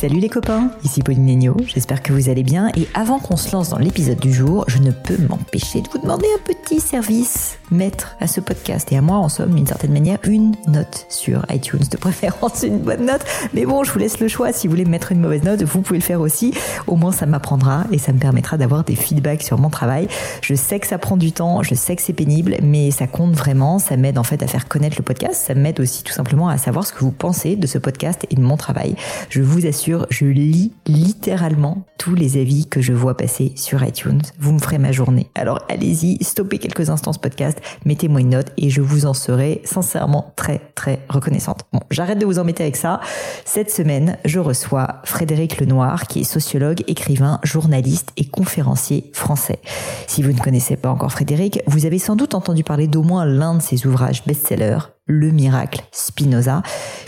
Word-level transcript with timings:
Salut 0.00 0.18
les 0.18 0.30
copains, 0.30 0.70
ici 0.82 1.02
Pauline 1.02 1.26
Negno, 1.26 1.54
j'espère 1.66 2.02
que 2.02 2.14
vous 2.14 2.30
allez 2.30 2.42
bien 2.42 2.72
et 2.74 2.88
avant 2.94 3.18
qu'on 3.18 3.36
se 3.36 3.52
lance 3.52 3.68
dans 3.68 3.78
l'épisode 3.78 4.18
du 4.18 4.32
jour, 4.32 4.64
je 4.66 4.78
ne 4.78 4.92
peux 4.92 5.18
m'empêcher 5.18 5.82
de 5.82 5.88
vous 5.90 5.98
demander 5.98 6.26
un 6.34 6.42
petit 6.42 6.80
service 6.80 7.59
mettre 7.70 8.16
à 8.20 8.26
ce 8.26 8.40
podcast 8.40 8.90
et 8.92 8.96
à 8.96 9.00
moi 9.00 9.16
en 9.16 9.28
somme 9.28 9.54
d'une 9.54 9.66
certaine 9.66 9.92
manière 9.92 10.18
une 10.24 10.54
note 10.66 11.06
sur 11.08 11.44
iTunes, 11.50 11.84
de 11.90 11.96
préférence 11.96 12.62
une 12.66 12.78
bonne 12.78 13.06
note, 13.06 13.24
mais 13.54 13.66
bon 13.66 13.84
je 13.84 13.92
vous 13.92 13.98
laisse 13.98 14.20
le 14.20 14.28
choix, 14.28 14.52
si 14.52 14.66
vous 14.66 14.72
voulez 14.72 14.84
mettre 14.84 15.12
une 15.12 15.20
mauvaise 15.20 15.42
note, 15.42 15.62
vous 15.62 15.82
pouvez 15.82 15.98
le 15.98 16.04
faire 16.04 16.20
aussi, 16.20 16.54
au 16.86 16.96
moins 16.96 17.12
ça 17.12 17.26
m'apprendra 17.26 17.84
et 17.92 17.98
ça 17.98 18.12
me 18.12 18.18
permettra 18.18 18.56
d'avoir 18.56 18.84
des 18.84 18.96
feedbacks 18.96 19.42
sur 19.42 19.58
mon 19.58 19.70
travail. 19.70 20.08
Je 20.42 20.54
sais 20.54 20.80
que 20.80 20.86
ça 20.86 20.98
prend 20.98 21.16
du 21.16 21.32
temps, 21.32 21.62
je 21.62 21.74
sais 21.74 21.96
que 21.96 22.02
c'est 22.02 22.12
pénible, 22.12 22.56
mais 22.62 22.90
ça 22.90 23.06
compte 23.06 23.32
vraiment, 23.32 23.78
ça 23.78 23.96
m'aide 23.96 24.18
en 24.18 24.24
fait 24.24 24.42
à 24.42 24.46
faire 24.46 24.68
connaître 24.68 24.96
le 24.98 25.04
podcast, 25.04 25.42
ça 25.46 25.54
m'aide 25.54 25.80
aussi 25.80 26.02
tout 26.02 26.12
simplement 26.12 26.48
à 26.48 26.58
savoir 26.58 26.86
ce 26.86 26.92
que 26.92 27.00
vous 27.00 27.12
pensez 27.12 27.56
de 27.56 27.66
ce 27.66 27.78
podcast 27.78 28.26
et 28.30 28.34
de 28.34 28.40
mon 28.40 28.56
travail. 28.56 28.96
Je 29.28 29.42
vous 29.42 29.66
assure 29.66 30.06
je 30.10 30.24
lis 30.26 30.72
littéralement 30.86 31.84
tous 31.98 32.14
les 32.14 32.38
avis 32.38 32.66
que 32.66 32.80
je 32.80 32.92
vois 32.92 33.16
passer 33.16 33.52
sur 33.56 33.82
iTunes. 33.84 34.22
Vous 34.38 34.52
me 34.52 34.58
ferez 34.58 34.78
ma 34.78 34.92
journée. 34.92 35.30
Alors 35.34 35.60
allez-y, 35.68 36.22
stoppez 36.22 36.58
quelques 36.58 36.90
instants 36.90 37.12
ce 37.12 37.18
podcast, 37.18 37.59
mettez-moi 37.84 38.20
une 38.20 38.30
note 38.30 38.52
et 38.56 38.70
je 38.70 38.80
vous 38.80 39.06
en 39.06 39.14
serai 39.14 39.62
sincèrement 39.64 40.32
très 40.36 40.60
très 40.74 41.00
reconnaissante. 41.08 41.60
Bon, 41.72 41.80
j'arrête 41.90 42.18
de 42.18 42.26
vous 42.26 42.38
embêter 42.38 42.62
avec 42.62 42.76
ça. 42.76 43.00
Cette 43.44 43.70
semaine, 43.70 44.16
je 44.24 44.38
reçois 44.38 45.00
Frédéric 45.04 45.60
Lenoir, 45.60 46.06
qui 46.06 46.20
est 46.20 46.24
sociologue, 46.24 46.82
écrivain, 46.86 47.40
journaliste 47.42 48.10
et 48.16 48.24
conférencier 48.24 49.10
français. 49.12 49.58
Si 50.06 50.22
vous 50.22 50.32
ne 50.32 50.38
connaissez 50.38 50.76
pas 50.76 50.90
encore 50.90 51.12
Frédéric, 51.12 51.60
vous 51.66 51.86
avez 51.86 51.98
sans 51.98 52.16
doute 52.16 52.34
entendu 52.34 52.64
parler 52.64 52.86
d'au 52.86 53.02
moins 53.02 53.24
l'un 53.24 53.54
de 53.54 53.62
ses 53.62 53.86
ouvrages 53.86 54.24
best-sellers, 54.24 54.78
le 55.06 55.30
miracle 55.30 55.82
Spinoza, 55.90 56.62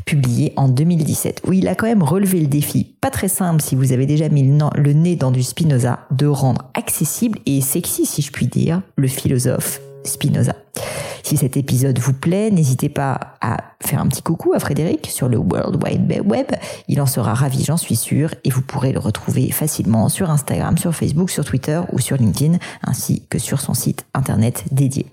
publié 0.05 0.53
en 0.57 0.69
2017, 0.69 1.43
où 1.47 1.53
il 1.53 1.69
a 1.69 1.75
quand 1.75 1.87
même 1.87 2.03
relevé 2.03 2.41
le 2.41 2.47
défi, 2.47 2.97
pas 3.01 3.11
très 3.11 3.29
simple 3.29 3.63
si 3.63 3.77
vous 3.77 3.93
avez 3.93 4.07
déjà 4.07 4.29
mis 4.29 4.43
le 4.43 4.93
nez 4.93 5.17
dans 5.17 5.31
du 5.31 5.43
Spinoza, 5.43 6.01
de 6.11 6.27
rendre 6.27 6.71
accessible 6.75 7.39
et 7.47 7.61
sexy, 7.61 8.07
si 8.07 8.23
je 8.23 8.33
puis 8.33 8.47
dire, 8.47 8.83
le 8.97 9.09
philosophe 9.09 9.81
Spinoza. 10.05 10.55
Si 11.23 11.37
cet 11.37 11.57
épisode 11.57 11.99
vous 11.99 12.13
plaît, 12.13 12.51
n'hésitez 12.51 12.89
pas 12.89 13.37
à 13.41 13.72
faire 13.83 14.01
un 14.01 14.09
petit 14.09 14.23
coucou 14.23 14.53
à 14.55 14.59
Frédéric 14.59 15.09
sur 15.09 15.29
le 15.29 15.39
World 15.39 15.83
Wide 15.83 16.23
Web. 16.25 16.47
Il 16.89 17.01
en 17.01 17.07
sera 17.07 17.35
ravi, 17.35 17.65
j'en 17.65 17.77
suis 17.77 17.97
sûr, 17.97 18.35
et 18.45 18.51
vous 18.51 18.63
pourrez 18.63 18.93
le 18.93 18.99
retrouver 18.99 19.51
facilement 19.51 20.09
sur 20.09 20.31
Instagram, 20.31 20.79
sur 20.79 20.95
Facebook, 20.95 21.31
sur 21.31 21.45
Twitter 21.45 21.81
ou 21.93 21.99
sur 21.99 22.17
LinkedIn, 22.17 22.59
ainsi 22.83 23.23
que 23.29 23.39
sur 23.39 23.61
son 23.61 23.75
site 23.75 24.07
internet 24.15 24.65
dédié. 24.71 25.07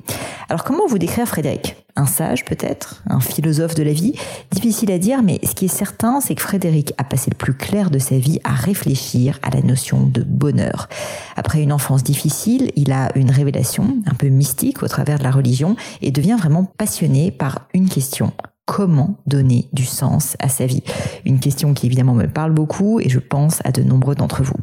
Alors 0.49 0.63
comment 0.63 0.87
vous 0.87 0.97
décrire 0.97 1.27
Frédéric? 1.27 1.75
Un 1.95 2.05
sage 2.05 2.45
peut-être, 2.45 3.03
un 3.07 3.19
philosophe 3.19 3.75
de 3.75 3.83
la 3.83 3.91
vie, 3.91 4.13
difficile 4.51 4.89
à 4.91 4.97
dire, 4.97 5.21
mais 5.21 5.39
ce 5.43 5.53
qui 5.53 5.65
est 5.65 5.67
certain, 5.67 6.21
c'est 6.21 6.33
que 6.33 6.41
Frédéric 6.41 6.93
a 6.97 7.03
passé 7.03 7.29
le 7.29 7.35
plus 7.35 7.53
clair 7.53 7.89
de 7.89 7.99
sa 7.99 8.17
vie 8.17 8.39
à 8.45 8.53
réfléchir 8.53 9.37
à 9.43 9.49
la 9.49 9.61
notion 9.61 10.05
de 10.05 10.23
bonheur. 10.23 10.87
Après 11.35 11.61
une 11.61 11.73
enfance 11.73 12.03
difficile, 12.03 12.71
il 12.75 12.93
a 12.93 13.09
une 13.15 13.31
révélation 13.31 13.97
un 14.05 14.13
peu 14.13 14.27
mystique 14.27 14.81
au 14.81 14.87
travers 14.87 15.19
de 15.19 15.23
la 15.23 15.31
religion 15.31 15.75
et 16.01 16.11
devient 16.11 16.37
vraiment 16.39 16.63
passionné 16.63 17.31
par 17.31 17.67
une 17.73 17.89
question 17.89 18.31
comment 18.69 19.15
donner 19.25 19.67
du 19.73 19.83
sens 19.83 20.37
à 20.37 20.47
sa 20.47 20.67
vie 20.67 20.83
Une 21.25 21.39
question 21.39 21.73
qui 21.73 21.87
évidemment 21.87 22.13
me 22.13 22.27
parle 22.27 22.51
beaucoup 22.51 22.99
et 22.99 23.09
je 23.09 23.17
pense 23.17 23.61
à 23.65 23.71
de 23.71 23.81
nombreux 23.81 24.13
d'entre 24.13 24.43
vous. 24.43 24.53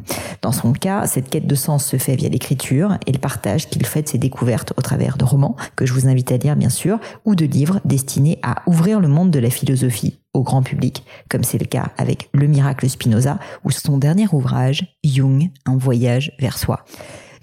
Dans 0.41 0.53
son 0.53 0.71
cas, 0.71 1.05
cette 1.07 1.29
quête 1.29 1.45
de 1.45 1.55
sens 1.55 1.85
se 1.85 1.97
fait 1.97 2.15
via 2.15 2.29
l'écriture 2.29 2.97
et 3.05 3.11
le 3.11 3.19
partage 3.19 3.69
qu'il 3.69 3.85
fait 3.85 4.03
de 4.03 4.07
ses 4.07 4.17
découvertes 4.17 4.71
au 4.77 4.81
travers 4.81 5.17
de 5.17 5.25
romans, 5.25 5.57
que 5.75 5.85
je 5.85 5.91
vous 5.91 6.07
invite 6.07 6.31
à 6.31 6.37
lire 6.37 6.55
bien 6.55 6.69
sûr, 6.69 6.99
ou 7.25 7.35
de 7.35 7.43
livres 7.43 7.81
destinés 7.83 8.39
à 8.43 8.63
ouvrir 8.65 9.01
le 9.01 9.09
monde 9.09 9.29
de 9.29 9.39
la 9.39 9.49
philosophie 9.49 10.19
au 10.33 10.41
grand 10.41 10.63
public, 10.63 11.03
comme 11.27 11.43
c'est 11.43 11.57
le 11.57 11.65
cas 11.65 11.91
avec 11.97 12.29
Le 12.31 12.47
miracle 12.47 12.89
Spinoza 12.89 13.39
ou 13.65 13.71
son 13.71 13.97
dernier 13.97 14.27
ouvrage, 14.31 14.97
Jung, 15.03 15.49
un 15.65 15.75
voyage 15.75 16.31
vers 16.39 16.57
soi. 16.57 16.85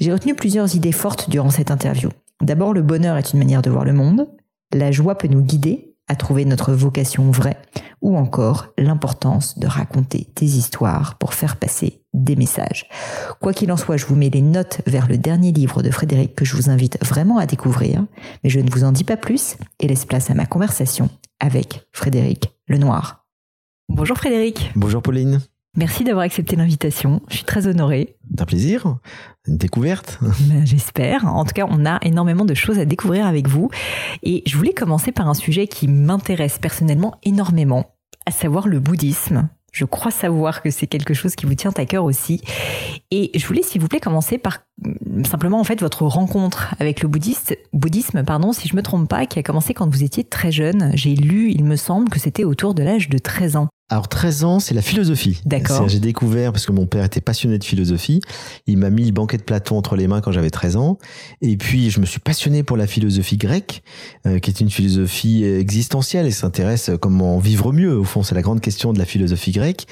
J'ai 0.00 0.14
retenu 0.14 0.34
plusieurs 0.34 0.74
idées 0.74 0.92
fortes 0.92 1.28
durant 1.28 1.50
cette 1.50 1.70
interview. 1.70 2.08
D'abord, 2.40 2.72
le 2.72 2.80
bonheur 2.80 3.18
est 3.18 3.34
une 3.34 3.38
manière 3.38 3.60
de 3.60 3.68
voir 3.68 3.84
le 3.84 3.92
monde. 3.92 4.28
La 4.72 4.92
joie 4.92 5.18
peut 5.18 5.28
nous 5.28 5.42
guider 5.42 5.93
à 6.08 6.16
trouver 6.16 6.44
notre 6.44 6.72
vocation 6.72 7.30
vraie, 7.30 7.60
ou 8.02 8.16
encore 8.16 8.68
l'importance 8.76 9.58
de 9.58 9.66
raconter 9.66 10.28
des 10.36 10.58
histoires 10.58 11.16
pour 11.18 11.34
faire 11.34 11.56
passer 11.56 12.02
des 12.12 12.36
messages. 12.36 12.86
Quoi 13.40 13.52
qu'il 13.52 13.72
en 13.72 13.76
soit, 13.76 13.96
je 13.96 14.06
vous 14.06 14.14
mets 14.14 14.30
les 14.30 14.42
notes 14.42 14.80
vers 14.86 15.08
le 15.08 15.18
dernier 15.18 15.52
livre 15.52 15.82
de 15.82 15.90
Frédéric 15.90 16.34
que 16.34 16.44
je 16.44 16.56
vous 16.56 16.70
invite 16.70 17.02
vraiment 17.04 17.38
à 17.38 17.46
découvrir, 17.46 18.04
mais 18.42 18.50
je 18.50 18.60
ne 18.60 18.70
vous 18.70 18.84
en 18.84 18.92
dis 18.92 19.04
pas 19.04 19.16
plus 19.16 19.56
et 19.80 19.88
laisse 19.88 20.04
place 20.04 20.30
à 20.30 20.34
ma 20.34 20.46
conversation 20.46 21.08
avec 21.40 21.86
Frédéric 21.92 22.52
Lenoir. 22.68 23.26
Bonjour 23.88 24.16
Frédéric. 24.16 24.70
Bonjour 24.76 25.02
Pauline. 25.02 25.40
Merci 25.76 26.04
d'avoir 26.04 26.24
accepté 26.24 26.54
l'invitation. 26.54 27.20
Je 27.28 27.36
suis 27.36 27.44
très 27.44 27.66
honorée. 27.66 28.16
Un 28.38 28.44
plaisir. 28.44 28.98
Une 29.46 29.56
découverte. 29.56 30.18
Ben, 30.48 30.64
j'espère. 30.64 31.26
En 31.26 31.44
tout 31.44 31.52
cas, 31.52 31.66
on 31.68 31.84
a 31.84 31.98
énormément 32.02 32.44
de 32.44 32.54
choses 32.54 32.78
à 32.78 32.84
découvrir 32.84 33.26
avec 33.26 33.48
vous. 33.48 33.70
Et 34.22 34.42
je 34.46 34.56
voulais 34.56 34.72
commencer 34.72 35.10
par 35.10 35.28
un 35.28 35.34
sujet 35.34 35.66
qui 35.66 35.88
m'intéresse 35.88 36.58
personnellement 36.58 37.16
énormément, 37.24 37.94
à 38.26 38.30
savoir 38.30 38.68
le 38.68 38.78
bouddhisme. 38.78 39.48
Je 39.72 39.84
crois 39.84 40.12
savoir 40.12 40.62
que 40.62 40.70
c'est 40.70 40.86
quelque 40.86 41.14
chose 41.14 41.34
qui 41.34 41.46
vous 41.46 41.56
tient 41.56 41.72
à 41.76 41.84
cœur 41.84 42.04
aussi. 42.04 42.40
Et 43.10 43.36
je 43.36 43.44
voulais, 43.44 43.62
s'il 43.64 43.80
vous 43.80 43.88
plaît, 43.88 43.98
commencer 43.98 44.38
par 44.38 44.60
mm, 44.84 45.24
simplement 45.24 45.58
en 45.58 45.64
fait 45.64 45.80
votre 45.80 46.04
rencontre 46.04 46.76
avec 46.78 47.02
le 47.02 47.08
bouddhiste, 47.08 47.58
bouddhisme, 47.72 48.22
pardon, 48.22 48.52
si 48.52 48.68
je 48.68 48.76
me 48.76 48.82
trompe 48.82 49.08
pas, 49.08 49.26
qui 49.26 49.40
a 49.40 49.42
commencé 49.42 49.74
quand 49.74 49.88
vous 49.88 50.04
étiez 50.04 50.22
très 50.22 50.52
jeune. 50.52 50.92
J'ai 50.94 51.16
lu, 51.16 51.50
il 51.50 51.64
me 51.64 51.74
semble, 51.74 52.08
que 52.08 52.20
c'était 52.20 52.44
autour 52.44 52.74
de 52.74 52.84
l'âge 52.84 53.08
de 53.08 53.18
13 53.18 53.56
ans. 53.56 53.68
Alors 53.90 54.08
13 54.08 54.44
ans, 54.44 54.60
c'est 54.60 54.74
la 54.74 54.82
philosophie. 54.82 55.40
D'accord. 55.44 55.88
J'ai 55.88 56.00
découvert 56.00 56.52
parce 56.52 56.64
que 56.64 56.72
mon 56.72 56.86
père 56.86 57.04
était 57.04 57.20
passionné 57.20 57.58
de 57.58 57.64
philosophie. 57.64 58.20
Il 58.66 58.78
m'a 58.78 58.90
mis 58.90 59.04
le 59.04 59.12
banquet 59.12 59.36
de 59.36 59.42
Platon 59.42 59.76
entre 59.76 59.94
les 59.94 60.08
mains 60.08 60.20
quand 60.20 60.32
j'avais 60.32 60.50
13 60.50 60.76
ans. 60.76 60.98
Et 61.42 61.56
puis 61.56 61.90
je 61.90 62.00
me 62.00 62.06
suis 62.06 62.20
passionné 62.20 62.62
pour 62.62 62.76
la 62.76 62.86
philosophie 62.86 63.36
grecque, 63.36 63.82
euh, 64.26 64.38
qui 64.38 64.50
est 64.50 64.60
une 64.60 64.70
philosophie 64.70 65.44
existentielle 65.44 66.26
et 66.26 66.30
s'intéresse 66.30 66.88
à 66.88 66.96
comment 66.96 67.38
vivre 67.38 67.72
mieux. 67.72 67.96
Au 67.96 68.04
fond, 68.04 68.22
c'est 68.22 68.34
la 68.34 68.42
grande 68.42 68.62
question 68.62 68.92
de 68.92 68.98
la 68.98 69.04
philosophie 69.04 69.52
grecque. 69.52 69.86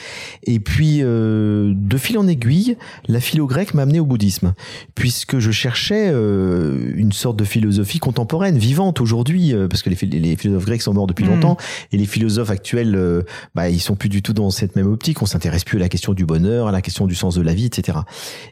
Et 0.44 0.58
puis 0.58 1.00
euh, 1.02 1.74
de 1.76 1.96
fil 1.98 2.18
en 2.18 2.26
aiguille, 2.26 2.76
la 3.08 3.20
philo 3.20 3.46
grecque 3.46 3.74
m'a 3.74 3.82
amené 3.82 4.00
au 4.00 4.06
bouddhisme, 4.06 4.54
puisque 4.94 5.38
je 5.38 5.50
cherchais 5.50 6.10
euh, 6.10 6.92
une 6.96 7.12
sorte 7.12 7.36
de 7.36 7.44
philosophie 7.44 7.98
contemporaine, 7.98 8.58
vivante 8.58 9.00
aujourd'hui, 9.00 9.52
euh, 9.52 9.68
parce 9.68 9.82
que 9.82 9.90
les, 9.90 9.96
les, 10.18 10.36
philosophes 10.36 10.64
grecs 10.64 10.82
sont 10.82 10.94
morts 10.94 11.06
depuis 11.06 11.24
hmm. 11.24 11.30
longtemps 11.30 11.56
et 11.92 11.96
les 11.96 12.06
philosophes 12.06 12.50
actuels, 12.50 12.94
euh, 12.96 13.22
bah, 13.54 13.68
ils 13.68 13.80
sont 13.82 13.96
plus 13.96 14.08
du 14.08 14.22
tout 14.22 14.32
dans 14.32 14.50
cette 14.50 14.76
même 14.76 14.86
optique. 14.86 15.22
On 15.22 15.26
s'intéresse 15.26 15.64
plus 15.64 15.76
à 15.76 15.80
la 15.80 15.88
question 15.88 16.14
du 16.14 16.24
bonheur, 16.24 16.68
à 16.68 16.72
la 16.72 16.80
question 16.80 17.06
du 17.06 17.14
sens 17.14 17.34
de 17.34 17.42
la 17.42 17.54
vie, 17.54 17.66
etc. 17.66 17.98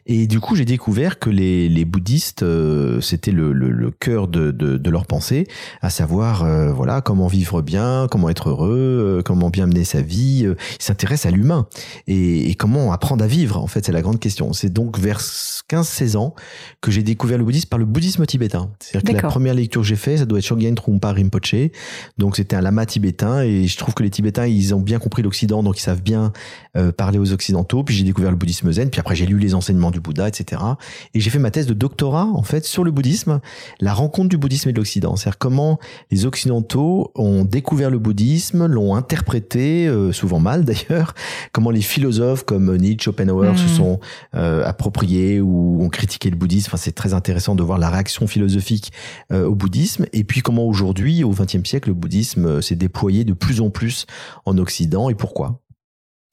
Et 0.05 0.27
du 0.27 0.39
coup, 0.39 0.55
j'ai 0.55 0.65
découvert 0.65 1.19
que 1.19 1.29
les, 1.29 1.69
les 1.69 1.85
bouddhistes, 1.85 2.43
euh, 2.43 3.01
c'était 3.01 3.31
le, 3.31 3.53
le, 3.53 3.71
le, 3.71 3.91
cœur 3.91 4.27
de, 4.27 4.51
de, 4.51 4.77
de, 4.77 4.89
leur 4.89 5.05
pensée, 5.05 5.47
à 5.81 5.89
savoir, 5.89 6.43
euh, 6.43 6.71
voilà, 6.71 7.01
comment 7.01 7.27
vivre 7.27 7.61
bien, 7.61 8.07
comment 8.09 8.29
être 8.29 8.49
heureux, 8.49 9.19
euh, 9.19 9.21
comment 9.21 9.49
bien 9.49 9.67
mener 9.67 9.83
sa 9.83 10.01
vie. 10.01 10.43
ils 10.43 10.55
s'intéressent 10.83 11.31
à 11.31 11.35
l'humain 11.35 11.67
et, 12.07 12.49
et, 12.49 12.55
comment 12.55 12.91
apprendre 12.91 13.23
à 13.23 13.27
vivre. 13.27 13.57
En 13.57 13.67
fait, 13.67 13.85
c'est 13.85 13.91
la 13.91 14.01
grande 14.01 14.19
question. 14.19 14.53
C'est 14.53 14.71
donc 14.71 14.99
vers 14.99 15.19
15-16 15.19 16.17
ans 16.17 16.35
que 16.81 16.91
j'ai 16.91 17.03
découvert 17.03 17.37
le 17.37 17.43
bouddhisme 17.43 17.69
par 17.69 17.79
le 17.79 17.85
bouddhisme 17.85 18.25
tibétain. 18.25 18.69
C'est-à-dire 18.79 19.17
que 19.17 19.23
la 19.23 19.29
première 19.29 19.53
lecture 19.53 19.81
que 19.81 19.87
j'ai 19.87 19.95
fait, 19.95 20.17
ça 20.17 20.25
doit 20.25 20.39
être 20.39 20.45
Shogyen 20.45 20.75
Trungpa 20.75 21.13
Rinpoche. 21.13 21.55
Donc 22.17 22.35
c'était 22.35 22.55
un 22.55 22.61
lama 22.61 22.85
tibétain 22.85 23.43
et 23.43 23.67
je 23.67 23.77
trouve 23.77 23.93
que 23.93 24.03
les 24.03 24.09
Tibétains, 24.09 24.45
ils 24.45 24.75
ont 24.75 24.79
bien 24.79 24.99
compris 24.99 25.20
l'Occident, 25.21 25.63
donc 25.63 25.77
ils 25.77 25.81
savent 25.81 26.01
bien 26.01 26.31
euh, 26.77 26.91
parler 26.91 27.19
aux 27.19 27.33
Occidentaux. 27.33 27.83
Puis 27.83 27.95
j'ai 27.95 28.03
découvert 28.03 28.31
le 28.31 28.37
bouddhisme 28.37 28.71
zen, 28.71 28.89
puis 28.89 28.99
après 28.99 29.15
j'ai 29.15 29.25
lu 29.25 29.37
les 29.37 29.53
enseignements 29.53 29.91
du 29.91 29.99
Bouddha, 29.99 30.27
etc. 30.27 30.61
Et 31.13 31.19
j'ai 31.19 31.29
fait 31.29 31.39
ma 31.39 31.51
thèse 31.51 31.67
de 31.67 31.73
doctorat 31.73 32.25
en 32.25 32.43
fait 32.43 32.65
sur 32.65 32.83
le 32.83 32.91
bouddhisme, 32.91 33.41
la 33.79 33.93
rencontre 33.93 34.29
du 34.29 34.37
bouddhisme 34.37 34.69
et 34.69 34.71
de 34.73 34.77
l'Occident, 34.77 35.15
c'est-à-dire 35.15 35.37
comment 35.37 35.79
les 36.11 36.25
Occidentaux 36.25 37.11
ont 37.15 37.43
découvert 37.43 37.89
le 37.89 37.99
bouddhisme, 37.99 38.65
l'ont 38.65 38.95
interprété, 38.95 39.87
euh, 39.87 40.11
souvent 40.11 40.39
mal 40.39 40.65
d'ailleurs, 40.65 41.13
comment 41.51 41.71
les 41.71 41.81
philosophes 41.81 42.43
comme 42.43 42.75
Nietzsche, 42.77 43.05
Schopenhauer 43.05 43.57
se 43.57 43.65
hmm. 43.65 43.75
sont 43.75 43.99
euh, 44.35 44.65
appropriés 44.65 45.41
ou 45.41 45.83
ont 45.83 45.89
critiqué 45.89 46.29
le 46.29 46.35
bouddhisme. 46.35 46.69
Enfin, 46.69 46.77
c'est 46.77 46.91
très 46.91 47.13
intéressant 47.13 47.55
de 47.55 47.63
voir 47.63 47.79
la 47.79 47.89
réaction 47.89 48.27
philosophique 48.27 48.91
au 49.31 49.55
bouddhisme, 49.55 50.05
et 50.13 50.23
puis 50.23 50.41
comment 50.41 50.65
aujourd'hui, 50.65 51.23
au 51.23 51.31
XXe 51.31 51.67
siècle, 51.67 51.89
le 51.89 51.95
bouddhisme 51.95 52.61
s'est 52.61 52.75
déployé 52.75 53.23
de 53.23 53.33
plus 53.33 53.61
en 53.61 53.69
plus 53.69 54.05
en 54.45 54.57
Occident 54.57 55.09
et 55.11 55.15
pourquoi? 55.15 55.59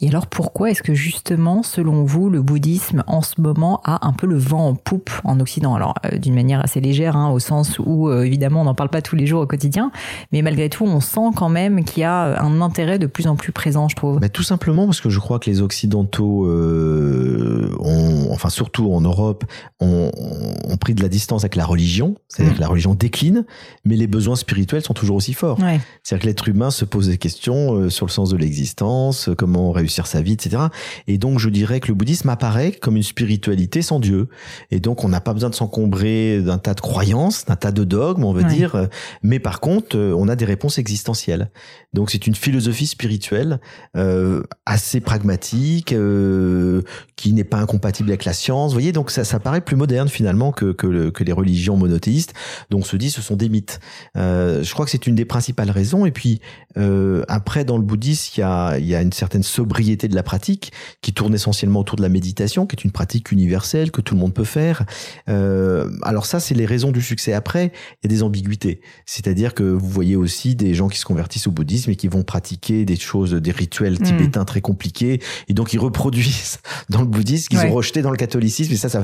Et 0.01 0.09
alors 0.11 0.29
pourquoi 0.29 0.71
est-ce 0.71 0.85
que 0.85 0.95
justement, 0.95 1.65
selon 1.65 2.05
vous, 2.05 2.31
le 2.31 2.41
bouddhisme 2.41 3.03
en 3.09 3.21
ce 3.21 3.41
moment 3.41 3.81
a 3.85 4.07
un 4.07 4.13
peu 4.13 4.29
le 4.29 4.39
vent 4.39 4.69
en 4.69 4.75
poupe 4.77 5.11
en 5.25 5.41
Occident? 5.41 5.75
Alors 5.75 5.95
euh, 6.07 6.19
d'une 6.19 6.37
manière 6.37 6.63
assez 6.63 6.81
légère, 6.81 7.17
hein, 7.17 7.31
au 7.31 7.41
sens 7.41 7.81
où 7.81 8.09
euh, 8.09 8.23
évidemment 8.23 8.61
on 8.61 8.65
n'en 8.65 8.77
parle 8.77 8.91
pas 8.91 9.03
tous 9.03 9.17
les 9.17 9.27
jours 9.27 9.43
au 9.43 9.47
quotidien, 9.49 9.91
mais 10.31 10.41
malgré 10.41 10.69
tout 10.69 10.85
on 10.85 11.01
sent 11.01 11.33
quand 11.35 11.49
même 11.49 11.83
qu'il 11.83 12.03
y 12.03 12.05
a 12.05 12.41
un 12.41 12.61
intérêt 12.61 13.01
de 13.01 13.09
plus 13.09 13.27
en 13.27 13.35
plus 13.35 13.51
présent, 13.51 13.89
je 13.89 13.97
trouve. 13.97 14.21
tout 14.29 14.45
simplement 14.45 14.85
parce 14.85 15.01
que 15.01 15.11
je 15.11 15.19
crois 15.19 15.41
que 15.41 15.51
les 15.51 15.63
Occidentaux, 15.63 16.47
euh, 16.47 17.75
ont, 17.81 18.29
enfin 18.31 18.51
surtout 18.51 18.93
en 18.93 19.01
Europe, 19.01 19.45
ont, 19.81 20.13
ont, 20.15 20.77
pris 20.77 20.95
de 20.95 21.03
la 21.03 21.09
distance 21.09 21.43
avec 21.43 21.57
la 21.57 21.65
religion, 21.65 22.15
c'est-à-dire 22.29 22.55
que 22.55 22.61
la 22.61 22.69
religion 22.69 22.95
décline, 22.95 23.45
mais 23.85 23.97
les 23.97 24.07
besoins 24.07 24.37
spirituels 24.37 24.83
sont 24.83 24.95
toujours 24.95 25.17
aussi 25.17 25.33
forts. 25.33 25.59
Ouais. 25.59 25.81
C'est-à-dire 26.05 26.23
que 26.23 26.27
l'être 26.29 26.49
humain 26.49 26.71
se 26.71 26.85
pose 26.85 27.09
des 27.09 27.19
questions 27.19 27.91
sur 27.91 28.07
le 28.07 28.13
sens 28.13 28.31
de 28.31 28.37
l'existence, 28.37 29.29
comment 29.37 29.73
réussir 29.73 29.88
réussir 29.89 30.07
sa 30.07 30.21
vie, 30.21 30.33
etc. 30.33 30.63
Et 31.07 31.19
donc, 31.19 31.39
je 31.39 31.49
dirais 31.49 31.81
que 31.81 31.89
le 31.89 31.95
bouddhisme 31.95 32.29
apparaît 32.29 32.73
comme 32.73 32.97
une 32.97 33.03
spiritualité 33.03 33.83
sans 33.83 34.01
Dieu. 34.01 34.29
Et 34.71 34.81
donc, 34.81 35.03
on 35.05 35.09
n'a 35.09 35.21
pas 35.21 35.33
besoin 35.33 35.51
de 35.51 35.55
s'encombrer 35.55 36.41
d'un 36.43 36.59
tas 36.59 36.75
de 36.75 36.81
croyances, 36.81 37.47
d'un 37.47 37.57
tas 37.57 37.73
de 37.73 37.85
dogmes, 37.85 38.25
on 38.25 38.33
veut 38.33 38.45
dire. 38.45 38.89
Mais 39.23 39.39
par 39.39 39.61
contre, 39.61 39.97
euh, 39.97 40.15
on 40.17 40.29
a 40.29 40.37
des 40.37 40.45
réponses 40.45 40.79
existentielles. 40.79 41.51
Donc, 41.95 42.11
c'est 42.11 42.27
une 42.27 42.35
philosophie 42.35 42.87
spirituelle 42.87 43.61
euh, 43.97 44.43
assez 44.67 45.01
pragmatique, 45.01 45.93
euh, 45.93 46.83
qui 47.17 47.33
n'est 47.33 47.45
pas 47.45 47.59
incompatible 47.59 48.11
avec 48.11 48.25
la 48.25 48.35
science. 48.35 48.73
Vous 48.73 48.75
voyez, 48.75 48.93
donc 48.93 49.11
ça, 49.11 49.25
ça 49.25 49.41
paraît 49.41 49.63
plus 49.63 49.77
moderne 49.77 50.09
finalement 50.09 50.53
que, 50.53 50.73
que, 50.73 51.09
que 51.09 51.25
les 51.25 51.33
religions 51.33 51.77
monothéistes. 51.77 52.35
Donc, 52.71 52.81
on 52.81 52.85
se 52.85 52.97
dit, 52.97 53.11
ce 53.11 53.23
sont 53.23 53.37
des 53.37 53.49
mythes. 53.49 53.81
Euh, 54.17 54.63
je 54.63 54.73
crois 54.73 54.85
que 54.85 54.91
c'est 54.91 55.07
une 55.07 55.15
des 55.15 55.25
principales 55.25 55.71
raisons. 55.71 56.05
Et 56.05 56.13
puis, 56.13 56.41
euh, 56.77 57.25
après, 57.29 57.65
dans 57.65 57.77
le 57.77 57.83
bouddhisme, 57.83 58.35
il 58.37 58.41
y 58.41 58.43
a, 58.43 58.79
il 58.79 58.87
y 58.87 58.95
a 58.95 59.03
une 59.03 59.13
certaine 59.13 59.43
sobriété 59.43 59.78
de 59.79 60.15
la 60.15 60.23
pratique 60.23 60.73
qui 61.03 61.13
tourne 61.13 61.35
essentiellement 61.35 61.81
autour 61.81 61.97
de 61.97 62.03
la 62.03 62.09
méditation, 62.09 62.67
qui 62.67 62.77
est 62.77 62.85
une 62.85 62.91
pratique 62.91 63.31
universelle 63.33 63.91
que 63.91 64.01
tout 64.01 64.15
le 64.15 64.21
monde 64.21 64.35
peut 64.35 64.45
faire. 64.45 64.85
Euh, 65.29 65.91
alors 66.03 66.27
ça, 66.27 66.41
c'est 66.41 66.55
les 66.55 66.67
raisons 66.67 66.91
du 66.91 67.01
succès. 67.01 67.33
Après, 67.33 67.73
il 68.03 68.05
y 68.05 68.07
a 68.07 68.09
des 68.09 68.23
ambiguïtés. 68.23 68.81
C'est-à-dire 69.07 69.55
que 69.55 69.63
vous 69.63 69.89
voyez 69.89 70.17
aussi 70.17 70.57
des 70.57 70.75
gens 70.75 70.89
qui 70.89 70.99
se 70.99 71.05
convertissent 71.05 71.47
au 71.47 71.53
bouddhisme 71.53 71.91
et 71.91 71.97
qui 71.97 72.09
vont 72.09 72.23
pratiquer 72.23 72.85
des 72.85 72.97
choses, 72.97 73.33
des 73.33 73.51
rituels 73.51 73.95
hmm. 73.95 74.03
tibétains 74.03 74.45
très 74.45 74.61
compliqués, 74.61 75.21
et 75.49 75.55
donc 75.55 75.73
ils 75.73 75.79
reproduisent 75.79 76.59
dans 76.89 77.01
le 77.01 77.07
bouddhisme 77.07 77.49
qu'ils 77.49 77.61
ont 77.61 77.73
rejeté 77.73 78.03
dans 78.03 78.11
le 78.11 78.17
catholicisme. 78.17 78.73
Et 78.73 78.77
ça, 78.77 78.89
ça, 78.89 79.03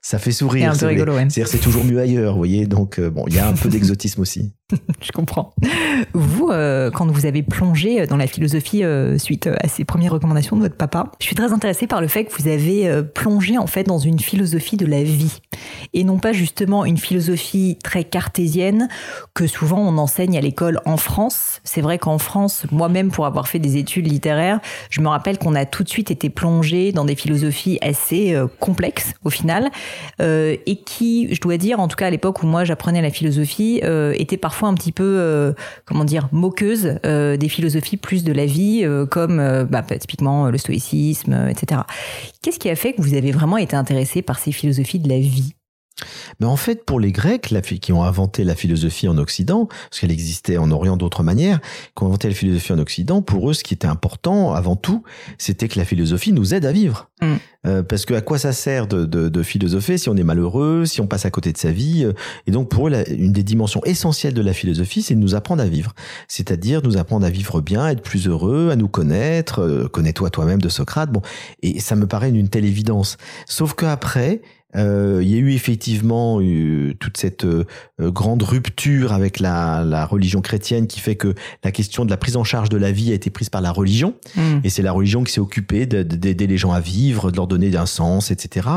ça 0.00 0.18
fait 0.18 0.32
sourire. 0.32 0.74
C'est 0.74 0.86
rigolo. 0.86 1.14
C'est-à-dire 1.16 1.48
c'est 1.48 1.58
toujours 1.58 1.84
mieux 1.84 2.00
ailleurs, 2.00 2.32
vous 2.32 2.38
voyez. 2.38 2.66
Donc 2.66 2.98
euh, 2.98 3.10
bon, 3.10 3.24
il 3.28 3.34
y 3.34 3.38
a 3.38 3.46
un 3.46 3.52
peu 3.52 3.68
d'exotisme 3.74 4.22
aussi. 4.22 4.52
Je 5.02 5.12
comprends. 5.12 5.54
Vous, 6.14 6.48
euh, 6.50 6.90
quand 6.90 7.06
vous 7.10 7.26
avez 7.26 7.42
plongé 7.42 8.06
dans 8.06 8.16
la 8.16 8.26
philosophie 8.26 8.82
suite 9.18 9.46
à 9.46 9.68
ces 9.68 9.84
premiers 9.84 10.08
recommandation 10.14 10.56
de 10.56 10.62
votre 10.62 10.76
papa. 10.76 11.10
Je 11.20 11.26
suis 11.26 11.34
très 11.34 11.52
intéressée 11.52 11.86
par 11.86 12.00
le 12.00 12.08
fait 12.08 12.24
que 12.24 12.32
vous 12.40 12.48
avez 12.48 12.88
euh, 12.88 13.02
plongé 13.02 13.58
en 13.58 13.66
fait 13.66 13.84
dans 13.84 13.98
une 13.98 14.18
philosophie 14.18 14.76
de 14.76 14.86
la 14.86 15.02
vie 15.02 15.40
et 15.92 16.04
non 16.04 16.18
pas 16.18 16.32
justement 16.32 16.84
une 16.84 16.96
philosophie 16.96 17.78
très 17.82 18.04
cartésienne 18.04 18.88
que 19.34 19.46
souvent 19.46 19.78
on 19.78 19.98
enseigne 19.98 20.36
à 20.36 20.40
l'école 20.40 20.80
en 20.84 20.96
France. 20.96 21.60
C'est 21.64 21.80
vrai 21.80 21.98
qu'en 21.98 22.18
France, 22.18 22.66
moi-même 22.70 23.10
pour 23.10 23.26
avoir 23.26 23.48
fait 23.48 23.58
des 23.58 23.76
études 23.76 24.10
littéraires, 24.10 24.60
je 24.90 25.00
me 25.00 25.08
rappelle 25.08 25.38
qu'on 25.38 25.54
a 25.54 25.64
tout 25.66 25.84
de 25.84 25.88
suite 25.88 26.10
été 26.10 26.30
plongé 26.30 26.92
dans 26.92 27.04
des 27.04 27.14
philosophies 27.14 27.78
assez 27.82 28.34
euh, 28.34 28.46
complexes 28.60 29.12
au 29.24 29.30
final 29.30 29.70
euh, 30.20 30.56
et 30.66 30.76
qui, 30.76 31.34
je 31.34 31.40
dois 31.40 31.56
dire, 31.56 31.80
en 31.80 31.88
tout 31.88 31.96
cas 31.96 32.06
à 32.06 32.10
l'époque 32.10 32.42
où 32.42 32.46
moi 32.46 32.64
j'apprenais 32.64 33.02
la 33.02 33.10
philosophie, 33.10 33.80
étaient 34.14 34.36
parfois 34.36 34.68
un 34.68 34.74
petit 34.74 34.92
peu, 34.92 35.54
comment 35.84 36.04
dire, 36.04 36.28
moqueuses 36.32 36.98
des 37.04 37.48
philosophies 37.48 37.96
plus 37.96 38.24
de 38.24 38.32
la 38.32 38.46
vie 38.46 38.86
comme 39.10 39.64
bah, 39.68 39.82
typiquement 40.04 40.46
euh, 40.46 40.50
le 40.50 40.58
stoïcisme, 40.58 41.32
euh, 41.32 41.48
etc. 41.48 41.80
Qu'est-ce 42.42 42.58
qui 42.58 42.68
a 42.68 42.76
fait 42.76 42.92
que 42.92 43.00
vous 43.00 43.14
avez 43.14 43.32
vraiment 43.32 43.56
été 43.56 43.74
intéressé 43.74 44.20
par 44.20 44.38
ces 44.38 44.52
philosophies 44.52 44.98
de 44.98 45.08
la 45.08 45.18
vie? 45.18 45.54
Mais 46.40 46.46
en 46.46 46.56
fait, 46.56 46.84
pour 46.84 46.98
les 46.98 47.12
Grecs, 47.12 47.50
la, 47.50 47.60
qui 47.60 47.92
ont 47.92 48.02
inventé 48.02 48.44
la 48.44 48.54
philosophie 48.54 49.08
en 49.08 49.16
Occident, 49.18 49.66
parce 49.66 50.00
qu'elle 50.00 50.10
existait 50.10 50.58
en 50.58 50.70
Orient 50.70 50.96
d'autres 50.96 51.22
manières, 51.22 51.60
qui 51.96 52.02
ont 52.02 52.06
inventé 52.06 52.28
la 52.28 52.34
philosophie 52.34 52.72
en 52.72 52.78
Occident, 52.78 53.22
pour 53.22 53.50
eux, 53.50 53.54
ce 53.54 53.62
qui 53.62 53.74
était 53.74 53.86
important, 53.86 54.54
avant 54.54 54.76
tout, 54.76 55.02
c'était 55.38 55.68
que 55.68 55.78
la 55.78 55.84
philosophie 55.84 56.32
nous 56.32 56.54
aide 56.54 56.66
à 56.66 56.72
vivre. 56.72 57.10
Mm. 57.22 57.34
Euh, 57.66 57.82
parce 57.82 58.04
que 58.04 58.12
à 58.12 58.20
quoi 58.20 58.38
ça 58.38 58.52
sert 58.52 58.86
de, 58.86 59.06
de, 59.06 59.30
de, 59.30 59.42
philosopher 59.42 59.96
si 59.96 60.10
on 60.10 60.16
est 60.16 60.24
malheureux, 60.24 60.84
si 60.84 61.00
on 61.00 61.06
passe 61.06 61.24
à 61.24 61.30
côté 61.30 61.50
de 61.50 61.56
sa 61.56 61.70
vie 61.70 62.06
Et 62.46 62.50
donc, 62.50 62.68
pour 62.68 62.88
eux, 62.88 62.92
une 63.08 63.32
des 63.32 63.42
dimensions 63.42 63.80
essentielles 63.84 64.34
de 64.34 64.42
la 64.42 64.52
philosophie, 64.52 65.00
c'est 65.00 65.14
de 65.14 65.20
nous 65.20 65.34
apprendre 65.34 65.62
à 65.62 65.66
vivre. 65.66 65.94
C'est-à-dire 66.28 66.82
nous 66.82 66.98
apprendre 66.98 67.24
à 67.24 67.30
vivre 67.30 67.60
bien, 67.60 67.88
être 67.88 68.02
plus 68.02 68.28
heureux, 68.28 68.70
à 68.70 68.76
nous 68.76 68.88
connaître, 68.88 69.60
euh, 69.60 69.88
connais-toi 69.88 70.30
toi-même 70.30 70.60
de 70.60 70.68
Socrate. 70.68 71.10
Bon, 71.10 71.22
et 71.62 71.80
ça 71.80 71.96
me 71.96 72.06
paraît 72.06 72.30
une 72.30 72.48
telle 72.48 72.64
évidence. 72.64 73.16
Sauf 73.46 73.74
qu'après, 73.74 74.42
euh, 74.76 75.20
il 75.22 75.28
y 75.28 75.34
a 75.34 75.38
eu 75.38 75.52
effectivement 75.52 76.40
eu 76.40 76.96
toute 76.98 77.16
cette 77.16 77.44
euh, 77.44 77.64
grande 78.00 78.42
rupture 78.42 79.12
avec 79.12 79.38
la, 79.40 79.84
la, 79.84 80.04
religion 80.04 80.40
chrétienne 80.40 80.86
qui 80.86 81.00
fait 81.00 81.16
que 81.16 81.34
la 81.62 81.70
question 81.70 82.04
de 82.04 82.10
la 82.10 82.16
prise 82.16 82.36
en 82.36 82.44
charge 82.44 82.68
de 82.68 82.76
la 82.76 82.92
vie 82.92 83.10
a 83.12 83.14
été 83.14 83.30
prise 83.30 83.50
par 83.50 83.60
la 83.60 83.70
religion. 83.70 84.14
Mm. 84.36 84.58
Et 84.64 84.70
c'est 84.70 84.82
la 84.82 84.92
religion 84.92 85.22
qui 85.24 85.32
s'est 85.32 85.40
occupée 85.40 85.86
d'aider 85.86 86.46
les 86.46 86.58
gens 86.58 86.72
à 86.72 86.80
vivre, 86.80 87.30
de 87.30 87.36
leur 87.36 87.46
donner 87.46 87.74
un 87.76 87.86
sens, 87.86 88.30
etc. 88.30 88.68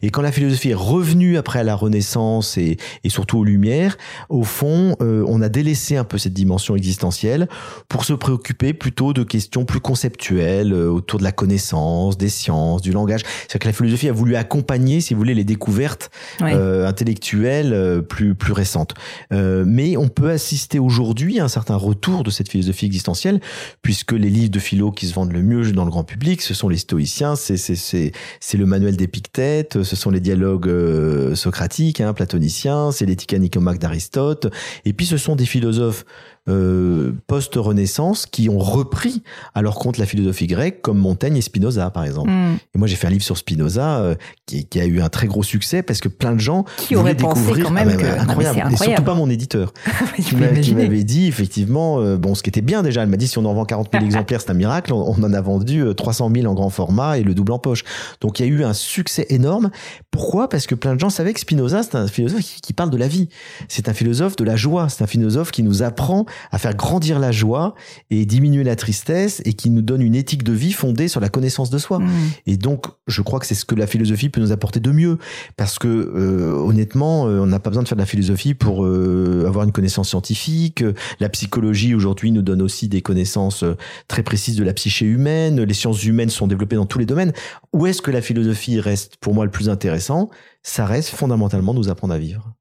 Et 0.00 0.10
quand 0.10 0.22
la 0.22 0.32
philosophie 0.32 0.70
est 0.70 0.74
revenue 0.74 1.36
après 1.36 1.60
à 1.60 1.64
la 1.64 1.74
Renaissance 1.74 2.56
et, 2.58 2.76
et 3.04 3.08
surtout 3.08 3.38
aux 3.38 3.44
Lumières, 3.44 3.96
au 4.28 4.44
fond, 4.44 4.96
euh, 5.00 5.24
on 5.28 5.42
a 5.42 5.48
délaissé 5.48 5.96
un 5.96 6.04
peu 6.04 6.18
cette 6.18 6.32
dimension 6.32 6.76
existentielle 6.76 7.48
pour 7.88 8.04
se 8.04 8.12
préoccuper 8.12 8.72
plutôt 8.72 9.12
de 9.12 9.22
questions 9.22 9.64
plus 9.64 9.80
conceptuelles 9.80 10.72
autour 10.72 11.18
de 11.18 11.24
la 11.24 11.32
connaissance, 11.32 12.16
des 12.16 12.28
sciences, 12.28 12.82
du 12.82 12.92
langage. 12.92 13.22
C'est-à-dire 13.22 13.60
que 13.60 13.68
la 13.68 13.72
philosophie 13.72 14.08
a 14.08 14.12
voulu 14.12 14.36
accompagner, 14.36 15.00
si 15.00 15.14
vous 15.14 15.20
voulez, 15.20 15.34
les 15.34 15.41
découvertes 15.44 16.10
euh, 16.40 16.86
intellectuelles 16.86 17.72
euh, 17.72 18.00
plus 18.00 18.34
plus 18.34 18.52
récentes. 18.52 18.94
Euh, 19.32 19.64
mais 19.66 19.96
on 19.96 20.08
peut 20.08 20.30
assister 20.30 20.78
aujourd'hui 20.78 21.40
à 21.40 21.44
un 21.44 21.48
certain 21.48 21.76
retour 21.76 22.22
de 22.24 22.30
cette 22.30 22.48
philosophie 22.48 22.86
existentielle, 22.86 23.40
puisque 23.82 24.12
les 24.12 24.30
livres 24.30 24.50
de 24.50 24.58
philo 24.58 24.90
qui 24.90 25.06
se 25.06 25.14
vendent 25.14 25.32
le 25.32 25.42
mieux 25.42 25.72
dans 25.72 25.84
le 25.84 25.90
grand 25.90 26.04
public, 26.04 26.42
ce 26.42 26.54
sont 26.54 26.68
les 26.68 26.78
stoïciens, 26.78 27.36
c'est 27.36 27.56
c'est 27.56 27.76
c'est 27.76 28.12
c'est 28.40 28.58
le 28.58 28.66
manuel 28.66 28.96
d'Épictète, 28.96 29.82
ce 29.82 29.96
sont 29.96 30.10
les 30.10 30.20
dialogues 30.20 31.34
socratiques, 31.34 32.00
hein, 32.00 32.12
platoniciens, 32.12 32.90
c'est 32.92 33.06
l'éthique 33.06 33.34
nicomaque 33.34 33.78
d'Aristote, 33.78 34.52
et 34.84 34.92
puis 34.92 35.06
ce 35.06 35.16
sont 35.16 35.36
des 35.36 35.46
philosophes 35.46 36.04
euh, 36.48 37.12
post-Renaissance 37.28 38.26
qui 38.26 38.48
ont 38.48 38.58
repris 38.58 39.22
à 39.54 39.62
leur 39.62 39.76
compte 39.76 39.96
la 39.96 40.06
philosophie 40.06 40.48
grecque, 40.48 40.82
comme 40.82 40.98
Montaigne 40.98 41.36
et 41.36 41.40
Spinoza, 41.40 41.88
par 41.90 42.02
exemple. 42.02 42.30
Mm. 42.30 42.58
Et 42.74 42.78
moi, 42.78 42.88
j'ai 42.88 42.96
fait 42.96 43.06
un 43.06 43.10
livre 43.10 43.22
sur 43.22 43.38
Spinoza 43.38 44.00
euh, 44.00 44.14
qui, 44.44 44.66
qui, 44.66 44.80
a 44.80 44.84
eu 44.84 45.00
un 45.00 45.08
très 45.08 45.28
gros 45.28 45.44
succès 45.44 45.84
parce 45.84 46.00
que 46.00 46.08
plein 46.08 46.32
de 46.32 46.40
gens 46.40 46.64
qui 46.78 46.96
auraient 46.96 47.14
découvrir. 47.14 47.66
Quand 47.66 47.70
même 47.70 47.90
ah, 47.92 47.96
que... 47.96 48.06
incroyable. 48.06 48.30
incroyable. 48.30 48.72
Et 48.72 48.76
surtout 48.76 49.04
pas 49.04 49.14
mon 49.14 49.30
éditeur 49.30 49.72
qui 50.16 50.34
m'avait 50.34 51.04
dit 51.04 51.28
effectivement, 51.28 52.00
euh, 52.00 52.16
bon, 52.16 52.34
ce 52.34 52.42
qui 52.42 52.50
était 52.50 52.60
bien 52.60 52.82
déjà. 52.82 53.04
Elle 53.04 53.08
m'a 53.08 53.16
dit 53.16 53.28
si 53.28 53.38
on 53.38 53.44
en 53.44 53.54
vend 53.54 53.64
40 53.64 53.90
000 53.92 54.04
exemplaires, 54.04 54.40
c'est 54.40 54.50
un 54.50 54.54
miracle. 54.54 54.92
On, 54.92 55.12
en 55.22 55.32
a 55.32 55.40
vendu 55.40 55.84
300 55.96 56.28
000 56.34 56.50
en 56.50 56.54
grand 56.54 56.70
format 56.70 57.18
et 57.18 57.22
le 57.22 57.34
double 57.34 57.52
en 57.52 57.60
poche. 57.60 57.84
Donc 58.20 58.40
il 58.40 58.46
y 58.46 58.48
a 58.48 58.52
eu 58.52 58.64
un 58.64 58.72
succès 58.72 59.26
énorme. 59.28 59.70
Pourquoi? 60.10 60.48
Parce 60.48 60.66
que 60.66 60.74
plein 60.74 60.94
de 60.94 61.00
gens 61.00 61.10
savaient 61.10 61.34
que 61.34 61.40
Spinoza, 61.40 61.84
c'est 61.84 61.94
un 61.94 62.08
philosophe 62.08 62.40
qui, 62.40 62.60
qui 62.60 62.72
parle 62.72 62.90
de 62.90 62.96
la 62.96 63.06
vie. 63.06 63.28
C'est 63.68 63.88
un 63.88 63.94
philosophe 63.94 64.34
de 64.34 64.42
la 64.42 64.56
joie. 64.56 64.88
C'est 64.88 65.04
un 65.04 65.06
philosophe 65.06 65.52
qui 65.52 65.62
nous 65.62 65.84
apprend 65.84 66.26
à 66.50 66.58
faire 66.58 66.74
grandir 66.74 67.18
la 67.18 67.32
joie 67.32 67.74
et 68.10 68.26
diminuer 68.26 68.64
la 68.64 68.76
tristesse 68.76 69.42
et 69.44 69.54
qui 69.54 69.70
nous 69.70 69.82
donne 69.82 70.02
une 70.02 70.14
éthique 70.14 70.42
de 70.42 70.52
vie 70.52 70.72
fondée 70.72 71.08
sur 71.08 71.20
la 71.20 71.28
connaissance 71.28 71.70
de 71.70 71.78
soi. 71.78 71.98
Mmh. 71.98 72.10
Et 72.46 72.56
donc, 72.56 72.86
je 73.06 73.22
crois 73.22 73.40
que 73.40 73.46
c'est 73.46 73.54
ce 73.54 73.64
que 73.64 73.74
la 73.74 73.86
philosophie 73.86 74.28
peut 74.28 74.40
nous 74.40 74.52
apporter 74.52 74.80
de 74.80 74.90
mieux. 74.90 75.18
Parce 75.56 75.78
que, 75.78 75.88
euh, 75.88 76.54
honnêtement, 76.54 77.26
euh, 77.26 77.40
on 77.40 77.46
n'a 77.46 77.58
pas 77.58 77.70
besoin 77.70 77.82
de 77.82 77.88
faire 77.88 77.96
de 77.96 78.02
la 78.02 78.06
philosophie 78.06 78.54
pour 78.54 78.84
euh, 78.84 79.44
avoir 79.46 79.64
une 79.64 79.72
connaissance 79.72 80.08
scientifique. 80.08 80.84
La 81.20 81.28
psychologie, 81.28 81.94
aujourd'hui, 81.94 82.32
nous 82.32 82.42
donne 82.42 82.62
aussi 82.62 82.88
des 82.88 83.02
connaissances 83.02 83.64
très 84.08 84.22
précises 84.22 84.56
de 84.56 84.64
la 84.64 84.72
psyché 84.72 85.06
humaine. 85.06 85.62
Les 85.62 85.74
sciences 85.74 86.04
humaines 86.04 86.30
sont 86.30 86.46
développées 86.46 86.76
dans 86.76 86.86
tous 86.86 86.98
les 86.98 87.06
domaines. 87.06 87.32
Où 87.72 87.86
est-ce 87.86 88.02
que 88.02 88.10
la 88.10 88.22
philosophie 88.22 88.80
reste, 88.80 89.16
pour 89.20 89.34
moi, 89.34 89.44
le 89.44 89.50
plus 89.50 89.68
intéressant? 89.68 90.30
Ça 90.62 90.86
reste 90.86 91.10
fondamentalement 91.10 91.74
nous 91.74 91.88
apprendre 91.88 92.14
à 92.14 92.18
vivre. 92.18 92.54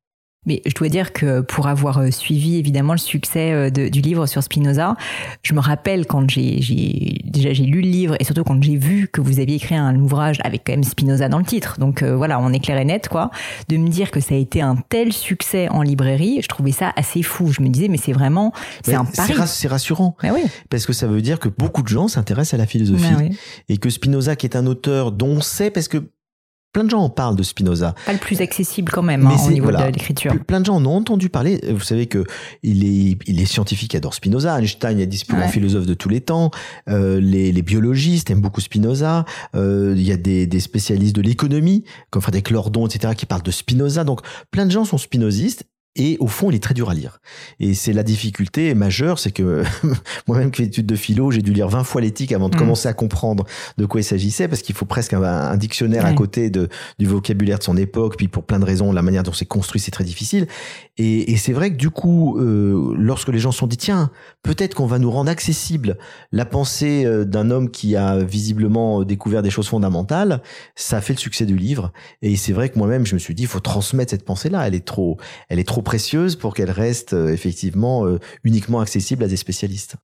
Mais 0.48 0.64
je 0.66 0.74
dois 0.74 0.90
dire 0.90 1.14
que 1.14 1.42
pour 1.42 1.68
avoir 1.68 2.00
euh, 2.00 2.10
suivi 2.10 2.58
évidemment 2.58 2.94
le 2.94 2.98
succès 2.98 3.52
euh, 3.52 3.70
du 3.70 4.02
livre 4.02 4.26
sur 4.26 4.42
Spinoza, 4.42 4.96
je 5.44 5.54
me 5.54 5.60
rappelle 5.60 6.08
quand 6.08 6.28
j'ai 6.28 7.22
déjà 7.26 7.54
j'ai 7.54 7.66
lu 7.66 7.82
le 7.82 7.88
livre 7.88 8.16
et 8.20 8.24
surtout 8.24 8.44
quand 8.44 8.60
j'ai 8.64 8.76
vu 8.76 9.08
que 9.08 9.22
vous 9.22 9.40
aviez 9.40 9.58
écrit 9.58 9.76
un 9.76 9.96
ouvrage 9.98 10.40
avec 10.44 10.64
quand 10.66 10.74
même 10.74 10.84
Spinoza 10.84 11.30
dans 11.30 11.38
le 11.38 11.46
titre. 11.46 11.78
Donc 11.78 12.02
euh, 12.02 12.16
voilà, 12.16 12.40
on 12.40 12.52
est 12.54 12.60
clair 12.60 12.80
et 12.80 12.86
net 12.86 13.08
quoi. 13.08 13.30
De 13.70 13.78
me 13.78 13.88
dire 13.88 14.10
que 14.10 14.20
ça 14.20 14.34
a 14.34 14.38
été 14.40 14.62
un 14.62 14.78
tel 14.90 15.14
succès 15.14 15.70
en 15.70 15.84
librairie, 15.84 16.40
je 16.42 16.48
trouvais 16.48 16.72
ça 16.72 16.92
assez 16.96 17.22
fou. 17.22 17.52
Je 17.52 17.62
me 17.62 17.70
disais 17.70 17.88
mais 17.88 17.98
c'est 17.98 18.14
vraiment 18.14 18.52
c'est 18.84 18.96
un 18.96 19.06
pari. 19.06 19.36
C'est 19.46 19.68
rassurant. 19.68 20.18
Mais 20.24 20.32
oui. 20.32 20.42
Parce 20.72 20.88
que 20.88 20.94
ça 20.94 21.06
veut 21.06 21.22
dire 21.22 21.38
que 21.38 21.50
beaucoup 21.50 21.84
de 21.84 21.88
gens 21.88 22.08
s'intéressent 22.08 22.56
à 22.56 22.58
la 22.58 22.66
philosophie 22.66 23.38
et 23.70 23.78
que 23.78 23.92
Spinoza 23.92 24.36
qui 24.36 24.48
est 24.48 24.56
un 24.56 24.66
auteur 24.66 25.12
dont 25.12 25.28
on 25.28 25.42
sait 25.42 25.70
parce 25.70 25.88
que 25.88 26.10
Plein 26.74 26.86
de 26.86 26.90
gens 26.90 27.02
en 27.02 27.10
parlent 27.10 27.36
de 27.36 27.44
Spinoza. 27.44 27.96
Pas 28.06 28.14
le 28.14 28.20
plus 28.20 28.40
accessible 28.40 28.92
quand 28.92 29.02
même 29.02 29.28
hein, 29.28 29.36
au 29.46 29.52
niveau 29.52 29.72
de 29.72 29.78
l'écriture. 29.78 30.34
Plein 30.46 30.62
de 30.62 30.66
gens 30.66 30.76
en 30.76 30.86
ont 30.86 30.96
entendu 30.96 31.30
parler. 31.30 31.60
Vous 31.70 31.82
savez 31.82 32.08
que 32.08 32.24
il 32.64 32.86
est, 32.86 33.18
il 33.28 33.42
est 33.42 33.46
scientifique 33.46 33.94
adore 33.94 34.14
Spinoza. 34.14 34.58
Einstein 34.58 35.00
a 35.02 35.06
dit 35.06 35.18
c'est 35.18 35.28
plus 35.28 35.38
grand 35.38 35.50
philosophe 35.50 35.86
de 35.86 35.94
tous 35.94 36.08
les 36.08 36.22
temps. 36.22 36.50
Euh, 36.88 37.20
les, 37.20 37.52
les, 37.52 37.62
biologistes 37.62 38.30
aiment 38.30 38.42
beaucoup 38.42 38.62
Spinoza. 38.62 39.26
Euh, 39.56 39.94
il 39.98 40.04
y 40.04 40.14
a 40.14 40.18
des, 40.18 40.48
des 40.48 40.60
spécialistes 40.60 41.16
de 41.16 41.22
l'économie, 41.22 41.84
comme 42.10 42.22
Frédéric 42.22 42.50
Lordon, 42.52 42.88
etc., 42.88 43.16
qui 43.18 43.26
parlent 43.26 43.44
de 43.44 43.52
Spinoza. 43.52 44.04
Donc 44.04 44.22
plein 44.50 44.66
de 44.66 44.72
gens 44.72 44.86
sont 44.86 44.98
spinozistes 44.98 45.66
et 45.98 46.16
au 46.22 46.28
fond, 46.28 46.50
il 46.50 46.56
est 46.56 46.64
très 46.64 46.74
dur 46.74 46.90
à 46.90 46.94
lire. 46.94 47.20
Et 47.60 47.74
c'est 47.74 47.92
la 47.92 48.04
difficulté 48.04 48.74
majeure, 48.74 49.20
c'est 49.20 49.32
que 49.32 49.64
moi-même 50.28 50.50
qui 50.50 50.62
fais 50.62 50.68
études 50.68 50.86
de 50.86 50.96
philo, 50.96 51.32
j'ai 51.32 51.42
dû 51.42 51.52
lire 51.52 51.68
20 51.68 51.84
fois 51.84 52.00
l'éthique 52.00 52.32
avant 52.32 52.48
de 52.48 52.56
mm. 52.56 52.60
commencer 52.60 52.88
à 52.88 52.94
comprendre 52.94 53.46
de 53.78 53.86
quoi 53.86 54.00
il 54.00 54.06
s'agissait, 54.06 54.48
parce 54.48 54.62
qu'il 54.62 54.74
faut 54.74 54.86
presque 54.86 55.14
un, 55.14 55.58
dictionnaire 55.58 56.06
à 56.06 56.14
côté 56.14 56.50
de, 56.50 56.70
du 56.98 57.06
vocabulaire 57.06 57.60
de 57.60 57.64
son 57.64 57.76
époque, 57.76 58.16
puis 58.18 58.30
pour 58.30 58.44
plein 58.44 58.60
de 58.60 58.66
raisons, 58.66 58.94
la 58.94 59.02
manière 59.02 59.24
dont 59.24 59.34
c'est 59.34 59.46
construit, 59.46 59.82
c'est 59.82 59.92
très 59.92 60.06
difficile. 60.06 60.48
Et, 60.98 61.34
et 61.34 61.38
c'est 61.38 61.54
vrai 61.54 61.72
que 61.72 61.78
du 61.78 61.90
coup, 61.90 62.38
euh, 62.40 62.96
lorsque 62.98 63.28
les 63.28 63.40
gens 63.40 63.52
se 63.52 63.60
sont 63.60 63.68
dit, 63.68 63.78
tiens, 63.78 64.12
peut-être 64.44 64.76
qu'on 64.76 64.86
va 64.86 64.98
nous 64.98 65.12
rendre 65.12 65.30
accessible 65.30 65.98
la 66.32 66.46
pensée 66.46 67.06
euh, 67.06 67.26
d'un 67.26 67.52
homme 67.52 67.70
qui 67.70 67.98
a 67.98 68.20
visiblement 68.20 69.04
découvert 69.04 69.42
des 69.42 69.50
choses 69.50 69.68
fondamentales, 69.68 70.42
ça 70.76 70.98
a 70.98 71.02
fait 71.02 71.14
le 71.14 71.20
succès 71.20 71.46
du 71.46 71.58
livre. 71.58 71.92
Et 72.22 72.38
c'est 72.38 72.54
vrai 72.54 72.70
que 72.70 72.78
moi-même, 72.78 73.06
je 73.06 73.14
me 73.14 73.20
suis 73.20 73.36
dit, 73.36 73.44
il 73.44 73.50
faut 73.50 73.60
transmettre 73.60 74.12
cette 74.12 74.24
pensée-là. 74.24 74.66
Elle 74.66 74.76
est 74.76 74.86
trop, 74.86 75.18
elle 75.50 75.60
est 75.60 75.68
trop 75.68 75.81
précieuse 75.82 76.36
pour 76.36 76.54
qu'elle 76.54 76.72
reste 76.72 77.14
euh, 77.14 77.30
effectivement 77.30 78.06
euh, 78.06 78.20
uniquement 78.44 78.80
accessible 78.80 79.24
à 79.24 79.28
des 79.28 79.38
spécialistes. 79.38 79.96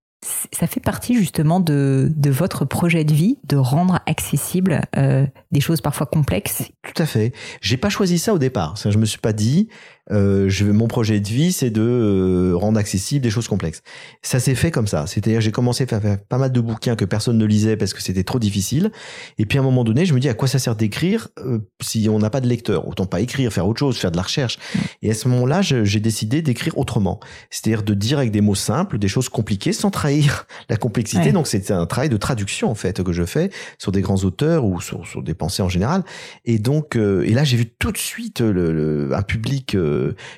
Ça 0.51 0.65
fait 0.65 0.79
partie 0.79 1.15
justement 1.15 1.59
de, 1.59 2.11
de 2.15 2.29
votre 2.31 2.65
projet 2.65 3.03
de 3.03 3.13
vie, 3.13 3.37
de 3.43 3.55
rendre 3.55 3.99
accessible 4.07 4.81
euh, 4.97 5.27
des 5.51 5.59
choses 5.59 5.79
parfois 5.79 6.07
complexes. 6.07 6.63
Tout 6.81 7.01
à 7.01 7.05
fait. 7.05 7.33
J'ai 7.61 7.77
pas 7.77 7.89
choisi 7.89 8.17
ça 8.17 8.33
au 8.33 8.39
départ. 8.39 8.75
Je 8.83 8.97
me 8.97 9.05
suis 9.05 9.19
pas 9.19 9.31
dit, 9.31 9.69
euh, 10.11 10.47
je, 10.49 10.65
mon 10.65 10.87
projet 10.87 11.19
de 11.19 11.27
vie, 11.27 11.51
c'est 11.51 11.69
de 11.69 11.81
euh, 11.81 12.55
rendre 12.55 12.79
accessible 12.79 13.21
des 13.21 13.29
choses 13.29 13.47
complexes. 13.47 13.81
Ça 14.21 14.39
s'est 14.39 14.55
fait 14.55 14.71
comme 14.71 14.87
ça. 14.87 15.05
C'est-à-dire, 15.07 15.41
j'ai 15.41 15.51
commencé 15.51 15.83
à 15.83 15.99
faire 15.99 16.17
pas 16.19 16.37
mal 16.37 16.51
de 16.51 16.61
bouquins 16.61 16.95
que 16.95 17.05
personne 17.05 17.37
ne 17.37 17.45
lisait 17.45 17.77
parce 17.77 17.93
que 17.93 18.01
c'était 18.01 18.23
trop 18.23 18.39
difficile. 18.39 18.91
Et 19.37 19.45
puis 19.45 19.57
à 19.57 19.61
un 19.61 19.63
moment 19.63 19.83
donné, 19.83 20.05
je 20.05 20.13
me 20.13 20.19
dis 20.19 20.29
à 20.29 20.33
quoi 20.33 20.47
ça 20.47 20.59
sert 20.59 20.75
d'écrire 20.75 21.27
euh, 21.39 21.59
si 21.81 22.07
on 22.09 22.19
n'a 22.19 22.29
pas 22.29 22.41
de 22.41 22.47
lecteur? 22.47 22.87
Autant 22.87 23.05
pas 23.05 23.19
écrire, 23.19 23.51
faire 23.51 23.67
autre 23.67 23.79
chose, 23.79 23.97
faire 23.97 24.11
de 24.11 24.17
la 24.17 24.23
recherche. 24.23 24.57
Et 25.01 25.11
à 25.11 25.13
ce 25.13 25.27
moment-là, 25.27 25.61
j'ai 25.61 25.99
décidé 25.99 26.41
d'écrire 26.41 26.77
autrement. 26.77 27.19
C'est-à-dire 27.49 27.83
de 27.83 27.93
dire 27.93 28.17
avec 28.17 28.31
des 28.31 28.41
mots 28.41 28.55
simples 28.55 28.97
des 28.97 29.07
choses 29.07 29.29
compliquées 29.29 29.73
sans 29.73 29.91
trahir 29.91 30.47
la 30.69 30.77
complexité. 30.77 31.31
Donc 31.31 31.47
c'est 31.47 31.71
un 31.71 31.85
travail 31.85 32.09
de 32.09 32.17
traduction 32.17 32.69
en 32.69 32.75
fait 32.75 33.03
que 33.03 33.11
je 33.11 33.23
fais 33.23 33.49
sur 33.77 33.91
des 33.91 34.01
grands 34.01 34.23
auteurs 34.23 34.65
ou 34.65 34.81
sur, 34.81 35.05
sur 35.05 35.21
des 35.21 35.33
pensées 35.33 35.61
en 35.61 35.69
général. 35.69 36.03
Et 36.45 36.59
donc, 36.59 36.95
et 36.95 37.33
là, 37.33 37.43
j'ai 37.43 37.57
vu 37.57 37.65
tout 37.65 37.91
de 37.91 37.97
suite 37.97 38.41
le, 38.41 39.09
un 39.13 39.21
public 39.21 39.75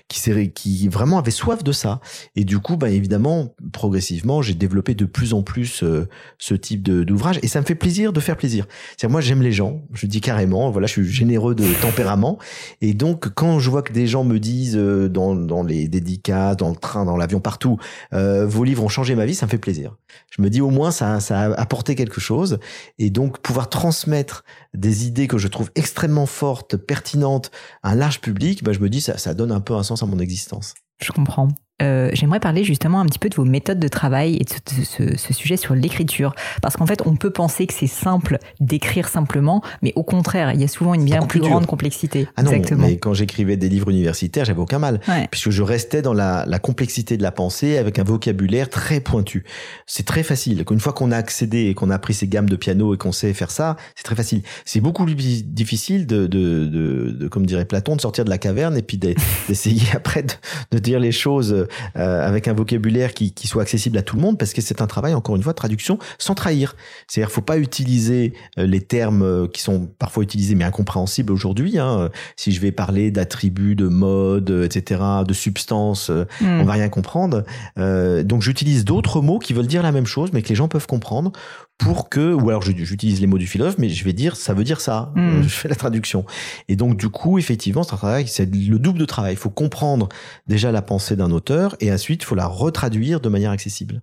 qui, 0.08 0.52
qui 0.54 0.88
vraiment 0.88 1.20
avait 1.20 1.32
soif 1.32 1.64
de 1.64 1.72
ça. 1.72 2.00
Et 2.36 2.44
du 2.44 2.60
coup, 2.60 2.78
bah, 2.78 2.90
évidemment, 2.90 3.56
progressivement, 3.72 4.42
j'ai 4.42 4.54
développé 4.54 4.96
de 4.96 5.06
plus 5.06 5.34
en 5.34 5.42
plus 5.42 5.84
euh, 5.84 6.08
ce 6.38 6.54
type 6.54 6.84
d'ouvrage. 6.84 7.40
Et 7.44 7.48
ça 7.48 7.62
me 7.62 7.66
fait 7.66 7.76
plaisir 7.76 8.14
de 8.14 8.20
faire 8.20 8.38
plaisir. 8.38 8.66
C'est 8.98 9.08
moi, 9.08 9.22
j'aime 9.22 9.42
les 9.42 9.52
gens. 9.52 9.82
Je 9.94 10.06
dis 10.06 10.22
carrément, 10.22 10.70
voilà, 10.70 10.88
je 10.88 10.94
suis 10.94 11.06
généreux 11.06 11.56
de 11.56 11.66
tempérament. 11.82 12.38
Et 12.82 12.94
donc, 12.94 13.30
quand 13.34 13.60
je 13.60 13.70
vois 13.70 13.82
que 13.82 13.94
des 13.94 14.08
gens 14.08 14.24
me 14.24 14.40
disent 14.40 14.78
euh, 14.78 15.10
dans, 15.10 15.36
dans 15.36 15.64
les 15.64 15.88
dédicaces, 15.88 16.58
dans 16.58 16.70
le 16.70 16.76
train, 16.76 17.06
dans 17.06 17.18
l'avion, 17.18 17.40
partout, 17.40 17.78
euh, 18.14 18.46
vos 18.46 18.64
livres 18.64 18.84
ont 18.84 18.90
changé 18.90 19.16
ma 19.16 19.26
vie, 19.26 19.36
ça 19.36 19.46
me 19.46 19.52
fait 19.52 19.58
plaisir. 19.58 19.96
Je 20.32 20.42
me 20.42 20.50
dis 20.50 20.62
au 20.62 20.70
moins 20.70 20.92
ça, 20.92 21.20
ça 21.20 21.40
a 21.40 21.60
apporté 21.60 21.96
quelque 21.96 22.22
chose. 22.22 22.60
Et 22.98 23.10
donc, 23.10 23.40
pouvoir 23.40 23.70
transmettre 23.70 24.44
des 24.74 25.08
idées 25.08 25.28
que 25.28 25.38
je 25.38 25.48
trouve 25.48 25.72
extrêmement 25.76 26.26
fortes, 26.26 26.78
pertinentes 26.78 27.52
à 27.84 27.92
un 27.92 27.96
large 27.96 28.22
public, 28.22 28.64
bah, 28.64 28.74
je 28.74 28.80
me 28.80 28.90
dis 28.90 29.02
ça, 29.02 29.18
ça 29.18 29.34
donne 29.34 29.52
un 29.52 29.62
peu 29.62 29.74
un 29.74 29.84
sens 29.84 30.04
à 30.04 30.06
mon 30.06 30.20
existence. 30.20 30.74
Je 31.02 31.12
comprends. 31.12 31.50
Euh, 31.82 32.10
j'aimerais 32.14 32.40
parler 32.40 32.64
justement 32.64 33.00
un 33.00 33.06
petit 33.06 33.20
peu 33.20 33.30
de 33.30 33.36
vos 33.36 33.46
méthodes 33.46 33.80
de 33.80 33.88
travail 33.88 34.36
et 34.36 34.44
de 34.44 34.84
ce, 34.84 35.18
ce, 35.18 35.34
sujet 35.34 35.58
sur 35.58 35.76
l'écriture. 35.76 36.34
Parce 36.62 36.76
qu'en 36.76 36.86
fait, 36.86 37.02
on 37.06 37.16
peut 37.16 37.30
penser 37.30 37.68
que 37.68 37.74
c'est 37.74 37.88
simple 37.88 38.38
d'écrire 38.60 39.08
simplement, 39.08 39.62
mais 39.82 39.94
au 39.96 40.04
contraire, 40.04 40.54
il 40.54 40.62
y 40.62 40.64
a 40.64 40.68
souvent 40.68 40.94
une 40.94 41.06
bien 41.06 41.22
plus, 41.22 41.40
grande 41.40 41.66
complexité. 41.66 42.28
Ah 42.36 42.44
non, 42.44 42.52
Exactement. 42.52 42.88
mais 42.88 42.98
quand 42.98 43.14
j'écrivais 43.14 43.58
des 43.58 43.70
livres 43.70 43.90
universitaires, 43.90 44.46
j'avais 44.46 44.60
aucun 44.60 44.80
mal, 44.80 45.00
puisque 45.32 45.50
je 45.50 45.64
restais 45.64 46.02
dans 46.02 46.14
la, 46.14 46.46
la, 46.48 46.60
complexité 46.60 47.18
de 47.18 47.24
la 47.24 47.32
pensée 47.32 47.78
avec 47.78 48.00
un 48.00 48.04
vocabulaire 48.04 48.70
très 48.70 49.00
pointu. 49.00 49.46
C'est 49.86 50.06
très 50.06 50.24
facile. 50.24 50.64
Une 50.70 50.80
fois 50.80 50.94
qu'on 50.94 51.12
a 51.12 51.18
accédé 51.18 51.66
et 51.66 51.74
qu'on 51.74 51.90
a 51.90 51.96
appris 51.96 52.14
ces 52.14 52.28
gammes 52.28 52.50
de 52.50 52.56
piano 52.56 52.94
et 52.94 52.98
qu'on 52.98 53.12
sait 53.12 53.34
faire 53.34 53.52
ça, 53.52 53.76
c'est 53.96 54.04
très 54.04 54.16
facile. 54.16 54.42
C'est 54.66 54.82
beaucoup 54.82 55.06
plus 55.06 55.16
difficile 55.16 56.06
de, 56.06 56.28
de, 56.28 56.66
de, 56.66 57.12
de, 57.12 57.28
comme 57.28 57.46
dirait 57.46 57.66
Platon, 57.66 57.96
de 57.96 58.02
sortir 58.02 58.26
de 58.26 58.30
la 58.30 58.38
caverne 58.38 58.78
et 58.78 58.82
puis 58.82 58.98
d'essayer 59.48 59.88
après 59.94 60.24
de, 60.24 60.34
de 60.72 60.80
dire 60.80 61.00
les 61.00 61.12
choses 61.12 61.54
euh, 61.54 61.69
avec 61.96 62.48
un 62.48 62.54
vocabulaire 62.54 63.14
qui, 63.14 63.32
qui, 63.32 63.48
soit 63.48 63.62
accessible 63.62 63.98
à 63.98 64.02
tout 64.02 64.16
le 64.16 64.22
monde, 64.22 64.38
parce 64.38 64.54
que 64.54 64.62
c'est 64.62 64.82
un 64.82 64.88
travail, 64.88 65.14
encore 65.14 65.36
une 65.36 65.44
fois, 65.44 65.54
de 65.54 65.58
traduction 65.58 66.00
sans 66.18 66.36
trahir. 66.36 66.76
C'est-à-dire, 67.08 67.32
faut 67.32 67.42
pas 67.42 67.58
utiliser 67.58 68.34
euh, 68.58 68.66
les 68.66 68.82
termes 68.82 69.24
euh, 69.24 69.48
qui 69.48 69.62
sont 69.62 69.90
parfois 70.00 70.24
utilisés 70.24 70.56
mais 70.56 70.66
incompréhensibles 70.66 71.32
aujourd'hui. 71.32 71.78
Hein. 71.80 72.10
Si 72.36 72.52
je 72.52 72.60
vais 72.60 72.72
parler 72.72 73.12
d'attributs, 73.12 73.76
de 73.76 73.88
mode, 73.88 74.50
etc., 74.50 75.02
de 75.28 75.34
substances, 75.34 76.10
on 76.10 76.26
hmm. 76.42 76.62
on 76.62 76.64
va 76.66 76.74
rien 76.74 76.90
comprendre. 76.90 77.44
Euh, 77.78 78.24
donc, 78.24 78.42
j'utilise 78.42 78.86
d'autres 78.86 79.22
mots 79.22 79.40
qui 79.40 79.54
veulent 79.54 79.68
dire 79.68 79.84
la 79.84 79.92
même 79.92 80.06
chose, 80.06 80.32
mais 80.34 80.42
que 80.42 80.50
les 80.50 80.56
gens 80.56 80.68
peuvent 80.68 80.88
comprendre 80.88 81.32
pour 81.80 82.10
que, 82.10 82.34
ou 82.34 82.50
alors 82.50 82.62
j'utilise 82.62 83.22
les 83.22 83.26
mots 83.26 83.38
du 83.38 83.48
philosophe, 83.48 83.78
mais 83.80 83.90
je 83.90 84.04
vais 84.04 84.14
dire, 84.14 84.36
ça 84.36 84.54
veut 84.54 84.66
dire 84.66 84.82
ça. 84.82 85.12
Hmm. 85.16 85.42
Je 85.42 85.48
fais 85.48 85.70
la 85.70 85.76
traduction. 85.76 86.26
Et 86.68 86.76
donc, 86.76 86.98
du 86.98 87.10
coup, 87.10 87.40
effectivement, 87.40 87.84
c'est 87.84 87.94
un 87.94 87.98
travail, 87.98 88.28
c'est 88.28 88.54
le 88.54 88.78
double 88.78 89.00
de 89.00 89.06
travail. 89.06 89.34
Il 89.34 89.38
faut 89.38 89.50
comprendre 89.50 90.10
déjà 90.46 90.72
la 90.72 90.82
pensée 90.82 91.16
d'un 91.16 91.32
auteur 91.32 91.76
et 91.80 91.92
ensuite, 91.92 92.22
il 92.22 92.26
faut 92.26 92.36
la 92.36 92.46
retraduire 92.46 93.22
de 93.22 93.30
manière 93.30 93.52
accessible. 93.52 94.02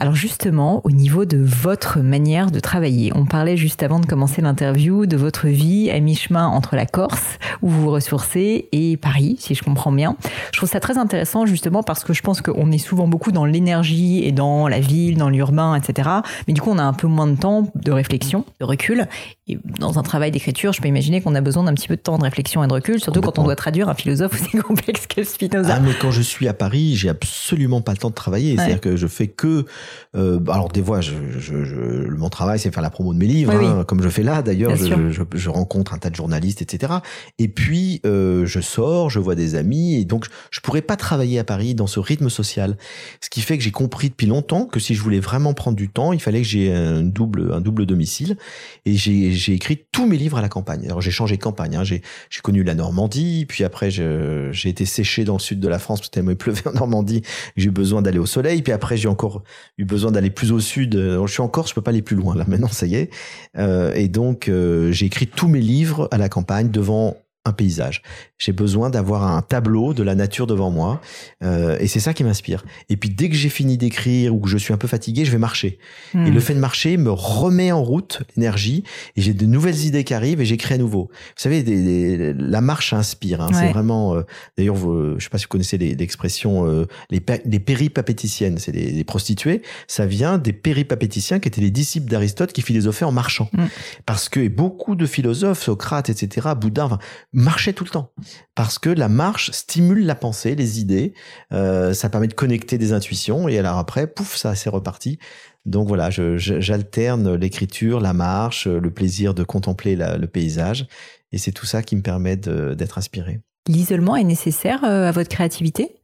Alors 0.00 0.14
justement, 0.14 0.80
au 0.84 0.92
niveau 0.92 1.24
de 1.24 1.38
votre 1.38 1.98
manière 1.98 2.52
de 2.52 2.60
travailler, 2.60 3.10
on 3.16 3.26
parlait 3.26 3.56
juste 3.56 3.82
avant 3.82 3.98
de 3.98 4.06
commencer 4.06 4.40
l'interview 4.40 5.06
de 5.06 5.16
votre 5.16 5.48
vie 5.48 5.90
à 5.90 5.98
mi-chemin 5.98 6.46
entre 6.46 6.76
la 6.76 6.86
Corse, 6.86 7.40
où 7.62 7.68
vous 7.68 7.82
vous 7.82 7.90
ressourcez, 7.90 8.68
et 8.70 8.96
Paris, 8.96 9.34
si 9.40 9.56
je 9.56 9.64
comprends 9.64 9.90
bien. 9.90 10.16
Je 10.52 10.58
trouve 10.58 10.68
ça 10.68 10.78
très 10.78 10.98
intéressant 10.98 11.46
justement 11.46 11.82
parce 11.82 12.04
que 12.04 12.12
je 12.12 12.22
pense 12.22 12.42
qu'on 12.42 12.70
est 12.70 12.78
souvent 12.78 13.08
beaucoup 13.08 13.32
dans 13.32 13.44
l'énergie 13.44 14.22
et 14.22 14.30
dans 14.30 14.68
la 14.68 14.78
ville, 14.78 15.16
dans 15.16 15.30
l'urbain, 15.30 15.74
etc. 15.74 16.08
Mais 16.46 16.54
du 16.54 16.60
coup, 16.60 16.70
on 16.70 16.78
a 16.78 16.84
un 16.84 16.92
peu 16.92 17.08
moins 17.08 17.26
de 17.26 17.36
temps 17.36 17.68
de 17.74 17.90
réflexion, 17.90 18.44
de 18.60 18.66
recul. 18.66 19.08
Et 19.48 19.58
dans 19.80 19.98
un 19.98 20.04
travail 20.04 20.30
d'écriture, 20.30 20.72
je 20.72 20.80
peux 20.80 20.86
imaginer 20.86 21.20
qu'on 21.22 21.34
a 21.34 21.40
besoin 21.40 21.64
d'un 21.64 21.74
petit 21.74 21.88
peu 21.88 21.96
de 21.96 22.02
temps 22.02 22.18
de 22.18 22.22
réflexion 22.22 22.62
et 22.62 22.68
de 22.68 22.72
recul, 22.72 23.00
surtout 23.00 23.20
quand 23.20 23.40
on 23.40 23.42
doit 23.42 23.56
traduire 23.56 23.88
un 23.88 23.94
philosophe 23.94 24.34
aussi 24.34 24.58
complexe 24.62 25.08
que 25.08 25.24
Spinoza. 25.24 25.74
Ah, 25.74 25.80
mais 25.80 25.94
quand 26.00 26.12
je 26.12 26.22
suis 26.22 26.46
à 26.46 26.54
Paris, 26.54 26.94
j'ai 26.94 27.08
absolument 27.08 27.80
pas 27.80 27.90
le 27.90 27.98
temps 27.98 28.10
de 28.10 28.14
travailler. 28.14 28.54
C'est-à-dire 28.54 28.80
que 28.80 28.94
je 28.94 29.08
fais 29.08 29.26
que 29.26 29.66
euh, 30.16 30.40
alors 30.48 30.68
des 30.68 30.82
fois, 30.82 31.00
je, 31.00 31.12
je, 31.38 31.64
je, 31.64 32.08
mon 32.10 32.28
travail, 32.28 32.58
c'est 32.58 32.72
faire 32.72 32.82
la 32.82 32.90
promo 32.90 33.12
de 33.12 33.18
mes 33.18 33.26
livres, 33.26 33.52
hein, 33.52 33.84
comme 33.84 34.02
je 34.02 34.08
fais 34.08 34.22
là. 34.22 34.42
D'ailleurs, 34.42 34.76
je, 34.76 35.24
je, 35.34 35.50
rencontre 35.50 35.94
un 35.94 35.98
tas 35.98 36.10
de 36.10 36.16
journalistes, 36.16 36.62
etc. 36.62 36.94
Et 37.38 37.48
puis, 37.48 38.00
euh, 38.06 38.46
je 38.46 38.60
sors, 38.60 39.10
je 39.10 39.18
vois 39.18 39.34
des 39.34 39.54
amis, 39.54 39.96
et 39.96 40.04
donc 40.04 40.26
je 40.50 40.60
pourrais 40.60 40.82
pas 40.82 40.96
travailler 40.96 41.38
à 41.38 41.44
Paris 41.44 41.74
dans 41.74 41.86
ce 41.86 42.00
rythme 42.00 42.28
social. 42.28 42.76
Ce 43.20 43.30
qui 43.30 43.40
fait 43.40 43.58
que 43.58 43.64
j'ai 43.64 43.70
compris 43.70 44.10
depuis 44.10 44.26
longtemps 44.26 44.66
que 44.66 44.80
si 44.80 44.94
je 44.94 45.02
voulais 45.02 45.20
vraiment 45.20 45.54
prendre 45.54 45.76
du 45.76 45.88
temps, 45.88 46.12
il 46.12 46.20
fallait 46.20 46.42
que 46.42 46.48
j'ai 46.48 46.72
un 46.72 47.02
double, 47.02 47.52
un 47.52 47.60
double 47.60 47.86
domicile. 47.86 48.36
Et 48.84 48.94
j'ai 48.94 49.52
écrit 49.52 49.84
tous 49.92 50.06
mes 50.06 50.16
livres 50.16 50.38
à 50.38 50.42
la 50.42 50.48
campagne. 50.48 50.84
Alors 50.86 51.00
j'ai 51.00 51.10
changé 51.10 51.36
de 51.36 51.42
campagne. 51.42 51.76
Hein. 51.76 51.84
J'ai 51.84 52.02
connu 52.42 52.62
la 52.62 52.74
Normandie, 52.74 53.46
puis 53.48 53.64
après 53.64 53.90
j'ai 53.90 54.68
été 54.68 54.84
séché 54.84 55.24
dans 55.24 55.34
le 55.34 55.40
sud 55.40 55.60
de 55.60 55.68
la 55.68 55.78
France 55.78 56.00
parce 56.00 56.10
qu'il 56.10 56.36
pleuvait 56.36 56.66
en 56.66 56.72
Normandie. 56.72 57.22
J'ai 57.56 57.68
eu 57.68 57.70
besoin 57.70 58.02
d'aller 58.02 58.18
au 58.18 58.26
soleil. 58.26 58.62
Puis 58.62 58.72
après 58.72 58.96
j'ai 58.96 59.08
encore 59.08 59.42
eu 59.78 59.84
besoin 59.84 60.10
d'aller 60.10 60.30
plus 60.30 60.52
au 60.52 60.60
sud. 60.60 60.96
Euh, 60.96 61.24
je 61.26 61.32
suis 61.32 61.40
en 61.40 61.48
Corse, 61.48 61.70
je 61.70 61.74
peux 61.74 61.82
pas 61.82 61.92
aller 61.92 62.02
plus 62.02 62.16
loin 62.16 62.34
là. 62.36 62.44
Maintenant, 62.46 62.68
ça 62.68 62.86
y 62.86 62.96
est. 62.96 63.10
Euh, 63.56 63.94
et 63.94 64.08
donc, 64.08 64.48
euh, 64.48 64.92
j'ai 64.92 65.06
écrit 65.06 65.26
tous 65.26 65.48
mes 65.48 65.60
livres 65.60 66.08
à 66.10 66.18
la 66.18 66.28
campagne 66.28 66.70
devant 66.70 67.16
un 67.44 67.52
paysage. 67.52 68.02
J'ai 68.36 68.52
besoin 68.52 68.90
d'avoir 68.90 69.24
un 69.24 69.42
tableau 69.42 69.94
de 69.94 70.02
la 70.02 70.14
nature 70.14 70.46
devant 70.46 70.70
moi. 70.70 71.00
Euh, 71.42 71.76
et 71.80 71.86
c'est 71.86 72.00
ça 72.00 72.14
qui 72.14 72.22
m'inspire. 72.22 72.64
Et 72.88 72.96
puis 72.96 73.10
dès 73.10 73.28
que 73.28 73.34
j'ai 73.34 73.48
fini 73.48 73.78
d'écrire 73.78 74.34
ou 74.34 74.40
que 74.40 74.48
je 74.48 74.58
suis 74.58 74.72
un 74.72 74.76
peu 74.76 74.86
fatigué, 74.86 75.24
je 75.24 75.32
vais 75.32 75.38
marcher. 75.38 75.78
Hmm. 76.14 76.26
Et 76.26 76.30
le 76.30 76.40
fait 76.40 76.54
de 76.54 76.60
marcher 76.60 76.96
me 76.96 77.10
remet 77.10 77.72
en 77.72 77.82
route 77.82 78.22
l'énergie. 78.36 78.84
Et 79.16 79.22
j'ai 79.22 79.34
de 79.34 79.46
nouvelles 79.46 79.84
idées 79.86 80.04
qui 80.04 80.14
arrivent 80.14 80.40
et 80.40 80.44
j'écris 80.44 80.74
à 80.74 80.78
nouveau. 80.78 81.08
Vous 81.10 81.42
savez, 81.42 81.62
des, 81.62 82.32
la 82.34 82.60
marche 82.60 82.92
inspire. 82.92 83.40
Hein. 83.40 83.50
C'est 83.52 83.70
vraiment... 83.70 84.14
Euh, 84.14 84.22
D'ailleurs, 84.56 84.76
je 84.76 85.22
sais 85.22 85.30
pas 85.30 85.38
si 85.38 85.44
vous 85.44 85.50
connaissez 85.50 85.78
l'expression 85.78 86.66
euh, 86.66 86.86
les, 87.10 87.22
les 87.44 87.60
péripapéticiennes. 87.60 88.58
C'est 88.58 88.72
des, 88.72 89.04
prostituées. 89.04 89.62
Ça 89.86 90.06
vient 90.06 90.38
des 90.38 90.52
péripapéticiens 90.52 91.38
qui 91.38 91.48
étaient 91.48 91.60
les 91.60 91.70
disciples 91.70 92.10
d'Aristote 92.10 92.52
qui 92.52 92.62
philosophaient 92.62 93.04
en 93.04 93.12
marchant. 93.12 93.48
Hmm. 93.52 93.66
Parce 94.06 94.28
que 94.28 94.46
beaucoup 94.48 94.96
de 94.96 95.06
philosophes, 95.06 95.62
Socrate, 95.62 96.10
etc., 96.10 96.48
Bouddha, 96.60 96.86
enfin, 96.86 96.98
marchaient 97.32 97.72
tout 97.72 97.84
le 97.84 97.90
temps 97.90 98.12
parce 98.54 98.78
que 98.78 98.90
la 98.90 99.08
marche 99.08 99.50
stimule 99.50 100.06
la 100.06 100.14
pensée, 100.14 100.54
les 100.54 100.80
idées, 100.80 101.14
euh, 101.52 101.92
ça 101.92 102.08
permet 102.08 102.28
de 102.28 102.34
connecter 102.34 102.78
des 102.78 102.92
intuitions 102.92 103.48
et 103.48 103.58
alors 103.58 103.78
après, 103.78 104.06
pouf, 104.06 104.36
ça 104.36 104.54
c'est 104.54 104.70
reparti. 104.70 105.18
Donc 105.66 105.88
voilà, 105.88 106.08
j'alterne 106.10 107.34
l'écriture, 107.34 108.00
la 108.00 108.14
marche, 108.14 108.66
le 108.66 108.90
plaisir 108.90 109.34
de 109.34 109.42
contempler 109.42 109.96
le 109.96 110.26
paysage 110.26 110.86
Et 111.30 111.36
c'est 111.36 111.52
tout 111.52 111.66
ça 111.66 111.82
qui 111.82 111.94
me 111.94 112.00
permet 112.00 112.36
d'être 112.36 112.96
inspiré. 112.96 113.40
L'isolement 113.68 114.16
est 114.16 114.24
nécessaire 114.24 114.82
à 114.82 115.12
votre 115.12 115.28
créativité? 115.28 115.97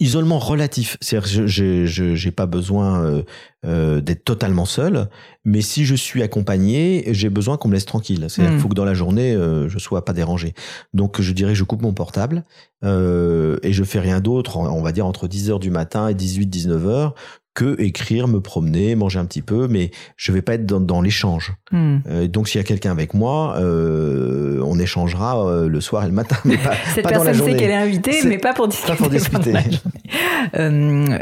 Isolement 0.00 0.40
relatif, 0.40 0.96
c'est-à-dire 1.00 1.46
je 1.46 1.84
j'ai 1.86 2.30
pas 2.32 2.46
besoin 2.46 3.04
euh, 3.04 3.22
euh, 3.64 4.00
d'être 4.02 4.24
totalement 4.24 4.66
seul, 4.66 5.08
mais 5.44 5.62
si 5.62 5.86
je 5.86 5.94
suis 5.94 6.22
accompagné, 6.22 7.04
j'ai 7.14 7.30
besoin 7.30 7.56
qu'on 7.56 7.68
me 7.68 7.74
laisse 7.74 7.86
tranquille. 7.86 8.26
C'est-à-dire 8.28 8.52
qu'il 8.52 8.60
faut 8.60 8.66
hmm. 8.66 8.70
que 8.70 8.74
dans 8.74 8.84
la 8.84 8.92
journée, 8.92 9.32
euh, 9.32 9.70
je 9.70 9.78
sois 9.78 10.04
pas 10.04 10.12
dérangé. 10.12 10.52
Donc 10.92 11.20
je 11.20 11.32
dirais, 11.32 11.54
je 11.54 11.64
coupe 11.64 11.80
mon 11.80 11.94
portable 11.94 12.44
euh, 12.84 13.58
et 13.62 13.72
je 13.72 13.82
fais 13.84 14.00
rien 14.00 14.20
d'autre, 14.20 14.58
on 14.58 14.82
va 14.82 14.92
dire 14.92 15.06
entre 15.06 15.28
10 15.28 15.50
heures 15.50 15.60
du 15.60 15.70
matin 15.70 16.08
et 16.08 16.14
18-19 16.14 16.86
heures 16.86 17.14
que 17.54 17.80
écrire, 17.80 18.26
me 18.26 18.40
promener, 18.40 18.96
manger 18.96 19.20
un 19.20 19.24
petit 19.24 19.42
peu, 19.42 19.68
mais 19.68 19.92
je 20.16 20.32
vais 20.32 20.42
pas 20.42 20.54
être 20.54 20.66
dans, 20.66 20.80
dans 20.80 21.00
l'échange. 21.00 21.54
Hmm. 21.70 21.98
Euh, 22.08 22.26
donc 22.26 22.48
s'il 22.48 22.60
y 22.60 22.64
a 22.64 22.66
quelqu'un 22.66 22.90
avec 22.90 23.14
moi, 23.14 23.54
euh, 23.58 24.60
on 24.64 24.78
échangera 24.78 25.46
euh, 25.46 25.68
le 25.68 25.80
soir 25.80 26.04
et 26.04 26.08
le 26.08 26.12
matin, 26.12 26.36
mais 26.44 26.56
pas, 26.56 26.72
Cette 26.94 27.04
pas 27.04 27.12
dans 27.12 27.18
la 27.22 27.30
personne 27.30 27.46
sait 27.46 27.56
qu'elle 27.56 27.70
est 27.70 27.74
invitée, 27.74 28.20
mais 28.24 28.38
pas 28.38 28.54
pour 28.54 28.66
discuter. 28.66 28.92
Pas 28.92 28.98
pour 28.98 29.08
discuter. 29.08 29.52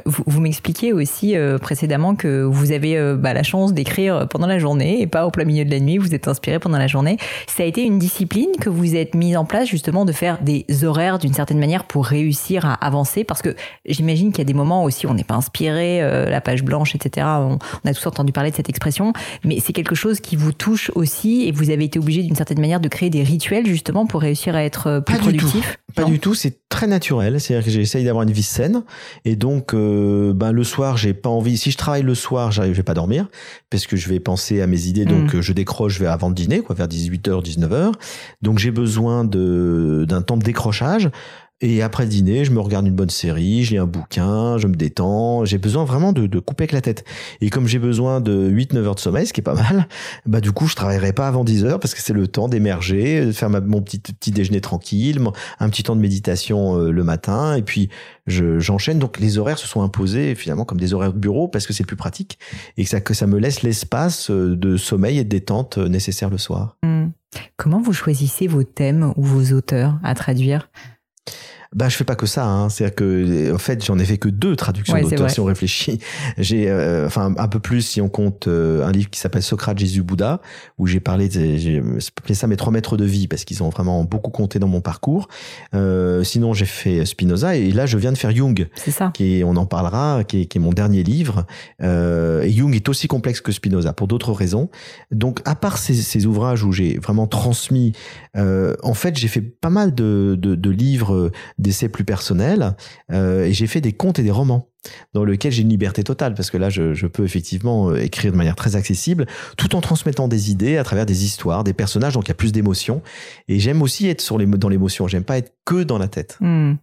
Vous, 0.05 0.25
vous 0.27 0.41
m'expliquiez 0.41 0.93
aussi 0.93 1.35
précédemment 1.61 2.15
que 2.17 2.43
vous 2.43 2.73
avez 2.73 3.15
bah, 3.17 3.33
la 3.33 3.43
chance 3.43 3.73
d'écrire 3.73 4.27
pendant 4.29 4.47
la 4.47 4.59
journée 4.59 5.01
et 5.01 5.07
pas 5.07 5.27
au 5.27 5.31
plein 5.31 5.45
milieu 5.45 5.65
de 5.65 5.71
la 5.71 5.81
nuit. 5.81 5.97
Vous 5.97 6.15
êtes 6.15 6.29
inspiré 6.29 6.59
pendant 6.59 6.77
la 6.77 6.89
journée. 6.89 7.17
Ça 7.47 7.63
a 7.63 7.67
été 7.67 7.83
une 7.83 7.99
discipline 7.99 8.51
que 8.61 8.69
vous 8.69 8.97
êtes 8.97 9.15
mise 9.15 9.37
en 9.37 9.45
place 9.45 9.69
justement 9.69 10.05
de 10.05 10.13
faire 10.13 10.39
des 10.43 10.67
horaires 10.85 11.19
d'une 11.19 11.33
certaine 11.33 11.59
manière 11.59 11.85
pour 11.85 12.05
réussir 12.05 12.67
à 12.67 12.75
avancer, 12.75 13.25
parce 13.25 13.43
que 13.43 13.55
j'imagine 13.87 14.33
qu'il 14.33 14.39
y 14.39 14.43
a 14.43 14.47
des 14.47 14.55
moments 14.55 14.85
aussi 14.85 15.07
où 15.07 15.11
on 15.11 15.15
n'est 15.15 15.25
pas 15.25 15.37
inspiré 15.37 16.03
la 16.29 16.41
page 16.41 16.63
blanche, 16.63 16.95
etc. 16.95 17.27
On, 17.27 17.59
a 17.85 17.95
tous 17.95 18.07
entendu 18.07 18.33
parler 18.33 18.51
de 18.51 18.57
cette 18.57 18.69
expression, 18.69 19.13
mais 19.45 19.61
c'est 19.61 19.73
quelque 19.73 19.95
chose 19.95 20.21
qui 20.21 20.37
vous 20.37 20.53
touche 20.53 20.91
aussi 20.95 21.45
et 21.47 21.53
vous 21.53 21.71
avez 21.71 21.85
été 21.85 21.99
obligé 21.99 22.23
d'une 22.23 22.37
certaine 22.37 22.61
manière 22.61 22.81
de 22.81 22.89
créer 22.89 23.11
des 23.11 23.23
rituels 23.23 23.67
justement 23.67 24.07
pour 24.07 24.21
réussir 24.21 24.55
à 24.55 24.63
être 24.63 24.87
euh, 24.87 25.01
plus 25.01 25.19
productif. 25.19 25.79
Pas 25.95 26.05
du 26.05 26.19
tout, 26.19 26.35
c'est 26.35 26.69
très 26.69 26.87
naturel. 26.87 27.39
C'est-à-dire 27.41 27.67
que 27.67 27.71
j'essaye 27.71 28.05
d'avoir 28.05 28.23
une 28.23 28.33
vie 28.33 28.43
saine 28.43 28.83
et 29.25 29.37
donc 29.37 29.75
euh, 29.75 30.33
ben 30.33 30.53
le 30.53 30.65
soir 30.65 30.97
j'ai 30.97 31.13
pas 31.13 31.29
envie. 31.29 31.59
Si 31.59 31.71
je 31.71 31.77
travaille 31.77 32.03
le 32.03 32.15
soir, 32.15 32.51
j'arrive, 32.51 32.73
je 32.73 32.79
vais 32.79 32.83
pas 32.83 32.95
dormir 32.95 33.29
parce 33.71 33.87
que 33.87 33.97
je 33.97 34.09
vais 34.09 34.21
penser 34.21 34.63
à 34.63 34.67
mes 34.67 34.87
idées. 34.87 35.05
Donc 35.05 35.35
mm. 35.35 35.41
je 35.41 35.53
décroche 35.53 36.01
vers 36.01 36.13
avant 36.13 36.31
de 36.31 36.35
dîner, 36.35 36.61
quoi, 36.61 36.75
vers 36.75 36.89
18h, 36.89 37.45
19h. 37.45 37.93
Donc 38.41 38.59
j'ai 38.59 38.71
besoin 38.71 39.25
de 39.25 40.07
d'un 40.09 40.23
temps 40.23 40.37
de 40.37 40.43
décrochage. 40.43 41.11
Et 41.63 41.81
après 41.81 42.03
le 42.03 42.09
dîner, 42.09 42.45
je 42.45 42.51
me 42.51 42.59
regarde 42.59 42.89
une 42.89 42.95
bonne 42.95 43.09
série, 43.09 43.63
je 43.63 43.71
lis 43.71 43.79
un 43.79 43.87
bouquin, 43.87 44.59
je 44.59 44.67
me 44.67 44.75
détends. 44.75 45.45
J'ai 45.45 45.59
besoin 45.59 45.85
vraiment 45.85 46.13
de, 46.13 46.27
de, 46.27 46.39
couper 46.41 46.65
avec 46.65 46.73
la 46.73 46.81
tête. 46.81 47.05
Et 47.41 47.51
comme 47.51 47.69
j'ai 47.69 47.79
besoin 47.79 48.21
de 48.21 48.51
8-9 48.51 48.79
heures 48.79 48.95
de 48.97 49.01
sommeil, 49.01 49.29
ce 49.29 49.33
qui 49.33 49.41
est 49.41 49.45
pas 49.45 49.55
mal, 49.55 49.87
bah 50.27 50.41
du 50.41 50.51
coup, 50.51 50.67
je 50.67 50.75
travaillerai 50.75 51.13
pas 51.13 51.29
avant 51.29 51.45
10 51.45 51.65
heures 51.65 51.79
parce 51.79 51.95
que 51.95 52.01
c'est 52.01 52.13
le 52.13 52.27
temps 52.27 52.49
d'émerger, 52.49 53.27
de 53.27 53.33
faire 53.33 53.49
ma, 53.49 53.61
mon 53.61 53.81
petit, 53.81 54.01
petit 54.01 54.33
déjeuner 54.33 54.61
tranquille, 54.61 55.21
un 55.61 55.69
petit 55.69 55.85
temps 55.85 55.95
de 55.95 56.01
méditation 56.01 56.79
euh, 56.79 56.91
le 56.91 57.05
matin. 57.05 57.55
Et 57.55 57.63
puis, 57.63 57.91
j'enchaîne. 58.27 58.99
Donc, 58.99 59.21
les 59.21 59.39
horaires 59.39 59.59
se 59.59 59.69
sont 59.69 59.83
imposés 59.83 60.35
finalement 60.35 60.65
comme 60.65 60.81
des 60.81 60.95
horaires 60.95 61.13
de 61.13 61.19
bureau 61.19 61.47
parce 61.47 61.69
que 61.69 61.73
c'est 61.73 61.85
plus 61.85 61.97
pratique 61.97 62.41
et 62.77 62.83
que 62.83 62.91
ça, 62.91 63.01
que 63.01 63.15
ça 63.15 63.29
me 63.29 63.39
laisse 63.39 63.63
l'espace 63.63 64.31
euh, 64.31 64.57
de 64.57 64.77
sommeil 64.77 65.19
et 65.19 65.25
de 65.25 65.29
détente 65.29 65.79
euh, 65.79 65.89
nécessaire 65.89 66.29
le 66.29 66.39
soir. 66.39 66.77
Mmh. 66.83 67.11
Comment 67.57 67.81
vous 67.81 67.93
choisissez 67.93 68.47
vos 68.47 68.65
thèmes 68.65 69.13
ou 69.17 69.23
vos 69.23 69.57
auteurs 69.57 69.99
à 70.03 70.15
traduire? 70.15 70.69
Bah, 71.75 71.89
je 71.89 71.97
fais 71.97 72.05
pas 72.05 72.17
que 72.17 72.27
ça. 72.27 72.47
Hein. 72.47 72.69
C'est-à-dire 72.69 72.95
que, 72.95 73.55
en 73.55 73.59
fait, 73.59 73.85
j'en 73.85 73.99
ai 73.99 74.05
fait 74.05 74.19
que 74.19 74.29
deux 74.29 74.57
traductions 74.57 75.01
d'auteurs, 75.01 75.31
si 75.31 75.41
on 75.41 75.45
réfléchit. 75.45 76.01
J'ai, 76.39 76.69
euh, 76.69 77.07
enfin, 77.07 77.35
un 77.37 77.49
peu 77.49 77.61
plus 77.61 77.83
si 77.83 78.01
on 78.01 78.09
compte 78.09 78.47
euh, 78.47 78.87
un 78.87 78.93
livre 78.93 79.09
qui 79.11 79.19
s'appelle 79.19 79.43
Socrate, 79.43 79.79
Jésus, 79.79 80.03
Bouddha, 80.03 80.41
où 80.79 80.87
j'ai 80.87 81.01
parlé, 81.01 81.31
j'ai 81.31 81.83
appelé 82.19 82.35
ça 82.35 82.47
mes 82.47 82.57
trois 82.57 82.73
maîtres 82.73 82.97
de 82.97 83.05
vie 83.05 83.27
parce 83.27 83.45
qu'ils 83.45 83.63
ont 83.63 83.71
vraiment 83.71 84.05
beaucoup 84.05 84.31
compté 84.31 84.59
dans 84.59 84.69
mon 84.69 84.81
parcours. 84.81 85.29
Euh, 85.75 86.23
sinon, 86.25 86.53
j'ai 86.53 86.67
fait 86.67 87.05
Spinoza 87.07 87.57
et 87.57 87.71
là, 87.71 87.87
je 87.87 87.97
viens 87.97 88.13
de 88.13 88.19
faire 88.19 88.35
Jung. 88.35 88.69
C'est 88.75 88.91
ça. 88.91 89.11
Qui 89.15 89.43
on 89.45 89.57
en 89.57 89.67
parlera, 89.67 90.25
qui 90.25 90.43
est, 90.43 90.47
qui 90.47 90.59
est 90.59 90.61
mon 90.61 90.73
dernier 90.73 91.03
livre. 91.03 91.47
Euh, 91.83 92.43
et 92.43 92.51
Jung 92.51 92.75
est 92.75 92.89
aussi 92.89 93.09
complexe 93.09 93.41
que 93.41 93.53
Spinoza 93.53 93.93
pour 93.93 94.09
d'autres 94.09 94.33
raisons. 94.33 94.69
Donc, 95.11 95.41
à 95.47 95.55
part 95.55 95.79
ces, 95.79 95.95
ces 95.95 96.27
ouvrages 96.27 96.65
où 96.65 96.73
j'ai 96.73 96.99
vraiment 96.99 97.27
transmis, 97.27 97.93
euh, 98.37 98.75
en 98.83 98.95
fait, 98.95 99.17
j'ai 99.19 99.29
fait 99.29 99.43
pas 99.43 99.71
mal 99.71 99.95
de, 99.95 100.37
de, 100.41 100.55
de 100.55 100.71
livres 100.71 101.31
d'essais 101.59 101.89
plus 101.89 102.05
personnels 102.05 102.75
euh, 103.11 103.45
et 103.45 103.53
j'ai 103.53 103.67
fait 103.67 103.81
des 103.81 103.93
contes 103.93 104.19
et 104.19 104.23
des 104.23 104.31
romans 104.31 104.69
dans 105.13 105.25
lesquels 105.25 105.53
j'ai 105.53 105.63
une 105.63 105.69
liberté 105.69 106.03
totale 106.03 106.35
parce 106.35 106.51
que 106.51 106.57
là 106.57 106.69
je, 106.69 106.93
je, 106.93 107.07
peux 107.07 107.25
effectivement 107.25 107.91
euh, 107.91 108.03
écrire 108.03 108.33
de 108.33 108.37
manière 108.37 108.57
très 108.57 108.75
accessible 108.75 109.27
tout 109.57 109.77
en 109.77 109.81
transmettant 109.81 110.27
des 110.27 110.51
idées 110.51 110.77
à 110.77 110.83
travers 110.83 111.07
des 111.07 111.25
histoires 111.25 111.63
des 111.63 111.73
personnages 111.73 112.15
donc 112.15 112.25
il 112.27 112.29
y 112.29 112.33
a 112.33 112.35
plus 112.35 112.51
d'émotions 112.51 113.01
et 113.47 113.61
j'aime 113.61 113.81
aussi 113.81 114.09
être 114.09 114.21
sur 114.21 114.39
les 114.39 114.47
dans 114.47 114.69
l'émotion 114.69 115.07
j'aime 115.07 115.23
pas 115.23 115.39
être 115.39 115.53
que 115.65 115.85
dans 115.85 115.99
la 115.99 116.09
tête 116.09 116.37
hmm. 116.41 116.75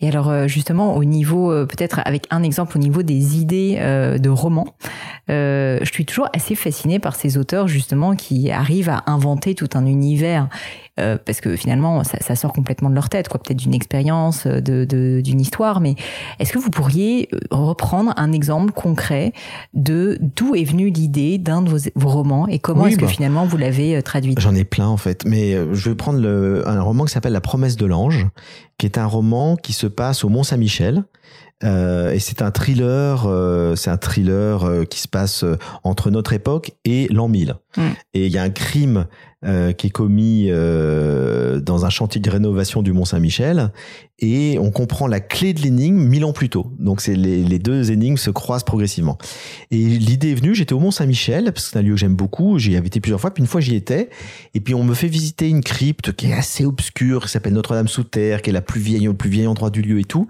Et 0.00 0.08
alors 0.08 0.30
euh, 0.30 0.46
justement 0.46 0.96
au 0.96 1.04
niveau 1.04 1.48
peut-être 1.66 2.00
avec 2.04 2.26
un 2.30 2.42
exemple 2.42 2.78
au 2.78 2.80
niveau 2.80 3.02
des 3.02 3.36
idées 3.36 3.74
de 3.76 4.28
romans, 4.30 4.76
je 5.28 5.90
suis 5.90 6.04
toujours 6.04 6.28
assez 6.34 6.54
fascinée 6.54 6.98
par 6.98 7.16
ces 7.16 7.38
auteurs 7.38 7.68
justement 7.68 8.14
qui 8.14 8.50
arrivent 8.50 8.90
à 8.90 9.04
inventer 9.06 9.54
tout 9.54 9.70
un 9.74 9.86
univers 9.86 10.48
euh, 10.98 11.18
parce 11.22 11.42
que 11.42 11.56
finalement, 11.56 12.04
ça, 12.04 12.18
ça, 12.20 12.34
sort 12.36 12.54
complètement 12.54 12.88
de 12.88 12.94
leur 12.94 13.10
tête, 13.10 13.28
quoi, 13.28 13.38
peut-être 13.38 13.58
d'une 13.58 13.74
expérience, 13.74 14.46
euh, 14.46 14.60
de, 14.60 15.20
d'une 15.20 15.40
histoire. 15.40 15.80
Mais 15.80 15.94
est-ce 16.38 16.54
que 16.54 16.58
vous 16.58 16.70
pourriez 16.70 17.28
euh, 17.34 17.38
reprendre 17.50 18.14
un 18.16 18.32
exemple 18.32 18.72
concret 18.72 19.34
de 19.74 20.18
d'où 20.36 20.54
est 20.54 20.64
venue 20.64 20.88
l'idée 20.88 21.36
d'un 21.36 21.60
de 21.60 21.70
vos, 21.70 22.08
romans 22.08 22.48
et 22.48 22.58
comment 22.58 22.86
est-ce 22.86 22.96
que 22.96 23.02
bah. 23.02 23.08
finalement 23.08 23.44
vous 23.44 23.58
l'avez 23.58 24.00
traduite 24.02 24.40
J'en 24.40 24.54
ai 24.54 24.64
plein 24.64 24.86
en 24.86 24.96
fait, 24.96 25.24
mais 25.26 25.52
je 25.72 25.90
vais 25.90 25.94
prendre 25.94 26.20
le, 26.20 26.66
un 26.66 26.80
roman 26.80 27.04
qui 27.04 27.12
s'appelle 27.12 27.32
La 27.32 27.40
promesse 27.40 27.76
de 27.76 27.84
l'ange, 27.84 28.26
qui 28.78 28.86
est 28.86 28.96
un 28.96 29.06
roman 29.06 29.56
qui 29.56 29.74
se 29.74 29.86
passe 29.86 30.24
au 30.24 30.30
Mont 30.30 30.44
Saint-Michel. 30.44 31.04
Euh, 31.64 32.12
et 32.12 32.18
c'est 32.18 32.42
un 32.42 32.50
thriller, 32.50 33.24
euh, 33.26 33.76
c'est 33.76 33.90
un 33.90 33.96
thriller 33.96 34.86
qui 34.88 35.00
se 35.00 35.08
passe 35.08 35.44
entre 35.84 36.10
notre 36.10 36.32
époque 36.32 36.72
et 36.84 37.08
l'an 37.08 37.28
1000. 37.28 37.56
Mm. 37.76 37.82
Et 38.14 38.26
il 38.26 38.32
y 38.32 38.38
a 38.38 38.42
un 38.42 38.50
crime 38.50 39.06
euh, 39.44 39.72
qui 39.72 39.88
est 39.88 39.90
commis 39.90 40.46
euh, 40.48 41.60
dans 41.60 41.84
un 41.84 41.90
chantier 41.90 42.22
de 42.22 42.30
rénovation 42.30 42.80
du 42.80 42.94
Mont 42.94 43.04
Saint-Michel 43.04 43.70
et 44.18 44.56
on 44.58 44.70
comprend 44.70 45.06
la 45.06 45.20
clé 45.20 45.52
de 45.52 45.60
l'énigme 45.60 45.98
mille 45.98 46.24
ans 46.24 46.32
plus 46.32 46.48
tôt. 46.48 46.72
Donc 46.78 47.02
c'est 47.02 47.14
les, 47.14 47.58
deux 47.58 47.92
énigmes 47.92 48.16
se 48.16 48.30
croisent 48.30 48.64
progressivement. 48.64 49.18
Et 49.70 49.76
l'idée 49.76 50.30
est 50.30 50.34
venue, 50.36 50.54
j'étais 50.54 50.72
au 50.72 50.80
Mont 50.80 50.90
Saint-Michel 50.90 51.52
parce 51.52 51.66
que 51.66 51.72
c'est 51.72 51.78
un 51.78 51.82
lieu 51.82 51.92
que 51.92 52.00
j'aime 52.00 52.16
beaucoup, 52.16 52.58
j'y 52.58 52.76
avais 52.76 52.86
été 52.86 52.98
plusieurs 52.98 53.20
fois, 53.20 53.34
puis 53.34 53.42
une 53.42 53.46
fois 53.46 53.60
j'y 53.60 53.74
étais 53.74 54.08
et 54.54 54.60
puis 54.60 54.74
on 54.74 54.84
me 54.84 54.94
fait 54.94 55.08
visiter 55.08 55.50
une 55.50 55.60
crypte 55.60 56.12
qui 56.12 56.28
est 56.28 56.32
assez 56.32 56.64
obscure, 56.64 57.26
qui 57.26 57.30
s'appelle 57.30 57.52
Notre-Dame 57.52 57.88
sous 57.88 58.04
terre, 58.04 58.40
qui 58.40 58.48
est 58.48 58.54
la 58.54 58.62
plus 58.62 58.80
vieille, 58.80 59.04
le 59.04 59.12
plus 59.12 59.28
vieil 59.28 59.46
endroit 59.46 59.68
du 59.68 59.82
lieu 59.82 60.00
et 60.00 60.04
tout. 60.04 60.26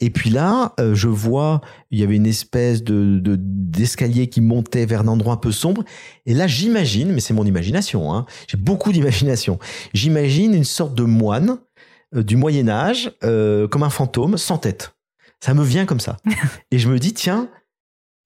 Et 0.00 0.10
puis 0.10 0.30
là, 0.30 0.74
euh, 0.80 0.96
je 0.96 1.06
vois, 1.06 1.60
il 1.90 1.98
y 1.98 2.02
avait 2.02 2.16
une 2.16 2.26
espèce 2.26 2.82
de 2.82 3.20
d'escalier 3.38 4.28
qui 4.28 4.40
montait 4.40 4.86
vers 4.86 5.02
un 5.02 5.08
endroit 5.08 5.34
un 5.34 5.38
peu 5.38 5.52
sombre. 5.52 5.84
Et 6.26 6.34
là, 6.34 6.46
j'imagine, 6.46 7.12
mais 7.12 7.20
c'est 7.20 7.34
mon 7.34 7.46
imagination, 7.46 8.12
hein, 8.12 8.26
j'ai 8.46 8.58
beaucoup 8.58 8.92
d'imagination. 8.92 9.58
J'imagine 9.94 10.54
une 10.54 10.64
sorte 10.64 10.94
de 10.94 11.04
moine 11.04 11.58
euh, 12.14 12.22
du 12.22 12.36
Moyen 12.36 12.68
Âge 12.68 13.12
euh, 13.24 13.68
comme 13.68 13.82
un 13.82 13.90
fantôme 13.90 14.36
sans 14.36 14.58
tête. 14.58 14.94
Ça 15.40 15.54
me 15.54 15.64
vient 15.64 15.86
comme 15.86 16.00
ça. 16.00 16.16
Et 16.70 16.78
je 16.78 16.88
me 16.88 16.98
dis, 16.98 17.14
tiens, 17.14 17.48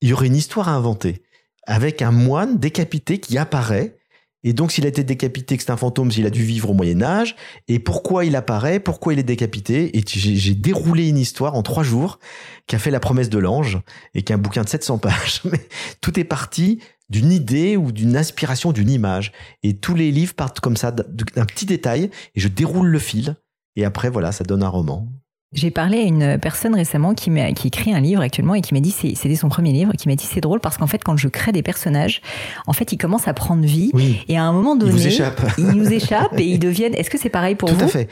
il 0.01 0.09
y 0.09 0.13
aurait 0.13 0.27
une 0.27 0.37
histoire 0.37 0.69
à 0.69 0.73
inventer 0.73 1.23
avec 1.67 2.03
un 2.03 2.11
moine 2.11 2.59
décapité 2.59 3.19
qui 3.19 3.39
apparaît. 3.39 3.97
Et 4.45 4.53
donc, 4.53 4.73
s'il 4.73 4.85
a 4.87 4.89
été 4.89 5.05
décapité, 5.05 5.57
que 5.57 5.63
c'est 5.63 5.71
un 5.71 5.77
fantôme, 5.77 6.11
s'il 6.11 6.27
a 6.27 6.31
dû 6.31 6.43
vivre 6.43 6.71
au 6.71 6.75
Moyen 6.75 7.03
Âge, 7.03 7.37
et 7.69 7.79
pourquoi 7.79 8.25
il 8.25 8.35
apparaît, 8.35 8.81
pourquoi 8.81 9.13
il 9.13 9.19
est 9.19 9.25
décapité. 9.25 9.97
Et 9.97 10.03
j'ai 10.07 10.55
déroulé 10.55 11.09
une 11.09 11.19
histoire 11.19 11.55
en 11.55 11.63
trois 11.63 11.83
jours 11.83 12.19
qui 12.67 12.75
a 12.75 12.79
fait 12.79 12.91
la 12.91 13.01
promesse 13.01 13.29
de 13.29 13.39
l'ange 13.39 13.79
et 14.15 14.23
qui 14.23 14.33
est 14.33 14.35
un 14.35 14.39
bouquin 14.39 14.63
de 14.63 14.69
700 14.69 14.99
pages. 14.99 15.43
Mais 15.45 15.61
tout 16.01 16.19
est 16.19 16.25
parti 16.25 16.81
d'une 17.09 17.31
idée 17.31 17.77
ou 17.77 17.93
d'une 17.93 18.17
inspiration 18.17 18.73
d'une 18.73 18.91
image. 18.91 19.33
Et 19.63 19.77
tous 19.77 19.95
les 19.95 20.11
livres 20.11 20.35
partent 20.35 20.61
comme 20.61 20.77
ça, 20.77 20.91
d'un 20.91 21.45
petit 21.47 21.67
détail, 21.67 22.11
et 22.35 22.41
je 22.41 22.49
déroule 22.49 22.89
le 22.89 22.99
fil. 22.99 23.37
Et 23.77 23.85
après, 23.85 24.11
voilà, 24.11 24.33
ça 24.33 24.45
donne 24.45 24.63
un 24.63 24.69
roman. 24.69 25.09
J'ai 25.53 25.71
parlé 25.71 25.99
à 25.99 26.03
une 26.03 26.39
personne 26.39 26.75
récemment 26.75 27.13
qui, 27.13 27.31
m'a, 27.31 27.53
qui 27.53 27.67
écrit 27.67 27.93
un 27.93 28.01
livre 28.01 28.23
actuellement 28.23 28.55
et 28.55 28.63
qui 28.63 28.73
m'a 28.73 28.81
dit, 28.81 28.91
c'est, 28.91 29.15
c'était 29.15 29.37
son 29.37 29.51
premier 29.51 29.73
livre, 29.73 29.93
qui 29.93 30.09
m'a 30.09 30.15
dit 30.15 30.25
c'est 30.25 30.41
drôle 30.41 30.61
parce 30.61 30.79
qu'en 30.79 30.87
fait 30.87 31.05
quand 31.05 31.19
je 31.19 31.29
crée 31.29 31.53
des 31.53 31.63
personnages, 31.63 32.23
en 32.67 32.73
fait 32.73 32.91
ils 32.93 32.97
commencent 32.97 33.29
à 33.29 33.35
prendre 33.35 33.63
vie 33.63 33.93
et 34.29 34.39
à 34.39 34.45
un 34.45 34.53
moment 34.53 34.77
donné, 34.77 35.03
ils, 35.03 35.35
ils 35.59 35.73
nous 35.73 35.93
échappent 35.93 36.39
et 36.39 36.45
ils 36.45 36.59
deviennent. 36.59 36.95
Est-ce 36.95 37.11
que 37.11 37.19
c'est 37.19 37.29
pareil 37.29 37.55
pour 37.55 37.69
vous 37.69 37.77
Tout 37.77 37.85
à 37.85 37.89
fait. 37.89 38.09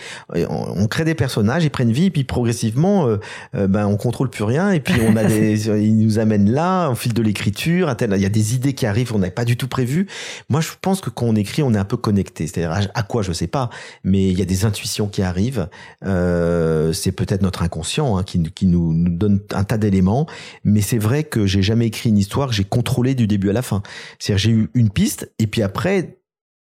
On, 0.51 0.87
crée 0.87 1.05
des 1.05 1.15
personnages, 1.15 1.65
ils 1.65 1.71
prennent 1.71 1.93
vie 1.93 2.07
et 2.07 2.11
puis 2.11 2.25
progressivement, 2.25 3.07
euh, 3.07 3.19
euh, 3.55 3.67
ben 3.69 3.87
on 3.87 3.97
contrôle 3.97 4.29
plus 4.29 4.45
rien 4.45 4.73
et 4.73 4.81
puis 4.81 5.01
on 5.09 5.17
a 5.17 5.25
des, 5.25 5.69
ils 5.83 5.97
nous 5.97 6.19
amènent 6.19 6.51
là 6.51 6.91
au 6.91 6.95
fil 6.95 7.15
de 7.15 7.23
l'écriture. 7.23 7.95
Il 8.01 8.21
y 8.21 8.27
a 8.27 8.29
des 8.29 8.55
idées 8.55 8.75
qui 8.75 8.85
arrivent 8.85 9.13
qu'on 9.13 9.19
n'avait 9.19 9.31
pas 9.31 9.47
du 9.47 9.57
tout 9.57 9.69
prévues. 9.69 10.09
Moi 10.51 10.61
je 10.61 10.69
pense 10.81 11.01
que 11.01 11.09
quand 11.09 11.27
on 11.27 11.37
écrit, 11.37 11.63
on 11.63 11.73
est 11.73 11.79
un 11.79 11.85
peu 11.85 11.97
connecté. 11.97 12.47
C'est-à-dire 12.47 12.91
à, 12.95 13.03
quoi 13.03 13.23
je 13.23 13.33
sais 13.33 13.47
pas, 13.47 13.71
mais 14.05 14.29
il 14.29 14.39
y 14.39 14.43
a 14.43 14.47
des 14.47 14.67
intuitions 14.67 15.07
qui 15.07 15.23
arrivent. 15.23 15.69
Euh, 16.05 16.93
c'est 16.93 17.13
peut 17.13 17.30
peut-être 17.31 17.43
notre 17.43 17.63
inconscient 17.63 18.17
hein, 18.17 18.25
qui, 18.25 18.43
qui 18.43 18.67
nous, 18.67 18.93
nous, 18.93 19.11
donne 19.11 19.41
un 19.53 19.65
tas 19.65 19.79
d'éléments. 19.79 20.27
Mais 20.65 20.81
c'est 20.81 20.99
vrai 20.99 21.25
que 21.25 21.47
j'ai 21.47 21.63
jamais 21.63 21.87
écrit 21.87 22.11
une 22.11 22.19
histoire 22.19 22.49
que 22.49 22.55
j'ai 22.55 22.65
contrôlée 22.65 23.15
du 23.15 23.27
début 23.27 23.51
à 23.51 23.53
la 23.53 23.63
fin. 23.63 23.83
C'est-à-dire 24.19 24.39
j'ai 24.39 24.51
eu 24.51 24.71
une 24.75 24.91
piste 24.91 25.33
et 25.39 25.47
puis 25.47 25.63
après 25.63 26.21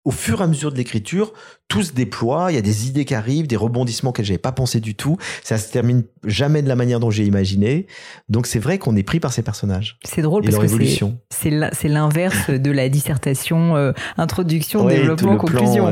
au 0.04 0.10
fur 0.10 0.40
et 0.40 0.44
à 0.44 0.46
mesure 0.48 0.72
de 0.72 0.76
l'écriture, 0.76 1.32
tout 1.68 1.82
se 1.82 1.92
déploie, 1.92 2.50
il 2.50 2.56
y 2.56 2.58
a 2.58 2.62
des 2.62 2.88
idées 2.88 3.04
qui 3.04 3.14
arrivent, 3.14 3.46
des 3.46 3.56
rebondissements 3.56 4.10
que 4.10 4.22
j'avais 4.22 4.38
pas 4.38 4.50
pensé 4.50 4.80
du 4.80 4.96
tout. 4.96 5.16
Ça 5.44 5.58
se 5.58 5.70
termine 5.70 6.02
jamais 6.24 6.60
de 6.60 6.68
la 6.68 6.74
manière 6.74 6.98
dont 6.98 7.10
j'ai 7.10 7.24
imaginé. 7.24 7.86
Donc 8.28 8.46
c'est 8.46 8.58
vrai 8.58 8.78
qu'on 8.78 8.96
est 8.96 9.04
pris 9.04 9.20
par 9.20 9.32
ces 9.32 9.42
personnages. 9.42 9.98
C'est 10.04 10.22
drôle 10.22 10.44
Et 10.44 10.50
parce 10.50 10.74
que 10.74 10.84
c'est- 11.30 11.88
l'inverse 11.88 12.50
de 12.50 12.70
la 12.70 12.88
dissertation, 12.88 13.76
euh, 13.76 13.92
introduction, 14.16 14.84
Ouais, 14.84 14.96
développement, 14.96 15.36
conclusion. 15.36 15.84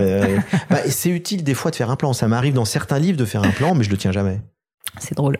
Bah, 0.70 0.78
c'est 0.88 1.10
utile 1.10 1.44
des 1.44 1.54
fois 1.54 1.70
de 1.70 1.76
faire 1.76 1.90
un 1.90 1.96
plan. 1.96 2.12
Ça 2.12 2.26
m'arrive 2.26 2.54
dans 2.54 2.64
certains 2.64 2.98
livres 2.98 3.18
de 3.18 3.24
faire 3.24 3.44
un 3.44 3.50
plan, 3.50 3.74
mais 3.74 3.84
je 3.84 3.90
le 3.90 3.96
tiens 3.96 4.12
jamais. 4.12 4.40
C'est 4.98 5.16
drôle. 5.16 5.38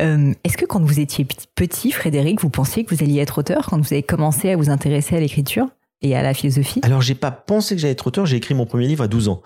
Euh, 0.00 0.32
Est-ce 0.44 0.56
que 0.56 0.64
quand 0.64 0.80
vous 0.82 1.00
étiez 1.00 1.26
petit- 1.54 1.92
Frédéric, 1.92 2.40
vous 2.40 2.50
pensiez 2.50 2.84
que 2.84 2.94
vous 2.94 3.02
alliez 3.02 3.20
être 3.20 3.38
auteur 3.38 3.66
quand 3.68 3.78
vous 3.78 3.92
avez 3.92 4.02
commencé 4.02 4.50
à 4.50 4.56
vous 4.56 4.70
intéresser 4.70 5.16
à 5.16 5.20
l'écriture 5.20 5.68
et 6.02 6.16
à 6.16 6.22
la 6.22 6.34
philosophie? 6.34 6.80
Alors 6.82 7.00
j'ai 7.02 7.14
pas 7.14 7.30
pensé 7.30 7.74
que 7.74 7.80
j'allais 7.80 7.92
être 7.92 8.06
auteur. 8.06 8.26
J'ai 8.26 8.36
écrit 8.36 8.54
mon 8.54 8.66
premier 8.66 8.86
livre 8.86 9.04
à 9.04 9.08
12 9.08 9.28
ans. 9.28 9.42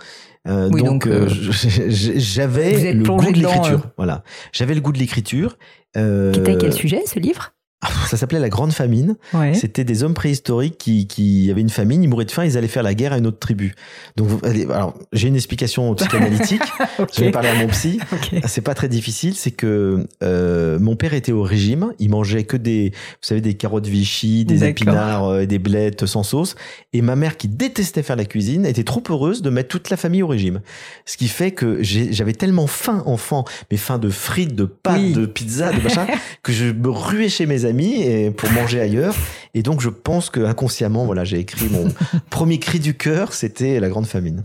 Euh, 0.48 0.70
Oui, 0.72 0.82
donc 0.82 1.06
donc, 1.06 1.06
euh, 1.08 1.28
j'avais 1.88 2.92
le 2.94 3.02
goût 3.04 3.20
de 3.20 3.26
l'écriture. 3.38 3.82
Voilà, 3.96 4.22
j'avais 4.52 4.74
le 4.74 4.80
goût 4.80 4.92
de 4.92 4.98
l'écriture. 4.98 5.58
Qui 5.94 6.00
était 6.00 6.52
à 6.52 6.56
quel 6.56 6.72
sujet 6.72 7.02
ce 7.06 7.18
livre? 7.18 7.52
Ça 8.10 8.16
s'appelait 8.16 8.40
La 8.40 8.48
Grande 8.48 8.72
Famine. 8.72 9.14
ouais. 9.34 9.54
C'était 9.54 9.84
des 9.84 10.02
hommes 10.02 10.14
préhistoriques 10.14 10.76
qui, 10.78 11.06
qui 11.06 11.48
avaient 11.48 11.60
une 11.60 11.68
famine, 11.70 12.02
ils 12.02 12.08
mouraient 12.08 12.24
de 12.24 12.32
faim, 12.32 12.44
ils 12.44 12.58
allaient 12.58 12.66
faire 12.66 12.82
la 12.82 12.94
guerre 12.94 13.12
à 13.12 13.18
une 13.18 13.26
autre 13.28 13.38
tribu. 13.38 13.72
Donc, 14.16 14.28
allez, 14.42 14.64
alors, 14.64 14.98
j'ai 15.12 15.28
une 15.28 15.36
explication 15.36 15.94
psychanalytique. 15.94 16.62
Je 17.16 17.20
vais 17.20 17.30
parler 17.30 17.50
à 17.50 17.54
mon 17.54 17.68
psy. 17.68 18.00
Ok. 18.12 18.40
C'est 18.46 18.62
pas 18.62 18.74
très 18.74 18.88
difficile, 18.88 19.34
c'est 19.36 19.52
que 19.52 20.08
euh, 20.24 20.78
mon 20.80 20.96
père 20.96 21.14
était 21.14 21.30
au 21.30 21.42
régime, 21.42 21.92
il 22.00 22.10
mangeait 22.10 22.42
que 22.42 22.56
des, 22.56 22.90
vous 22.90 22.96
savez, 23.20 23.40
des 23.40 23.54
carottes 23.54 23.86
Vichy, 23.86 24.44
des 24.44 24.64
épinards 24.64 25.28
euh, 25.28 25.40
et 25.42 25.46
des 25.46 25.60
blettes 25.60 26.04
sans 26.06 26.24
sauce. 26.24 26.56
Et 26.92 27.02
ma 27.02 27.14
mère, 27.14 27.36
qui 27.36 27.46
détestait 27.46 28.02
faire 28.02 28.16
la 28.16 28.24
cuisine, 28.24 28.66
était 28.66 28.82
trop 28.82 29.04
heureuse 29.08 29.40
de 29.40 29.50
mettre 29.50 29.68
toute 29.68 29.88
la 29.88 29.96
famille 29.96 30.24
au 30.24 30.26
régime. 30.26 30.62
Ce 31.06 31.16
qui 31.16 31.28
fait 31.28 31.52
que 31.52 31.78
j'avais 31.82 32.32
tellement 32.32 32.66
faim 32.66 33.04
enfant, 33.06 33.44
mais 33.70 33.76
faim 33.76 33.98
de 33.98 34.08
frites, 34.10 34.56
de 34.56 34.64
pâtes, 34.64 34.98
Oui. 34.98 35.12
de 35.12 35.26
pizza, 35.26 35.72
de 35.72 35.80
machin, 35.80 36.08
que 36.42 36.52
je 36.52 36.66
me 36.66 36.88
ruais 36.90 37.28
chez 37.28 37.46
mes 37.46 37.64
amis 37.64 37.99
et 38.00 38.30
pour 38.30 38.50
manger 38.52 38.80
ailleurs. 38.80 39.14
Et 39.54 39.62
donc, 39.62 39.80
je 39.80 39.88
pense 39.88 40.30
que 40.30 40.40
inconsciemment, 40.40 41.04
voilà, 41.06 41.24
j'ai 41.24 41.38
écrit 41.38 41.68
mon 41.70 41.88
premier 42.30 42.58
cri 42.58 42.78
du 42.80 42.94
cœur, 42.94 43.32
c'était 43.32 43.80
la 43.80 43.88
grande 43.88 44.06
famine. 44.06 44.44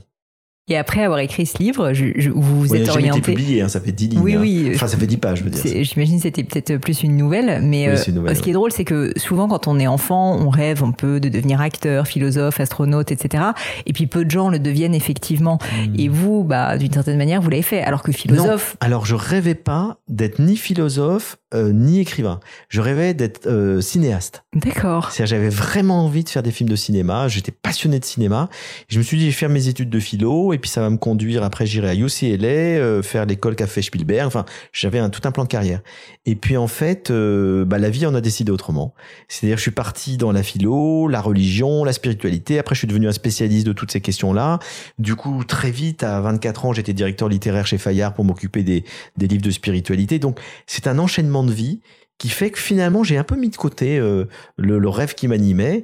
Et 0.67 0.75
après 0.77 1.03
avoir 1.03 1.19
écrit 1.19 1.45
ce 1.45 1.59
livre, 1.59 1.93
je- 1.93 2.05
je- 2.15 2.31
vous 2.31 2.41
vous 2.61 2.71
Ouais, 2.71 2.79
êtes 2.79 2.85
jamais 2.87 3.01
été 3.01 3.09
orienté. 3.11 3.33
publié, 3.35 3.61
hein, 3.61 3.67
ça 3.69 3.79
fait 3.79 3.91
10 3.91 4.07
lignes. 4.07 4.19
Oui, 4.19 4.33
hein. 4.33 4.39
oui. 4.41 4.71
Enfin, 4.73 4.87
ça 4.87 4.97
fait 4.97 5.05
10 5.05 5.17
pages, 5.17 5.37
je 5.37 5.43
veux 5.43 5.51
dire. 5.51 5.83
J'imagine 5.83 6.15
que 6.17 6.23
c'était 6.23 6.43
peut-être 6.43 6.77
plus 6.77 7.03
une 7.03 7.15
nouvelle, 7.17 7.61
mais 7.61 7.85
Oui, 7.87 7.93
euh, 7.93 8.33
ce 8.33 8.41
qui 8.41 8.49
est 8.49 8.53
drôle, 8.53 8.71
c'est 8.71 8.83
que 8.83 9.11
souvent 9.15 9.47
quand 9.47 9.67
on 9.67 9.77
est 9.77 9.85
enfant, 9.85 10.35
on 10.41 10.49
rêve 10.49 10.83
un 10.83 10.89
peu 10.89 11.19
de 11.19 11.29
devenir 11.29 11.61
acteur, 11.61 12.07
philosophe, 12.07 12.59
astronaute, 12.59 13.11
etc. 13.11 13.43
Et 13.85 13.93
puis 13.93 14.07
peu 14.07 14.25
de 14.25 14.31
gens 14.31 14.49
le 14.49 14.57
deviennent 14.57 14.95
effectivement. 14.95 15.59
Hmm. 15.87 15.99
Et 15.99 16.07
vous, 16.09 16.43
bah, 16.43 16.79
d'une 16.79 16.91
certaine 16.93 17.19
manière, 17.19 17.41
vous 17.43 17.51
l'avez 17.51 17.61
fait. 17.61 17.81
Alors 17.83 18.01
que 18.01 18.11
philosophe, 18.11 18.75
Alors, 18.79 19.05
je 19.05 19.13
rêvais 19.13 19.53
pas 19.53 19.99
d'être 20.07 20.39
ni 20.39 20.57
philosophe 20.57 21.37
euh, 21.53 21.71
ni 21.71 21.99
écrivain. 21.99 22.39
Je 22.69 22.81
rêvais 22.81 23.13
d'être 23.13 23.47
euh, 23.47 23.79
cinéaste. 23.79 24.43
d'accord. 24.53 25.11
C'est-à-dire, 25.11 25.37
j'avais 25.37 25.49
vraiment 25.49 26.03
envie 26.05 26.23
de 26.23 26.29
faire 26.29 26.43
des 26.43 26.51
films 26.51 26.69
de 26.69 26.75
cinéma. 26.75 27.27
J'étais 27.27 27.51
passionné 27.51 27.99
de 27.99 28.05
cinéma. 28.05 28.49
Je 28.87 28.97
me 28.97 29.03
suis 29.03 29.17
dit, 29.17 29.25
je 29.25 29.29
vais 29.29 29.35
faire 29.35 29.49
mes 29.49 29.67
études 29.67 29.89
de 29.89 29.99
philo 29.99 30.53
et 30.53 30.57
puis 30.57 30.69
ça 30.69 30.81
va 30.81 30.89
me 30.89 30.97
conduire. 30.97 31.43
Après, 31.43 31.65
j'irai 31.65 31.89
à 31.89 31.95
UCLA, 31.95 32.47
euh, 32.47 33.03
faire 33.03 33.25
l'école 33.25 33.55
qu'a 33.55 33.67
fait 33.67 33.81
Spielberg. 33.81 34.25
Enfin, 34.25 34.45
j'avais 34.73 34.99
un, 34.99 35.09
tout 35.09 35.21
un 35.25 35.31
plan 35.31 35.43
de 35.43 35.49
carrière. 35.49 35.81
Et 36.25 36.35
puis, 36.35 36.57
en 36.57 36.67
fait, 36.67 37.11
euh, 37.11 37.63
bah, 37.63 37.77
la 37.77 37.89
vie 37.89 38.05
en 38.05 38.15
a 38.15 38.21
décidé 38.21 38.51
autrement. 38.51 38.93
C'est-à-dire, 39.27 39.57
je 39.57 39.61
suis 39.61 39.71
parti 39.71 40.17
dans 40.17 40.31
la 40.31 40.43
philo, 40.43 41.07
la 41.07 41.21
religion, 41.21 41.83
la 41.83 41.93
spiritualité. 41.93 42.59
Après, 42.59 42.75
je 42.75 42.79
suis 42.79 42.87
devenu 42.87 43.07
un 43.07 43.13
spécialiste 43.13 43.67
de 43.67 43.73
toutes 43.73 43.91
ces 43.91 44.01
questions-là. 44.01 44.59
Du 44.97 45.15
coup, 45.15 45.43
très 45.43 45.71
vite, 45.71 46.03
à 46.03 46.19
24 46.21 46.65
ans, 46.65 46.73
j'étais 46.73 46.93
directeur 46.93 47.29
littéraire 47.29 47.67
chez 47.67 47.77
Fayard 47.77 48.13
pour 48.13 48.25
m'occuper 48.25 48.63
des, 48.63 48.83
des 49.15 49.27
livres 49.27 49.43
de 49.43 49.51
spiritualité. 49.51 50.19
Donc, 50.19 50.39
c'est 50.67 50.87
un 50.87 50.99
enchaînement 50.99 51.44
de 51.45 51.53
vie 51.53 51.81
qui 52.17 52.29
fait 52.29 52.49
que 52.49 52.59
finalement, 52.59 53.03
j'ai 53.03 53.17
un 53.17 53.25
peu 53.25 53.35
mis 53.35 53.49
de 53.49 53.57
côté 53.57 53.99
euh, 53.99 54.25
le, 54.57 54.87
rêve 54.87 55.15
qui 55.15 55.27
m'animait, 55.27 55.83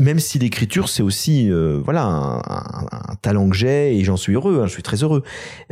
même 0.00 0.18
si 0.18 0.38
l'écriture, 0.38 0.88
c'est 0.88 1.02
aussi 1.02 1.50
euh, 1.50 1.78
voilà 1.84 2.04
un, 2.04 3.14
talent 3.20 3.50
que 3.50 3.56
j'ai 3.56 3.94
et 3.94 4.02
j'en 4.02 4.16
suis 4.16 4.32
heureux, 4.32 4.60
hein, 4.62 4.66
je 4.66 4.72
suis 4.72 4.82
très 4.82 5.02
heureux. 5.02 5.22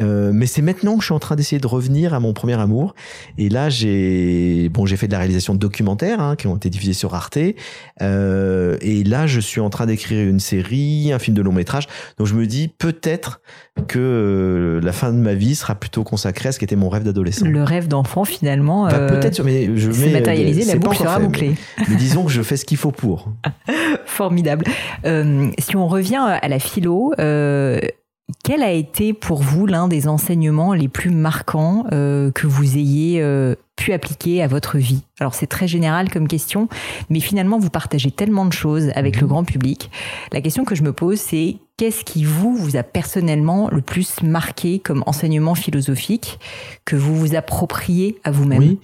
Euh, 0.01 0.33
mais 0.35 0.45
c'est 0.47 0.61
maintenant 0.61 0.97
que 0.97 1.01
je 1.01 1.07
suis 1.07 1.15
en 1.15 1.19
train 1.19 1.35
d'essayer 1.35 1.61
de 1.61 1.67
revenir 1.67 2.13
à 2.13 2.21
mon 2.21 2.35
premier 2.35 2.61
amour. 2.61 2.95
Et 3.39 3.49
là, 3.49 3.71
j'ai 3.71 4.69
bon, 4.69 4.85
j'ai 4.85 4.97
fait 4.97 5.07
de 5.07 5.13
la 5.13 5.19
réalisation 5.19 5.55
de 5.55 5.59
documentaires 5.59 6.21
hein, 6.21 6.37
qui 6.37 6.47
ont 6.47 6.57
été 6.57 6.69
diffusés 6.69 6.93
sur 6.93 7.15
Arte. 7.15 7.39
Et 7.39 7.55
là, 8.01 9.27
je 9.27 9.41
suis 9.41 9.61
en 9.61 9.71
train 9.71 9.87
d'écrire 9.87 10.29
une 10.29 10.41
série, 10.41 11.11
un 11.13 11.19
film 11.19 11.35
de 11.35 11.43
long 11.43 11.53
métrage. 11.53 11.87
Donc, 12.19 12.27
je 12.27 12.35
me 12.35 12.47
dis 12.47 12.69
peut-être 12.69 13.41
que 13.89 13.99
euh, 13.99 14.81
la 14.85 14.93
fin 14.93 15.13
de 15.13 15.19
ma 15.19 15.35
vie 15.35 15.55
sera 15.55 15.75
plutôt 15.75 16.03
consacrée 16.03 16.49
à 16.49 16.53
ce 16.53 16.59
qui 16.59 16.65
était 16.65 16.77
mon 16.77 16.89
rêve 16.89 17.05
d'adolescent. 17.05 17.47
Le 17.47 17.63
rêve 17.63 17.89
d'enfant, 17.89 18.25
finalement, 18.25 18.87
Bah, 18.87 18.95
euh, 18.95 19.09
peut-être, 19.09 19.43
mais 19.45 19.77
je 19.77 19.91
mets, 19.91 20.13
matérialisé, 20.13 20.61
la 20.61 20.73
c'est 20.73 20.79
pas 20.79 20.89
boucle 20.89 20.97
sera 21.03 21.19
bouclée. 21.21 21.55
Mais, 21.79 21.85
mais 21.91 21.97
disons 21.97 22.25
que 22.25 22.31
je 22.33 22.43
fais 22.43 22.57
ce 22.57 22.65
qu'il 22.65 22.79
faut 22.79 22.91
pour. 22.93 23.29
Formidable. 24.07 24.65
Euh, 25.05 25.51
si 25.59 25.77
on 25.77 25.87
revient 25.89 26.17
à 26.43 26.49
la 26.49 26.59
philo, 26.59 27.13
euh, 27.19 27.79
quel 28.43 28.63
a 28.63 28.73
été 28.73 29.13
pour 29.13 29.43
vous 29.43 29.67
l'un 29.67 29.89
des 29.89 30.09
enseignements 30.09 30.73
les 30.75 30.89
plus 30.89 31.11
marquants 31.11 31.85
euh, 31.93 32.31
que 32.33 32.47
vous 32.47 32.77
ayez 32.77 33.21
euh, 33.23 33.55
pu 33.77 33.93
appliquer 33.93 34.43
à 34.43 34.49
votre 34.49 34.79
vie? 34.79 35.03
Alors 35.21 35.35
c'est 35.35 35.47
très 35.47 35.69
général 35.69 36.11
comme 36.11 36.27
question, 36.27 36.69
mais 37.11 37.21
finalement 37.21 37.59
vous 37.59 37.71
partagez 37.71 38.11
tellement 38.11 38.47
de 38.47 38.53
choses 38.53 38.91
avec 38.97 39.17
Mhm. 39.17 39.21
le 39.21 39.27
grand 39.29 39.45
public. 39.45 39.91
La 40.33 40.41
question 40.41 40.65
que 40.65 40.75
je 40.75 40.83
me 40.83 40.93
pose, 40.93 41.19
c'est 41.21 41.57
qu'est-ce 41.77 42.05
qui 42.05 42.25
vous 42.25 42.57
vous 42.57 42.77
a 42.77 42.83
personnellement 42.83 43.69
le 43.71 43.83
plus 43.83 44.23
marqué 44.23 44.79
comme 44.79 45.03
enseignement 45.07 45.55
philosophique 45.55 46.39
que 46.85 46.97
vous 46.97 47.15
vous 47.15 47.35
appropriez 47.35 48.19
à 48.25 48.31
vous-même? 48.31 48.59
Oui, 48.59 48.79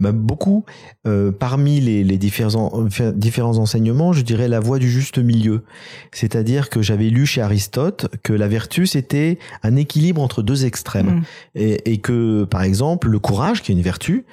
bah, 0.00 0.12
beaucoup. 0.12 0.64
Euh, 1.06 1.30
parmi 1.30 1.80
les, 1.80 2.04
les 2.04 2.16
différents, 2.16 2.54
en- 2.72 2.88
différents 3.12 3.58
enseignements, 3.58 4.12
je 4.12 4.22
dirais 4.22 4.48
la 4.48 4.60
voie 4.60 4.78
du 4.78 4.90
juste 4.90 5.18
milieu. 5.18 5.62
C'est-à-dire 6.12 6.70
que 6.70 6.80
j'avais 6.80 7.10
lu 7.10 7.26
chez 7.26 7.42
Aristote 7.42 8.06
que 8.22 8.32
la 8.32 8.48
vertu, 8.48 8.86
c'était 8.86 9.38
un 9.62 9.76
équilibre 9.76 10.22
entre 10.22 10.42
deux 10.42 10.64
extrêmes. 10.64 11.06
Mm. 11.06 11.22
Et, 11.56 11.92
et 11.92 11.98
que, 11.98 12.44
par 12.44 12.62
exemple, 12.62 13.08
le 13.08 13.18
courage, 13.18 13.62
qui 13.62 13.72
est 13.72 13.74
une 13.74 13.82
vertu, 13.82 14.24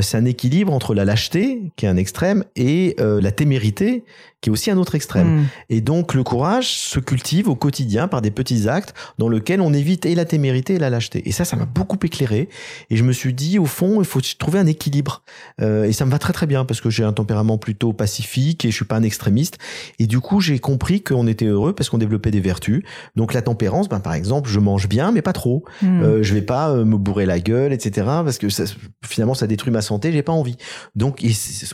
c'est 0.00 0.16
un 0.16 0.24
équilibre 0.24 0.72
entre 0.72 0.94
la 0.94 1.04
lâcheté, 1.04 1.72
qui 1.76 1.86
est 1.86 1.88
un 1.88 1.96
extrême, 1.96 2.44
et 2.56 2.96
euh, 3.00 3.20
la 3.20 3.30
témérité, 3.30 4.04
qui 4.42 4.50
est 4.50 4.52
aussi 4.52 4.70
un 4.70 4.76
autre 4.76 4.94
extrême. 4.94 5.36
Mm. 5.36 5.44
Et 5.70 5.80
donc 5.80 6.14
le 6.14 6.24
courage 6.24 6.68
se 6.68 6.98
cultive 6.98 7.48
au 7.48 7.54
quotidien 7.54 8.08
par 8.08 8.20
des 8.20 8.30
petits 8.30 8.68
actes 8.68 8.92
dans 9.18 9.28
lesquels 9.28 9.60
on 9.60 9.72
évite 9.72 10.04
et 10.04 10.14
la 10.14 10.24
témérité 10.24 10.74
et 10.74 10.78
la 10.78 10.90
lâcheté. 10.90 11.26
Et 11.26 11.32
ça, 11.32 11.44
ça 11.44 11.56
m'a 11.56 11.64
beaucoup 11.64 11.98
éclairé. 12.02 12.48
Et 12.90 12.96
je 12.96 13.04
me 13.04 13.12
suis 13.12 13.32
dit, 13.32 13.58
au 13.58 13.66
fond, 13.66 14.00
il 14.00 14.04
faut 14.04 14.20
trouver 14.38 14.58
un 14.58 14.66
équilibre. 14.66 15.22
Euh, 15.60 15.84
et 15.84 15.92
ça 15.92 16.04
me 16.04 16.10
va 16.10 16.18
très 16.18 16.32
très 16.32 16.46
bien 16.46 16.64
parce 16.64 16.80
que 16.80 16.90
j'ai 16.90 17.04
un 17.04 17.12
tempérament 17.12 17.56
plutôt 17.56 17.92
pacifique 17.92 18.64
et 18.64 18.70
je 18.70 18.74
suis 18.74 18.84
pas 18.84 18.96
un 18.96 19.04
extrémiste. 19.04 19.58
Et 20.00 20.08
du 20.08 20.18
coup, 20.18 20.40
j'ai 20.40 20.58
compris 20.58 21.02
qu'on 21.02 21.28
était 21.28 21.46
heureux 21.46 21.72
parce 21.72 21.88
qu'on 21.88 21.98
développait 21.98 22.32
des 22.32 22.40
vertus. 22.40 22.82
Donc 23.14 23.34
la 23.34 23.42
tempérance, 23.42 23.88
ben, 23.88 24.00
par 24.00 24.14
exemple, 24.14 24.50
je 24.50 24.58
mange 24.58 24.88
bien, 24.88 25.12
mais 25.12 25.22
pas 25.22 25.32
trop. 25.32 25.64
Mm. 25.82 26.02
Euh, 26.02 26.22
je 26.24 26.34
vais 26.34 26.42
pas 26.42 26.70
euh, 26.70 26.84
me 26.84 26.96
bourrer 26.96 27.26
la 27.26 27.38
gueule, 27.38 27.72
etc. 27.72 28.06
Parce 28.06 28.38
que 28.38 28.48
ça, 28.48 28.64
finalement, 29.04 29.34
ça 29.34 29.46
détruit 29.46 29.72
ma 29.72 29.81
santé. 29.82 30.12
J'ai 30.12 30.22
pas 30.22 30.32
envie. 30.32 30.56
Donc, 30.94 31.24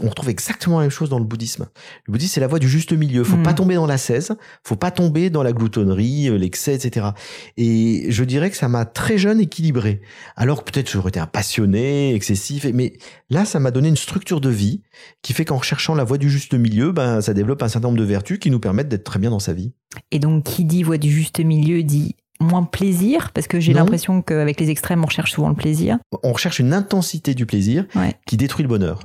on 0.03 0.09
retrouve 0.09 0.29
exactement 0.31 0.79
la 0.79 0.85
même 0.85 0.90
chose 0.90 1.09
dans 1.09 1.18
le 1.18 1.25
bouddhisme. 1.25 1.68
Le 2.07 2.12
bouddhisme, 2.12 2.33
c'est 2.35 2.40
la 2.40 2.47
voie 2.47 2.59
du 2.59 2.68
juste 2.68 2.92
milieu. 2.92 3.25
Faut 3.25 3.37
Mm. 3.37 3.42
pas 3.42 3.55
tomber 3.55 3.75
dans 3.77 3.87
la 3.87 3.99
cèse. 3.99 4.35
Faut 4.64 4.77
pas 4.77 4.90
tomber 4.90 5.31
dans 5.31 5.42
la 5.42 5.53
gloutonnerie, 5.53 6.29
euh, 6.29 6.37
l'excès, 6.37 6.75
etc. 6.75 7.09
Et 7.57 8.07
je 8.11 8.25
dirais 8.25 8.51
que 8.51 8.57
ça 8.57 8.68
m'a 8.68 8.85
très 8.85 9.18
jeune 9.18 9.40
équilibré. 9.40 10.01
Alors 10.37 10.64
que 10.64 10.71
peut-être 10.71 10.90
j'aurais 10.90 11.11
été 11.11 11.21
un 11.21 11.27
passionné, 11.27 12.14
excessif. 12.14 12.64
Mais 12.75 12.94
là, 13.31 13.44
ça 13.44 13.61
m'a 13.61 13.71
donné 13.71 13.88
une 13.88 13.97
structure 13.97 14.40
de 14.40 14.51
vie 14.51 14.83
qui 15.23 15.33
fait 15.33 15.44
qu'en 15.44 15.57
recherchant 15.59 15.94
la 15.94 16.05
voie 16.05 16.18
du 16.18 16.31
juste 16.31 16.55
milieu, 16.55 16.92
ben, 16.92 17.21
ça 17.21 17.35
développe 17.35 17.62
un 17.62 17.68
certain 17.68 17.88
nombre 17.88 17.99
de 18.01 18.05
vertus 18.05 18.38
qui 18.38 18.51
nous 18.51 18.61
permettent 18.61 18.88
d'être 18.88 19.05
très 19.05 19.18
bien 19.18 19.31
dans 19.31 19.38
sa 19.38 19.53
vie. 19.53 19.73
Et 20.11 20.18
donc, 20.18 20.44
qui 20.44 20.64
dit 20.64 20.83
voie 20.83 20.99
du 20.99 21.11
juste 21.11 21.40
milieu 21.40 21.83
dit 21.83 22.16
moins 22.40 22.62
plaisir, 22.64 23.31
parce 23.33 23.46
que 23.46 23.61
j'ai 23.61 23.72
l'impression 23.72 24.22
qu'avec 24.22 24.61
les 24.61 24.70
extrêmes, 24.70 25.03
on 25.03 25.07
recherche 25.07 25.33
souvent 25.33 25.48
le 25.48 25.55
plaisir. 25.57 25.98
On 26.22 26.33
recherche 26.33 26.59
une 26.59 26.72
intensité 26.72 27.35
du 27.35 27.46
plaisir 27.46 27.85
Ouais. 27.94 28.14
qui 28.27 28.37
détruit 28.37 28.62
le 28.62 28.68
bonheur. 28.68 29.01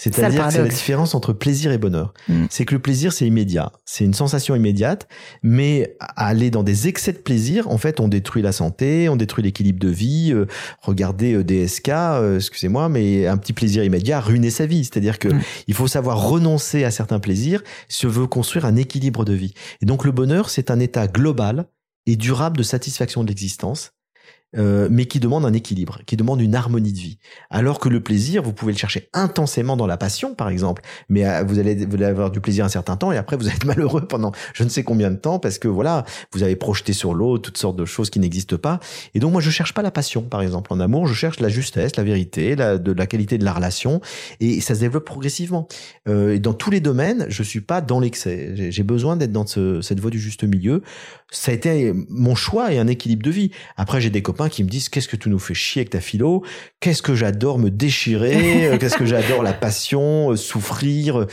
C'est-à-dire 0.00 0.46
que 0.46 0.52
c'est 0.52 0.62
la 0.62 0.68
différence 0.68 1.16
entre 1.16 1.32
plaisir 1.32 1.72
et 1.72 1.78
bonheur. 1.78 2.14
Mm. 2.28 2.44
C'est 2.50 2.64
que 2.64 2.72
le 2.76 2.80
plaisir, 2.80 3.12
c'est 3.12 3.26
immédiat. 3.26 3.72
C'est 3.84 4.04
une 4.04 4.14
sensation 4.14 4.54
immédiate, 4.54 5.08
mais 5.42 5.96
aller 6.14 6.52
dans 6.52 6.62
des 6.62 6.86
excès 6.86 7.12
de 7.12 7.18
plaisir, 7.18 7.68
en 7.68 7.78
fait, 7.78 7.98
on 7.98 8.06
détruit 8.06 8.40
la 8.40 8.52
santé, 8.52 9.08
on 9.08 9.16
détruit 9.16 9.42
l'équilibre 9.42 9.80
de 9.80 9.88
vie. 9.88 10.30
Euh, 10.32 10.46
regardez 10.82 11.32
euh, 11.34 11.42
DSK, 11.42 11.88
euh, 11.88 12.36
excusez-moi, 12.36 12.88
mais 12.88 13.26
un 13.26 13.36
petit 13.38 13.52
plaisir 13.52 13.82
immédiat 13.82 14.18
a 14.18 14.20
ruiné 14.20 14.50
sa 14.50 14.66
vie. 14.66 14.84
C'est-à-dire 14.84 15.18
que 15.18 15.30
Mm. 15.30 15.40
il 15.66 15.74
faut 15.74 15.88
savoir 15.88 16.28
renoncer 16.28 16.84
à 16.84 16.92
certains 16.92 17.18
plaisirs 17.18 17.64
si 17.88 18.06
on 18.06 18.10
veut 18.10 18.28
construire 18.28 18.66
un 18.66 18.76
équilibre 18.76 19.24
de 19.24 19.32
vie. 19.32 19.52
Et 19.82 19.86
donc 19.86 20.04
le 20.04 20.12
bonheur, 20.12 20.48
c'est 20.48 20.70
un 20.70 20.78
état 20.78 21.08
global 21.08 21.66
et 22.08 22.16
durable 22.16 22.56
de 22.56 22.62
satisfaction 22.62 23.22
de 23.22 23.28
l'existence. 23.28 23.92
Euh, 24.56 24.88
mais 24.90 25.04
qui 25.04 25.20
demande 25.20 25.44
un 25.44 25.52
équilibre, 25.52 26.00
qui 26.06 26.16
demande 26.16 26.40
une 26.40 26.54
harmonie 26.54 26.92
de 26.92 26.98
vie. 26.98 27.18
Alors 27.50 27.78
que 27.78 27.90
le 27.90 28.02
plaisir, 28.02 28.42
vous 28.42 28.54
pouvez 28.54 28.72
le 28.72 28.78
chercher 28.78 29.10
intensément 29.12 29.76
dans 29.76 29.86
la 29.86 29.98
passion, 29.98 30.34
par 30.34 30.48
exemple, 30.48 30.82
mais 31.10 31.26
euh, 31.26 31.44
vous 31.44 31.58
allez, 31.58 31.84
vous 31.84 31.96
allez 31.96 32.06
avoir 32.06 32.30
du 32.30 32.40
plaisir 32.40 32.64
un 32.64 32.70
certain 32.70 32.96
temps 32.96 33.12
et 33.12 33.18
après 33.18 33.36
vous 33.36 33.48
être 33.48 33.64
malheureux 33.66 34.06
pendant 34.06 34.32
je 34.54 34.64
ne 34.64 34.70
sais 34.70 34.84
combien 34.84 35.10
de 35.10 35.16
temps 35.16 35.38
parce 35.38 35.58
que 35.58 35.68
voilà, 35.68 36.04
vous 36.32 36.42
avez 36.42 36.56
projeté 36.56 36.94
sur 36.94 37.12
l'autre 37.12 37.42
toutes 37.42 37.58
sortes 37.58 37.76
de 37.76 37.84
choses 37.84 38.08
qui 38.08 38.20
n'existent 38.20 38.56
pas. 38.56 38.80
Et 39.14 39.20
donc 39.20 39.32
moi, 39.32 39.40
je 39.42 39.50
cherche 39.50 39.74
pas 39.74 39.82
la 39.82 39.90
passion, 39.90 40.22
par 40.22 40.40
exemple, 40.40 40.72
en 40.72 40.80
amour, 40.80 41.06
je 41.06 41.14
cherche 41.14 41.40
la 41.40 41.50
justesse, 41.50 41.96
la 41.96 42.04
vérité, 42.04 42.56
la, 42.56 42.78
de 42.78 42.92
la 42.92 43.06
qualité 43.06 43.36
de 43.36 43.44
la 43.44 43.52
relation, 43.52 44.00
et 44.40 44.62
ça 44.62 44.74
se 44.74 44.80
développe 44.80 45.04
progressivement. 45.04 45.68
Euh, 46.08 46.34
et 46.34 46.38
dans 46.38 46.54
tous 46.54 46.70
les 46.70 46.80
domaines, 46.80 47.26
je 47.28 47.42
suis 47.42 47.60
pas 47.60 47.80
dans 47.80 48.00
l'excès. 48.00 48.70
J'ai 48.70 48.82
besoin 48.82 49.16
d'être 49.16 49.32
dans 49.32 49.46
ce, 49.46 49.82
cette 49.82 50.00
voie 50.00 50.10
du 50.10 50.18
juste 50.18 50.44
milieu. 50.44 50.82
Ça 51.30 51.52
a 51.52 51.54
été 51.54 51.92
mon 52.08 52.34
choix 52.34 52.72
et 52.72 52.78
un 52.78 52.86
équilibre 52.86 53.22
de 53.22 53.30
vie. 53.30 53.50
Après, 53.76 54.00
j'ai 54.00 54.10
des 54.10 54.22
copains 54.22 54.37
qui 54.48 54.62
me 54.62 54.68
disent 54.68 54.88
qu'est-ce 54.88 55.08
que 55.08 55.16
tu 55.16 55.28
nous 55.28 55.40
fais 55.40 55.54
chier 55.54 55.80
avec 55.80 55.90
ta 55.90 56.00
philo, 56.00 56.44
qu'est-ce 56.78 57.02
que 57.02 57.16
j'adore 57.16 57.58
me 57.58 57.70
déchirer, 57.70 58.68
euh, 58.68 58.78
qu'est-ce 58.78 58.96
que 58.96 59.06
j'adore 59.06 59.42
la 59.42 59.52
passion, 59.52 60.30
euh, 60.30 60.36
souffrir? 60.36 61.26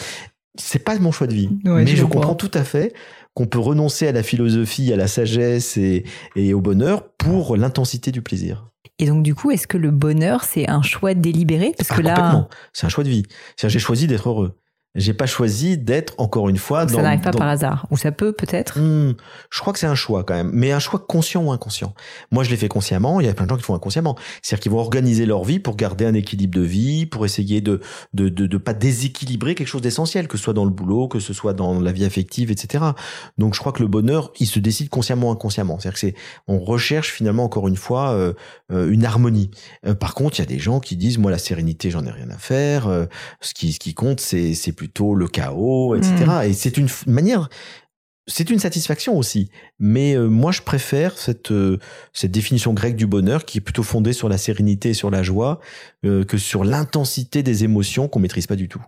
C'est 0.58 0.84
pas 0.84 0.98
mon 0.98 1.12
choix 1.12 1.28
de 1.28 1.34
vie, 1.34 1.50
mais 1.64 1.86
je, 1.86 2.06
comprends 2.06 2.36
tout 2.36 2.52
à 2.54 2.64
fait 2.64 2.94
qu'on 3.34 3.46
peut 3.46 3.60
renoncer 3.60 4.08
à 4.08 4.14
la 4.14 4.24
philosophie, 4.24 4.92
à 4.94 4.96
la 4.96 5.08
sagesse 5.08 5.78
et, 5.78 6.06
et 6.36 6.54
au 6.54 6.62
bonheur 6.62 7.10
pour 7.18 7.58
l'intensité 7.58 8.12
du 8.12 8.22
plaisir. 8.22 8.70
Et 8.98 9.08
donc, 9.08 9.24
du 9.24 9.36
coup, 9.36 9.52
est-ce 9.52 9.68
que 9.68 9.78
le 9.78 9.92
bonheur, 9.92 10.44
c'est 10.46 10.70
un 10.70 10.82
choix 10.82 11.14
délibéré? 11.14 11.74
Parce 11.78 11.90
que 11.90 12.00
ah, 12.00 12.16
là. 12.16 12.48
C'est 12.72 12.86
un 12.86 12.90
choix 12.90 13.04
de 13.04 13.10
vie. 13.10 13.24
J'ai 13.58 13.80
choisi 13.80 14.08
d'être 14.08 14.30
heureux. 14.30 14.58
J'ai 14.96 15.14
pas 15.14 15.26
choisi 15.26 15.78
d'être 15.78 16.14
encore 16.18 16.48
une 16.48 16.58
fois. 16.58 16.86
Dans, 16.86 16.96
ça 16.96 17.02
n'arrive 17.02 17.20
pas 17.20 17.32
par 17.32 17.50
hasard, 17.50 17.86
ou 17.92 17.98
ça 17.98 18.14
peut 18.14 18.32
peut-être. 18.32 18.80
Hmm, 18.80 19.14
je 19.50 19.60
crois 19.60 19.74
que 19.74 19.80
c'est 19.80 19.88
un 19.88 19.96
choix 19.96 20.24
quand 20.24 20.34
même, 20.34 20.52
mais 20.54 20.72
un 20.72 20.80
choix 20.80 21.00
conscient 21.00 21.44
ou 21.44 21.52
inconscient. 21.52 21.94
Moi, 22.32 22.46
je 22.46 22.50
l'ai 22.50 22.56
fait 22.56 22.70
consciemment. 22.70 23.20
Il 23.20 23.26
y 23.26 23.30
a 23.30 23.34
plein 23.34 23.46
de 23.46 23.50
gens 23.50 23.58
qui 23.58 23.64
font 23.64 23.76
inconsciemment, 23.76 24.16
c'est-à-dire 24.42 24.62
qu'ils 24.62 24.72
vont 24.72 24.80
organiser 24.80 25.26
leur 25.26 25.44
vie 25.44 25.60
pour 25.60 25.76
garder 25.76 26.06
un 26.06 26.14
équilibre 26.14 26.58
de 26.58 26.66
vie, 26.66 27.06
pour 27.06 27.26
essayer 27.26 27.60
de 27.60 27.82
de 28.14 28.30
de, 28.30 28.48
de 28.48 28.58
pas 28.58 28.74
déséquilibrer 28.74 29.54
quelque 29.54 29.68
chose 29.68 29.82
d'essentiel, 29.82 30.30
que 30.30 30.38
ce 30.38 30.46
soit 30.46 30.54
dans 30.54 30.66
le 30.66 30.72
boulot, 30.72 31.10
que 31.10 31.20
ce 31.20 31.34
soit 31.34 31.54
dans 31.54 31.80
la 31.82 31.92
vie 31.92 32.06
affective, 32.06 32.50
etc. 32.50 32.86
Donc, 33.38 33.54
je 33.54 33.60
crois 33.60 33.74
que 33.74 33.82
le 33.82 33.90
bonheur, 33.90 34.32
il 34.40 34.48
se 34.48 34.60
décide 34.60 34.88
consciemment 34.88 35.28
ou 35.28 35.32
inconsciemment. 35.32 35.78
C'est-à-dire 35.78 35.94
que 35.94 36.00
c'est 36.00 36.16
on 36.48 36.60
recherche 36.60 37.12
finalement 37.12 37.44
encore 37.44 37.68
une 37.68 37.76
fois 37.76 38.12
euh, 38.12 38.34
euh 38.72 38.90
une 38.90 39.04
harmonie. 39.04 39.52
Euh, 39.86 39.94
par 39.94 40.14
contre, 40.14 40.40
il 40.40 40.42
y 40.42 40.44
a 40.44 40.48
des 40.48 40.60
gens 40.60 40.80
qui 40.80 40.96
disent 40.96 41.18
moi 41.18 41.32
la 41.32 41.38
sérénité, 41.38 41.92
j'en 41.92 42.06
ai 42.06 42.12
rien 42.12 42.30
à 42.30 42.38
faire. 42.38 42.88
Ce 43.42 43.54
qui 43.54 43.74
ce 43.74 43.80
qui 43.80 43.94
compte, 43.94 44.22
c'est 44.22 44.54
c'est 44.54 44.72
plus 44.72 44.85
plutôt 44.86 45.16
le 45.16 45.28
chaos, 45.28 45.96
etc. 45.96 46.14
Mm. 46.28 46.50
Et 46.50 46.54
c'est 46.54 46.78
une 46.78 46.88
manière, 47.08 47.50
c'est 48.28 48.52
une 48.52 48.60
satisfaction 48.60 49.18
aussi. 49.18 49.50
Mais 49.80 50.16
euh, 50.16 50.28
moi, 50.28 50.52
je 50.52 50.62
préfère 50.62 51.18
cette 51.18 51.52
euh, 51.52 51.80
cette 52.14 52.32
définition 52.32 52.72
grecque 52.72 52.96
du 52.96 53.08
bonheur 53.08 53.46
qui 53.46 53.58
est 53.58 53.62
plutôt 53.62 53.82
fondée 53.82 54.14
sur 54.14 54.30
la 54.30 54.38
sérénité 54.38 54.90
et 54.90 54.94
sur 54.94 55.10
la 55.10 55.24
joie 55.24 55.60
euh, 56.06 56.24
que 56.24 56.38
sur 56.38 56.64
l'intensité 56.64 57.42
des 57.42 57.64
émotions 57.64 58.08
qu'on 58.08 58.20
maîtrise 58.20 58.46
pas 58.46 58.56
du 58.56 58.68
tout. 58.70 58.82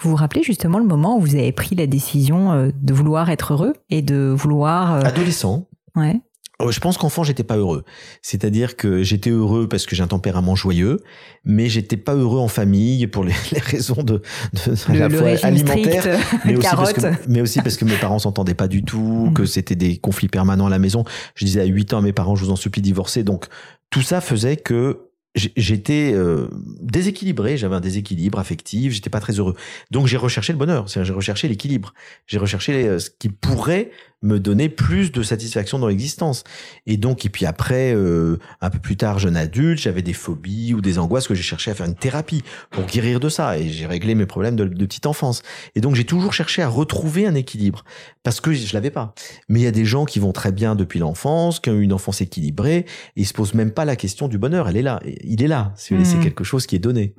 Vous 0.00 0.10
vous 0.10 0.16
rappelez 0.16 0.44
justement 0.44 0.78
le 0.78 0.86
moment 0.86 1.16
où 1.16 1.20
vous 1.20 1.34
avez 1.34 1.50
pris 1.50 1.74
la 1.74 1.88
décision 1.88 2.72
de 2.72 2.94
vouloir 2.94 3.28
être 3.30 3.54
heureux 3.54 3.72
et 3.88 4.02
de 4.02 4.32
vouloir 4.36 5.04
adolescent. 5.04 5.68
Ouais. 5.96 6.20
Euh, 6.60 6.70
je 6.70 6.80
pense 6.80 6.98
qu'enfant 6.98 7.24
j'étais 7.24 7.44
pas 7.44 7.56
heureux. 7.56 7.84
C'est-à-dire 8.22 8.76
que 8.76 9.02
j'étais 9.02 9.30
heureux 9.30 9.68
parce 9.68 9.86
que 9.86 9.96
j'ai 9.96 10.02
un 10.02 10.08
tempérament 10.08 10.54
joyeux, 10.54 11.00
mais 11.44 11.68
j'étais 11.68 11.96
pas 11.96 12.14
heureux 12.14 12.40
en 12.40 12.48
famille 12.48 13.06
pour 13.06 13.24
les, 13.24 13.32
raisons 13.60 14.02
de, 14.02 14.22
de 14.52 14.98
la 14.98 15.10
fois 15.10 15.46
alimentaire, 15.46 16.18
mais 16.44 16.56
aussi, 16.56 16.68
parce 16.70 16.92
que, 16.92 17.00
mais 17.28 17.40
aussi 17.40 17.60
parce 17.62 17.76
que 17.76 17.84
mes 17.84 17.96
parents 17.96 18.18
s'entendaient 18.18 18.54
pas 18.54 18.68
du 18.68 18.82
tout, 18.82 19.28
mm. 19.30 19.34
que 19.34 19.44
c'était 19.44 19.76
des 19.76 19.96
conflits 19.96 20.28
permanents 20.28 20.66
à 20.66 20.70
la 20.70 20.78
maison. 20.78 21.04
Je 21.34 21.44
disais 21.44 21.60
à 21.60 21.66
8 21.66 21.94
ans 21.94 21.98
à 21.98 22.02
mes 22.02 22.12
parents, 22.12 22.36
je 22.36 22.44
vous 22.44 22.50
en 22.50 22.56
supplie 22.56 22.82
divorcer. 22.82 23.24
Donc 23.24 23.46
tout 23.90 24.02
ça 24.02 24.20
faisait 24.20 24.56
que 24.56 25.10
j'étais 25.34 26.12
euh, 26.12 26.48
déséquilibré, 26.80 27.56
j'avais 27.56 27.76
un 27.76 27.80
déséquilibre 27.80 28.38
affectif, 28.38 28.92
j'étais 28.92 29.10
pas 29.10 29.20
très 29.20 29.34
heureux. 29.34 29.54
Donc 29.90 30.06
j'ai 30.06 30.16
recherché 30.16 30.52
le 30.52 30.58
bonheur, 30.58 30.88
c'est-à-dire 30.88 31.06
j'ai 31.06 31.16
recherché 31.16 31.48
l'équilibre, 31.48 31.94
j'ai 32.26 32.38
recherché 32.38 32.88
euh, 32.88 32.98
ce 32.98 33.10
qui 33.10 33.28
pourrait 33.28 33.92
me 34.22 34.38
donner 34.38 34.68
plus 34.68 35.12
de 35.12 35.22
satisfaction 35.22 35.78
dans 35.78 35.88
l'existence. 35.88 36.44
Et 36.86 36.96
donc, 36.96 37.24
et 37.24 37.28
puis 37.30 37.46
après, 37.46 37.94
euh, 37.94 38.38
un 38.60 38.70
peu 38.70 38.78
plus 38.78 38.96
tard, 38.96 39.18
jeune 39.18 39.36
adulte, 39.36 39.80
j'avais 39.80 40.02
des 40.02 40.12
phobies 40.12 40.74
ou 40.74 40.80
des 40.80 40.98
angoisses 40.98 41.26
que 41.26 41.34
j'ai 41.34 41.42
cherché 41.42 41.70
à 41.70 41.74
faire 41.74 41.86
une 41.86 41.94
thérapie 41.94 42.42
pour 42.70 42.84
guérir 42.84 43.20
de 43.20 43.28
ça. 43.28 43.58
Et 43.58 43.68
j'ai 43.68 43.86
réglé 43.86 44.14
mes 44.14 44.26
problèmes 44.26 44.56
de, 44.56 44.64
de, 44.64 44.86
petite 44.86 45.06
enfance. 45.06 45.42
Et 45.74 45.80
donc, 45.80 45.94
j'ai 45.94 46.04
toujours 46.04 46.32
cherché 46.32 46.62
à 46.62 46.68
retrouver 46.68 47.26
un 47.26 47.34
équilibre 47.34 47.84
parce 48.22 48.40
que 48.40 48.52
je 48.52 48.74
l'avais 48.74 48.90
pas. 48.90 49.14
Mais 49.48 49.60
il 49.60 49.62
y 49.62 49.68
a 49.68 49.72
des 49.72 49.86
gens 49.86 50.04
qui 50.04 50.18
vont 50.18 50.32
très 50.32 50.52
bien 50.52 50.74
depuis 50.74 50.98
l'enfance, 50.98 51.60
qui 51.60 51.70
ont 51.70 51.74
eu 51.74 51.82
une 51.82 51.92
enfance 51.92 52.20
équilibrée, 52.20 52.78
et 52.78 52.86
ils 53.16 53.26
se 53.26 53.32
posent 53.32 53.54
même 53.54 53.72
pas 53.72 53.84
la 53.84 53.96
question 53.96 54.28
du 54.28 54.38
bonheur. 54.38 54.68
Elle 54.68 54.76
est 54.76 54.82
là. 54.82 55.00
Il 55.24 55.42
est 55.42 55.48
là. 55.48 55.72
C'est 55.76 55.94
mmh. 55.94 56.20
quelque 56.22 56.44
chose 56.44 56.66
qui 56.66 56.76
est 56.76 56.80
donné. 56.80 57.14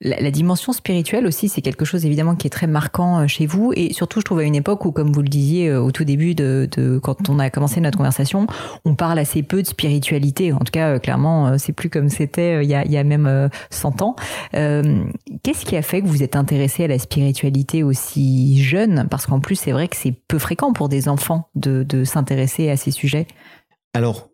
La, 0.00 0.30
dimension 0.30 0.72
spirituelle 0.72 1.26
aussi, 1.26 1.48
c'est 1.48 1.60
quelque 1.60 1.84
chose 1.84 2.06
évidemment 2.06 2.36
qui 2.36 2.46
est 2.46 2.50
très 2.50 2.68
marquant 2.68 3.18
euh, 3.18 3.26
chez 3.26 3.46
vous 3.46 3.72
et 3.74 3.92
surtout 3.92 4.20
je 4.20 4.24
trouve 4.24 4.38
à 4.38 4.44
une 4.44 4.54
époque 4.54 4.84
où, 4.84 4.92
comme 4.92 5.10
vous 5.10 5.22
le 5.22 5.28
disiez 5.28 5.70
euh, 5.70 5.80
au 5.80 5.90
tout 5.90 6.04
début 6.04 6.36
de, 6.36 6.68
de 6.70 7.00
quand 7.00 7.28
on 7.28 7.40
a 7.40 7.50
commencé 7.50 7.80
notre 7.80 7.98
conversation, 7.98 8.46
on 8.84 8.94
parle 8.94 9.18
assez 9.18 9.42
peu 9.42 9.60
de 9.60 9.66
spiritualité. 9.66 10.52
En 10.52 10.60
tout 10.60 10.70
cas, 10.70 10.90
euh, 10.90 10.98
clairement, 11.00 11.58
c'est 11.58 11.72
plus 11.72 11.90
comme 11.90 12.10
c'était 12.10 12.64
il 12.64 12.70
y 12.70 12.76
a, 12.76 12.84
il 12.84 12.92
y 12.92 12.96
a 12.96 13.02
même 13.02 13.50
100 13.70 14.02
ans. 14.02 14.14
Qu'est-ce 14.52 15.66
qui 15.66 15.76
a 15.76 15.82
fait 15.82 16.00
que 16.00 16.06
vous 16.06 16.22
êtes 16.22 16.36
intéressé 16.36 16.84
à 16.84 16.88
la 16.88 17.00
spiritualité 17.00 17.82
aussi 17.82 18.62
jeune? 18.62 19.08
Parce 19.10 19.26
qu'en 19.26 19.40
plus, 19.40 19.56
c'est 19.56 19.72
vrai 19.72 19.88
que 19.88 19.96
c'est 19.96 20.12
peu 20.12 20.38
fréquent 20.38 20.72
pour 20.72 20.88
des 20.88 21.08
enfants 21.08 21.48
de, 21.56 21.82
de 21.82 22.04
s'intéresser 22.04 22.70
à 22.70 22.76
ces 22.76 22.92
sujets. 22.92 23.26
Alors, 23.94 24.28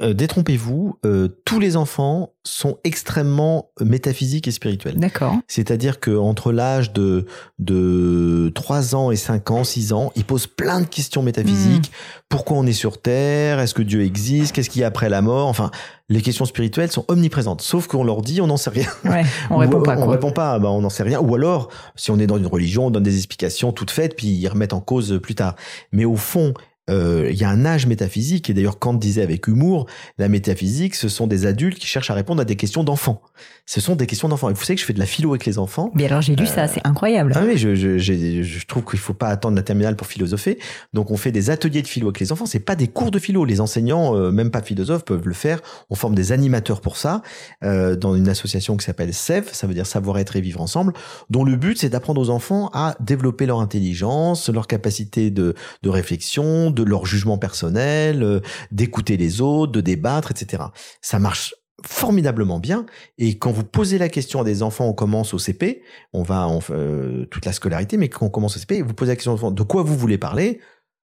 euh, 0.00 0.14
détrompez-vous, 0.14 0.98
euh, 1.04 1.28
tous 1.44 1.58
les 1.58 1.76
enfants 1.76 2.32
sont 2.44 2.78
extrêmement 2.84 3.70
métaphysiques 3.80 4.46
et 4.46 4.50
spirituels. 4.50 4.96
D'accord. 4.96 5.36
C'est-à-dire 5.48 6.00
que 6.00 6.16
entre 6.16 6.52
l'âge 6.52 6.92
de 6.92 7.26
de 7.58 8.52
3 8.54 8.94
ans 8.94 9.10
et 9.10 9.16
5 9.16 9.50
ans, 9.50 9.64
6 9.64 9.92
ans, 9.92 10.12
ils 10.16 10.24
posent 10.24 10.46
plein 10.46 10.80
de 10.80 10.86
questions 10.86 11.22
métaphysiques. 11.22 11.90
Hmm. 11.90 12.24
Pourquoi 12.28 12.56
on 12.58 12.66
est 12.66 12.72
sur 12.72 13.00
terre? 13.00 13.60
Est-ce 13.60 13.74
que 13.74 13.82
Dieu 13.82 14.02
existe? 14.02 14.54
Qu'est-ce 14.54 14.70
qu'il 14.70 14.80
y 14.80 14.84
a 14.84 14.88
après 14.88 15.08
la 15.08 15.22
mort? 15.22 15.48
Enfin, 15.48 15.70
les 16.08 16.22
questions 16.22 16.44
spirituelles 16.44 16.90
sont 16.90 17.04
omniprésentes. 17.08 17.62
Sauf 17.62 17.86
qu'on 17.86 18.04
leur 18.04 18.22
dit, 18.22 18.40
on 18.40 18.46
n'en 18.46 18.56
sait 18.56 18.70
rien. 18.70 18.88
Ouais, 19.04 19.24
on 19.50 19.56
répond 19.56 19.82
pas. 19.82 19.96
On 19.98 20.06
répond 20.06 20.30
pas, 20.30 20.58
bah, 20.58 20.70
on 20.70 20.80
n'en 20.80 20.90
sait 20.90 21.02
rien. 21.02 21.20
Ou 21.20 21.34
alors, 21.34 21.68
si 21.96 22.10
on 22.10 22.18
est 22.18 22.26
dans 22.26 22.38
une 22.38 22.46
religion, 22.46 22.86
on 22.86 22.90
donne 22.90 23.02
des 23.02 23.16
explications 23.16 23.72
toutes 23.72 23.90
faites, 23.90 24.16
puis 24.16 24.28
ils 24.28 24.48
remettent 24.48 24.72
en 24.72 24.80
cause 24.80 25.18
plus 25.22 25.34
tard. 25.34 25.56
Mais 25.92 26.04
au 26.04 26.16
fond, 26.16 26.54
euh, 26.88 27.28
il 27.30 27.36
y 27.36 27.44
a 27.44 27.50
un 27.50 27.64
âge 27.64 27.86
métaphysique, 27.86 28.48
et 28.50 28.54
d'ailleurs 28.54 28.78
Kant 28.78 28.94
disait 28.94 29.22
avec 29.22 29.48
humour, 29.48 29.86
la 30.18 30.28
métaphysique, 30.28 30.94
ce 30.94 31.08
sont 31.08 31.26
des 31.26 31.46
adultes 31.46 31.78
qui 31.78 31.86
cherchent 31.86 32.10
à 32.10 32.14
répondre 32.14 32.40
à 32.40 32.44
des 32.44 32.56
questions 32.56 32.84
d'enfants. 32.84 33.20
Ce 33.66 33.80
sont 33.80 33.96
des 33.96 34.06
questions 34.06 34.28
d'enfants. 34.28 34.48
Et 34.48 34.52
vous 34.52 34.62
savez 34.62 34.76
que 34.76 34.80
je 34.80 34.86
fais 34.86 34.92
de 34.92 35.00
la 35.00 35.06
philo 35.06 35.30
avec 35.30 35.44
les 35.44 35.58
enfants. 35.58 35.90
Mais 35.94 36.06
alors 36.06 36.22
j'ai 36.22 36.36
lu 36.36 36.46
ça, 36.46 36.64
euh, 36.64 36.68
c'est 36.72 36.86
incroyable. 36.86 37.32
Ah 37.34 37.42
oui, 37.44 37.58
je, 37.58 37.74
je, 37.74 37.98
je, 37.98 38.42
je 38.42 38.66
trouve 38.66 38.84
qu'il 38.84 39.00
faut 39.00 39.14
pas 39.14 39.28
attendre 39.28 39.56
la 39.56 39.62
terminale 39.62 39.96
pour 39.96 40.06
philosopher. 40.06 40.58
Donc 40.92 41.10
on 41.10 41.16
fait 41.16 41.32
des 41.32 41.50
ateliers 41.50 41.82
de 41.82 41.88
philo 41.88 42.08
avec 42.08 42.20
les 42.20 42.30
enfants. 42.30 42.46
C'est 42.46 42.60
pas 42.60 42.76
des 42.76 42.86
cours 42.86 43.10
de 43.10 43.18
philo. 43.18 43.44
Les 43.44 43.60
enseignants, 43.60 44.14
euh, 44.14 44.30
même 44.30 44.52
pas 44.52 44.62
philosophes, 44.62 45.04
peuvent 45.04 45.26
le 45.26 45.34
faire. 45.34 45.60
On 45.90 45.96
forme 45.96 46.14
des 46.14 46.30
animateurs 46.30 46.80
pour 46.80 46.96
ça 46.96 47.22
dans 47.62 48.14
une 48.14 48.28
association 48.28 48.76
qui 48.76 48.84
s'appelle 48.84 49.12
SEV, 49.12 49.44
ça 49.52 49.66
veut 49.66 49.74
dire 49.74 49.86
savoir 49.86 50.18
être 50.18 50.36
et 50.36 50.40
vivre 50.40 50.60
ensemble, 50.60 50.92
dont 51.30 51.44
le 51.44 51.56
but 51.56 51.78
c'est 51.78 51.88
d'apprendre 51.88 52.20
aux 52.20 52.30
enfants 52.30 52.70
à 52.72 52.94
développer 53.00 53.46
leur 53.46 53.60
intelligence, 53.60 54.48
leur 54.48 54.66
capacité 54.66 55.30
de, 55.30 55.54
de 55.82 55.88
réflexion, 55.88 56.70
de 56.76 56.84
leur 56.84 57.06
jugement 57.06 57.38
personnel, 57.38 58.22
euh, 58.22 58.40
d'écouter 58.70 59.16
les 59.16 59.40
autres, 59.40 59.72
de 59.72 59.80
débattre, 59.80 60.30
etc. 60.30 60.62
Ça 61.00 61.18
marche 61.18 61.54
formidablement 61.84 62.58
bien. 62.58 62.86
Et 63.18 63.38
quand 63.38 63.50
vous 63.50 63.64
posez 63.64 63.98
la 63.98 64.08
question 64.08 64.40
à 64.40 64.44
des 64.44 64.62
enfants, 64.62 64.86
on 64.86 64.92
commence 64.92 65.34
au 65.34 65.38
CP, 65.38 65.82
on 66.12 66.22
va 66.22 66.46
en, 66.46 66.60
euh, 66.70 67.26
toute 67.26 67.44
la 67.44 67.52
scolarité, 67.52 67.96
mais 67.96 68.08
quand 68.08 68.26
on 68.26 68.30
commence 68.30 68.56
au 68.56 68.60
CP, 68.60 68.82
vous 68.82 68.94
posez 68.94 69.12
la 69.12 69.16
question 69.16 69.32
aux 69.32 69.36
enfants, 69.36 69.50
de 69.50 69.62
quoi 69.62 69.82
vous 69.82 69.96
voulez 69.96 70.18
parler? 70.18 70.60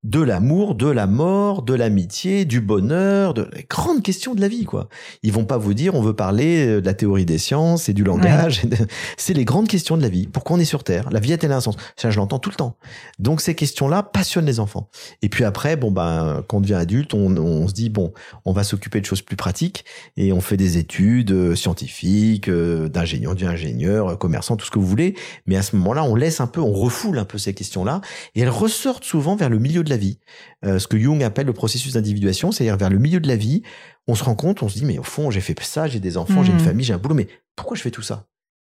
De 0.03 0.21
l'amour, 0.21 0.75
de 0.75 0.87
la 0.87 1.07
mort, 1.07 1.61
de 1.61 1.73
l'amitié, 1.73 2.45
du 2.45 2.61
bonheur, 2.61 3.33
de 3.33 3.49
les 3.53 3.65
grandes 3.69 4.01
questions 4.01 4.33
de 4.33 4.39
la 4.39 4.47
vie, 4.47 4.63
quoi. 4.63 4.87
Ils 5.23 5.33
vont 5.33 5.43
pas 5.43 5.57
vous 5.57 5.73
dire 5.73 5.93
on 5.93 6.01
veut 6.01 6.15
parler 6.15 6.65
euh, 6.65 6.81
de 6.81 6.85
la 6.85 6.93
théorie 6.93 7.25
des 7.25 7.37
sciences 7.37 7.89
et 7.89 7.93
du 7.93 8.05
langage. 8.05 8.61
C'est 9.17 9.33
les 9.33 9.43
grandes 9.43 9.67
questions 9.67 9.97
de 9.97 10.01
la 10.01 10.07
vie. 10.07 10.27
Pourquoi 10.27 10.55
on 10.55 10.59
est 10.59 10.65
sur 10.65 10.85
Terre? 10.85 11.09
La 11.11 11.19
vie 11.19 11.33
a-t-elle 11.33 11.51
un 11.51 11.59
sens? 11.59 11.75
Ça, 11.97 12.11
je 12.11 12.17
l'entends 12.17 12.39
tout 12.39 12.49
le 12.49 12.55
temps. 12.55 12.77
Donc 13.19 13.41
ces 13.41 13.55
questions-là 13.55 14.03
passionnent 14.03 14.45
les 14.45 14.61
enfants. 14.61 14.89
Et 15.21 15.27
puis 15.27 15.43
après, 15.43 15.75
bon 15.75 15.91
ben, 15.91 16.45
quand 16.47 16.57
on 16.57 16.61
devient 16.61 16.75
adulte, 16.75 17.13
on, 17.13 17.35
on 17.35 17.67
se 17.67 17.73
dit 17.73 17.89
bon, 17.89 18.13
on 18.45 18.53
va 18.53 18.63
s'occuper 18.63 19.01
de 19.01 19.05
choses 19.05 19.21
plus 19.21 19.35
pratiques 19.35 19.83
et 20.15 20.31
on 20.31 20.39
fait 20.39 20.57
des 20.57 20.77
études 20.77 21.31
euh, 21.31 21.55
scientifiques, 21.55 22.47
euh, 22.47 22.87
d'ingénieur, 22.87 23.35
d'ingénieur, 23.35 24.17
commerçant, 24.17 24.55
tout 24.55 24.65
ce 24.65 24.71
que 24.71 24.79
vous 24.79 24.87
voulez. 24.87 25.15
Mais 25.45 25.57
à 25.57 25.61
ce 25.61 25.75
moment-là, 25.75 26.05
on 26.05 26.15
laisse 26.15 26.39
un 26.39 26.47
peu, 26.47 26.61
on 26.61 26.71
refoule 26.71 27.19
un 27.19 27.25
peu 27.25 27.37
ces 27.37 27.53
questions-là 27.53 27.99
et 28.35 28.41
elles 28.41 28.49
ressortent 28.49 29.03
souvent 29.03 29.35
vers 29.35 29.49
le 29.49 29.59
milieu 29.59 29.83
de 29.83 29.88
la 29.89 29.97
vie. 29.97 30.19
Euh, 30.65 30.79
ce 30.79 30.87
que 30.87 30.97
Jung 30.97 31.23
appelle 31.23 31.47
le 31.47 31.53
processus 31.53 31.93
d'individuation, 31.93 32.51
c'est-à-dire 32.51 32.77
vers 32.77 32.89
le 32.89 32.99
milieu 32.99 33.19
de 33.19 33.27
la 33.27 33.35
vie, 33.35 33.63
on 34.07 34.15
se 34.15 34.23
rend 34.23 34.35
compte, 34.35 34.63
on 34.63 34.69
se 34.69 34.77
dit, 34.77 34.85
mais 34.85 34.97
au 34.97 35.03
fond, 35.03 35.31
j'ai 35.31 35.41
fait 35.41 35.59
ça, 35.61 35.87
j'ai 35.87 35.99
des 35.99 36.17
enfants, 36.17 36.43
j'ai 36.43 36.51
une 36.51 36.57
mmh. 36.57 36.61
famille, 36.61 36.85
j'ai 36.85 36.93
un 36.93 36.97
boulot, 36.97 37.15
mais 37.15 37.27
pourquoi 37.55 37.75
je 37.75 37.81
fais 37.81 37.91
tout 37.91 38.01
ça? 38.01 38.27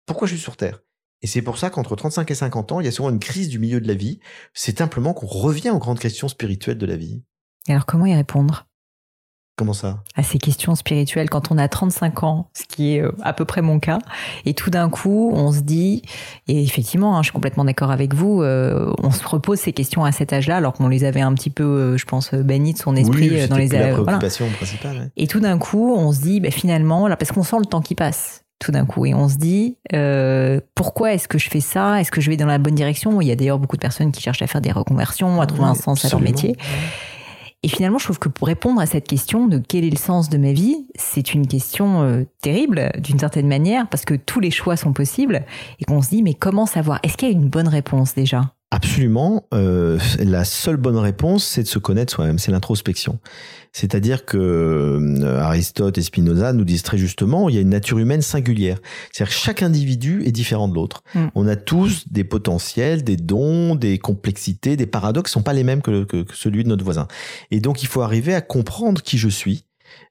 Pourquoi 0.06 0.28
je 0.28 0.34
suis 0.34 0.42
sur 0.42 0.58
Terre? 0.58 0.82
Et 1.22 1.28
c'est 1.28 1.42
pour 1.42 1.58
ça 1.58 1.70
qu'entre 1.70 1.96
35 1.96 2.30
et 2.30 2.36
50 2.36 2.72
ans, 2.72 2.80
il 2.80 2.86
y 2.86 2.88
a 2.88 2.92
souvent 2.92 3.10
une 3.10 3.20
crise 3.20 3.50
du 3.50 3.60
milieu 3.60 3.82
de 3.82 3.88
la 3.88 3.96
vie. 3.96 4.20
C'est 4.54 4.78
simplement 4.78 5.14
qu'on 5.14 5.28
revient 5.28 5.72
aux 5.72 5.80
grandes 5.80 6.00
questions 6.00 6.28
spirituelles 6.28 6.78
de 6.78 6.86
la 6.86 6.96
vie. 6.96 7.24
Et 7.68 7.72
alors, 7.72 7.86
comment 7.86 8.06
y 8.06 8.16
répondre? 8.16 8.68
Comment 9.58 9.74
ça? 9.74 10.04
À 10.16 10.22
ces 10.22 10.38
questions 10.38 10.76
spirituelles 10.76 11.32
quand 11.32 11.52
on 11.52 11.58
a 11.58 11.68
35 11.68 12.22
ans, 12.22 12.48
ce 12.54 12.64
qui 12.64 12.96
est 12.96 13.02
euh, 13.02 13.12
à 13.24 13.34
peu 13.34 13.44
près 13.44 13.64
mon 13.64 13.80
cas. 13.80 13.98
Et 14.46 14.54
tout 14.54 14.70
d'un 14.70 14.88
coup, 14.88 15.32
on 15.34 15.52
se 15.52 15.62
dit, 15.62 16.04
et 16.48 16.62
effectivement, 16.62 17.18
hein, 17.18 17.24
je 17.24 17.30
suis 17.30 17.34
complètement 17.34 17.66
d'accord 17.66 17.90
avec 17.90 18.14
vous, 18.14 18.44
euh, 18.44 18.94
on 19.02 19.10
se 19.10 19.28
repose 19.28 19.58
ces 19.60 19.74
questions 19.74 20.06
à 20.06 20.12
cet 20.12 20.32
âge-là, 20.32 20.58
alors 20.58 20.74
qu'on 20.74 20.88
les 20.88 21.06
avait 21.06 21.22
un 21.22 21.34
petit 21.34 21.50
peu, 21.50 21.64
euh, 21.64 21.98
je 21.98 22.06
pense, 22.06 22.36
bannies 22.36 22.74
de 22.74 22.78
son 22.78 22.96
esprit 22.96 23.32
oui, 23.32 23.48
dans 23.48 23.58
les 23.58 23.68
la 23.68 23.94
préoccupation 23.94 24.48
principale. 24.50 24.98
Ouais. 24.98 25.10
Et 25.18 25.26
tout 25.26 25.40
d'un 25.40 25.58
coup, 25.58 25.92
on 25.98 26.12
se 26.12 26.22
dit, 26.22 26.40
bah, 26.40 26.52
finalement, 26.52 27.08
là, 27.08 27.18
parce 27.18 27.32
qu'on 27.32 27.44
sent 27.44 27.58
le 27.58 27.66
temps 27.66 27.82
qui 27.82 27.96
passe 27.96 28.44
tout 28.60 28.72
d'un 28.72 28.86
coup. 28.86 29.06
Et 29.06 29.14
on 29.14 29.28
se 29.28 29.38
dit, 29.38 29.78
euh, 29.94 30.60
pourquoi 30.76 31.14
est-ce 31.14 31.28
que 31.28 31.38
je 31.38 31.50
fais 31.50 31.62
ça? 31.62 32.00
Est-ce 32.00 32.12
que 32.12 32.22
je 32.22 32.30
vais 32.30 32.38
dans 32.38 32.46
la 32.46 32.58
bonne 32.58 32.76
direction? 32.76 33.22
Il 33.22 33.28
y 33.28 33.32
a 33.32 33.36
d'ailleurs 33.36 33.60
beaucoup 33.60 33.76
de 33.76 33.82
personnes 33.82 34.12
qui 34.12 34.22
cherchent 34.22 34.42
à 34.42 34.48
faire 34.48 34.62
des 34.62 34.72
reconversions, 34.72 35.42
à 35.42 35.48
trouver 35.48 35.64
oui, 35.64 35.70
un 35.70 35.76
sens 35.76 36.06
absolument. 36.06 36.30
à 36.30 36.32
leur 36.32 36.32
métier. 36.32 36.58
Et 37.68 37.70
finalement, 37.70 37.98
je 37.98 38.06
trouve 38.06 38.18
que 38.18 38.30
pour 38.30 38.48
répondre 38.48 38.80
à 38.80 38.86
cette 38.86 39.10
question 39.10 39.46
de 39.46 39.58
quel 39.58 39.84
est 39.84 39.90
le 39.90 39.98
sens 39.98 40.30
de 40.30 40.38
ma 40.38 40.54
vie, 40.54 40.88
c'est 40.96 41.34
une 41.34 41.46
question 41.46 42.02
euh, 42.02 42.24
terrible 42.42 42.94
d'une 42.98 43.20
certaine 43.20 43.50
manière 43.50 43.90
parce 43.90 44.06
que 44.06 44.14
tous 44.14 44.40
les 44.40 44.52
choix 44.52 44.78
sont 44.78 44.94
possibles 44.94 45.44
et 45.82 45.84
qu'on 45.84 46.02
se 46.02 46.08
dit 46.08 46.24
mais 46.24 46.34
comment 46.34 46.66
savoir? 46.66 47.00
Est-ce 47.04 47.18
qu'il 47.18 47.28
y 47.28 47.32
a 47.32 47.36
une 47.36 47.50
bonne 47.50 47.68
réponse 47.68 48.16
déjà? 48.16 48.54
Absolument. 48.72 49.44
Euh, 49.54 50.00
la 50.18 50.46
seule 50.46 50.78
bonne 50.78 50.96
réponse, 50.96 51.44
c'est 51.44 51.64
de 51.64 51.68
se 51.68 51.78
connaître 51.78 52.14
soi-même, 52.14 52.40
c'est 52.40 52.54
l'introspection. 52.54 53.20
C'est-à-dire 53.78 54.26
que 54.26 54.38
euh, 54.40 55.40
Aristote 55.40 56.00
et 56.00 56.02
Spinoza 56.02 56.52
nous 56.52 56.66
disent 56.66 56.82
très 56.82 56.98
justement, 56.98 57.48
il 57.48 57.54
y 57.54 57.60
a 57.60 57.62
une 57.62 57.70
nature 57.70 58.00
humaine 58.00 58.24
singulière. 58.24 58.80
C'est-à-dire 59.12 59.36
que 59.36 59.40
chaque 59.40 59.62
individu 59.62 60.24
est 60.26 60.32
différent 60.32 60.68
de 60.68 60.74
l'autre. 60.74 61.04
Mm. 61.14 61.28
On 61.36 61.48
a 61.48 61.56
tous 61.56 62.06
des 62.10 62.24
potentiels, 62.24 63.04
des 63.04 63.18
dons, 63.18 63.76
des 63.76 64.00
complexités, 64.00 64.78
des 64.78 64.88
paradoxes 64.88 65.30
qui 65.30 65.34
sont 65.34 65.44
pas 65.44 65.54
les 65.54 65.64
mêmes 65.64 65.84
que, 65.84 66.06
que, 66.06 66.24
que 66.24 66.36
celui 66.36 66.64
de 66.64 66.70
notre 66.70 66.84
voisin. 66.84 67.08
Et 67.52 67.60
donc, 67.60 67.84
il 67.84 67.88
faut 67.88 68.02
arriver 68.02 68.34
à 68.34 68.42
comprendre 68.42 69.04
qui 69.04 69.20
je 69.20 69.30
suis, 69.30 69.66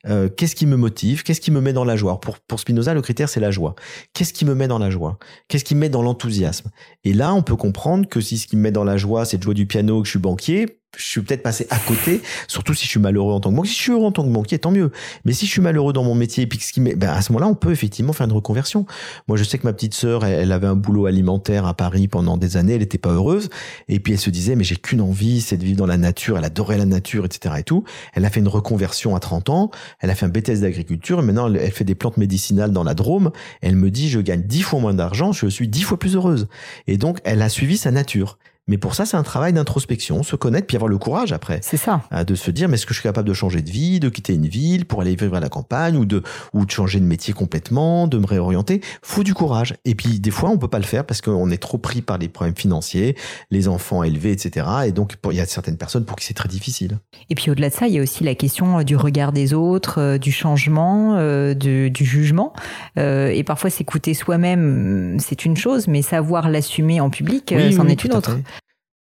euh, 0.07 0.29
qu'est-ce 0.29 0.55
qui 0.55 0.67
me 0.67 0.77
motive, 0.77 1.25
qu'est-ce 1.25 1.41
qui 1.41 1.51
me 1.51 1.61
met 1.61 1.73
dans 1.73 1.85
la 1.85 1.97
joie. 1.97 2.21
Pour, 2.21 2.39
pour 2.39 2.61
Spinoza, 2.61 2.95
le 2.95 3.03
critère, 3.03 3.29
c'est 3.29 3.41
la 3.41 3.51
joie. 3.51 3.75
Qu'est-ce 4.15 4.33
qui 4.33 4.45
me 4.45 4.55
met 4.55 4.69
dans 4.69 4.79
la 4.79 4.91
joie? 4.91 5.19
Qu'est-ce 5.49 5.65
qui 5.65 5.75
me 5.75 5.81
met 5.81 5.89
dans 5.89 6.03
l'enthousiasme? 6.03 6.71
Et 7.03 7.13
là, 7.13 7.35
on 7.35 7.43
peut 7.43 7.57
comprendre 7.57 8.09
que 8.09 8.21
si 8.21 8.39
ce 8.39 8.47
qui 8.47 8.55
me 8.57 8.63
met 8.63 8.71
dans 8.71 8.85
la 8.85 8.97
joie, 8.97 9.25
c'est 9.25 9.39
de 9.39 9.43
jouer 9.43 9.55
du 9.55 9.67
piano, 9.67 10.03
que 10.03 10.07
je 10.07 10.11
suis 10.11 10.21
banquier, 10.21 10.76
je 10.97 11.05
suis 11.05 11.21
peut-être 11.21 11.43
passé 11.43 11.67
à 11.71 11.79
côté, 11.79 12.23
surtout 12.49 12.75
si 12.75 12.85
je 12.85 12.91
suis 12.91 13.01
malheureux 13.01 13.35
en 13.35 13.41
tant 13.41 13.51
que 13.51 13.57
banquier. 13.57 13.71
Si 13.71 13.77
je 13.77 13.83
suis 13.83 13.93
heureux 13.93 14.07
en 14.07 14.13
tant 14.13 14.25
que 14.25 14.31
banquier, 14.31 14.59
tant 14.59 14.71
mieux. 14.71 14.91
Mais 15.25 15.33
si 15.33 15.47
je 15.47 15.51
suis 15.51 15.61
malheureux 15.61 15.93
dans 15.93 16.05
mon 16.05 16.15
métier, 16.15 16.47
puis 16.47 16.59
ce 16.59 16.73
qui 16.73 16.81
ben 16.81 17.11
à 17.11 17.23
ce 17.23 17.33
moment-là, 17.33 17.51
on 17.51 17.55
peut 17.55 17.73
effectivement 17.73 18.13
faire 18.13 18.27
une 18.27 18.33
reconversion. 18.33 18.87
Moi, 19.29 19.37
je 19.37 19.45
sais 19.45 19.59
que 19.59 19.67
ma 19.67 19.73
petite 19.73 19.95
sœur, 19.95 20.25
elle, 20.25 20.41
elle, 20.41 20.53
avait 20.53 20.67
un 20.67 20.75
boulot 20.75 21.07
alimentaire 21.07 21.67
à 21.67 21.75
Paris 21.75 22.09
pendant 22.09 22.37
des 22.37 22.57
années, 22.57 22.75
elle 22.75 22.81
n'était 22.81 22.99
pas 22.99 23.13
heureuse, 23.13 23.49
et 23.89 24.01
puis 24.01 24.13
elle 24.13 24.19
se 24.19 24.31
disait, 24.31 24.57
mais 24.57 24.65
j'ai 24.65 24.77
qu'une 24.77 25.01
envie, 25.01 25.41
c'est 25.41 25.57
de 25.57 25.65
vivre 25.65 25.79
dans 25.79 25.87
la 25.87 25.97
nature. 25.97 26.39
Elle 26.39 26.45
adorait 26.45 26.79
la 26.79 26.87
nature, 26.87 27.25
etc. 27.25 27.57
et 27.59 27.63
tout. 27.63 27.85
Elle 28.15 28.25
a 28.25 28.31
fait 28.31 28.41
une 28.41 28.49
reconversion 28.49 29.15
à 29.15 29.21
30 29.21 29.51
ans. 29.51 29.71
Elle 30.01 30.11
a 30.11 30.15
fait 30.15 30.27
un 30.27 30.31
BTS 30.31 30.61
d'agriculture. 30.61 31.21
Et 31.21 31.23
maintenant, 31.23 31.53
elle 31.53 31.71
fait 31.73 31.85
des 31.85 31.95
plantes 31.95 32.17
médicinales 32.17 32.73
dans 32.73 32.85
la 32.85 32.95
Drôme. 32.95 33.31
Elle 33.61 33.77
me 33.77 33.91
dit, 33.91 34.09
je 34.09 34.21
gagne 34.21 34.43
dix 34.43 34.63
fois 34.63 34.81
moins 34.81 34.95
d'argent, 34.95 35.33
je 35.33 35.47
suis 35.47 35.69
dix 35.69 35.83
fois 35.83 35.99
plus 35.99 36.17
heureuse. 36.17 36.49
Et 36.87 36.97
donc, 36.97 37.19
elle 37.25 37.43
a 37.43 37.49
suivi 37.49 37.77
sa 37.77 37.91
nature. 37.91 38.39
Mais 38.69 38.79
pour 38.79 38.97
ça, 38.97 39.07
c'est 39.07 39.17
un 39.17 39.23
travail 39.23 39.53
d'introspection, 39.53 40.25
se 40.25 40.35
connaître, 40.35 40.67
puis 40.67 40.77
avoir 40.77 40.89
le 40.89 40.99
courage 40.99 41.33
après. 41.33 41.61
C'est 41.63 41.77
ça. 41.77 42.03
De 42.27 42.35
se 42.35 42.51
dire, 42.51 42.69
mais 42.69 42.75
est-ce 42.75 42.87
que 42.87 42.95
je 42.95 42.99
suis 42.99 43.09
capable 43.09 43.29
de 43.29 43.35
changer 43.35 43.63
de 43.63 43.71
vie, 43.71 44.01
de 44.01 44.09
quitter 44.09 44.35
une 44.35 44.49
ville 44.49 44.87
pour 44.87 45.01
aller 45.03 45.15
vivre 45.15 45.37
à 45.37 45.41
la 45.41 45.49
campagne, 45.49 45.97
ou 45.97 46.05
de, 46.05 46.23
ou 46.53 46.67
de 46.67 46.71
changer 46.71 46.99
de 46.99 47.05
métier 47.05 47.33
complètement, 47.33 48.09
de 48.09 48.19
me 48.19 48.27
réorienter? 48.27 48.81
Faut 49.03 49.23
du 49.23 49.35
courage. 49.35 49.75
Et 49.85 49.95
puis, 49.95 50.19
des 50.19 50.33
fois, 50.33 50.51
on 50.51 50.59
peut 50.59 50.67
pas 50.67 50.81
le 50.81 50.85
faire 50.85 51.05
parce 51.05 51.21
qu'on 51.21 51.51
est 51.51 51.63
trop 51.63 51.79
pris 51.79 52.03
par 52.03 52.19
les 52.19 52.29
problèmes 52.29 52.57
financiers, 52.57 53.17
les 53.53 53.69
enfants 53.69 54.03
élevés, 54.03 54.33
etc. 54.33 54.67
Et 54.87 54.93
donc, 54.93 55.15
il 55.31 55.37
y 55.37 55.41
a 55.41 55.47
certaines 55.47 55.77
personnes 55.77 56.05
pour 56.05 56.17
qui 56.17 56.27
c'est 56.27 56.35
très 56.35 56.49
difficile. 56.49 56.99
Et 57.31 57.37
puis, 57.37 57.53
au-delà 57.53 57.69
de 57.69 57.75
ça, 57.75 57.87
il 57.87 57.95
y 57.95 58.01
a 58.01 58.03
aussi 58.03 58.25
la 58.25 58.35
question 58.35 58.83
du 58.83 58.97
regard 58.97 59.31
des 59.31 59.55
autres, 59.55 60.01
euh, 60.01 60.19
du 60.19 60.33
changement, 60.33 61.15
euh, 61.17 61.55
du, 61.55 61.91
du, 61.91 62.05
jugement. 62.05 62.53
Euh, 62.99 63.29
et 63.29 63.45
parfois, 63.45 63.71
s'écouter 63.71 64.13
soi-même, 64.13 65.19
c'est 65.21 65.45
une 65.45 65.57
chose, 65.57 65.87
mais 65.87 66.03
savoir 66.03 66.49
l'assumer 66.49 67.01
en 67.01 67.11
public, 67.11 67.55
oui, 67.57 67.73
c'en 67.73 67.85
oui, 67.85 67.93
est 67.93 68.05
une 68.05 68.15
autre. 68.15 68.39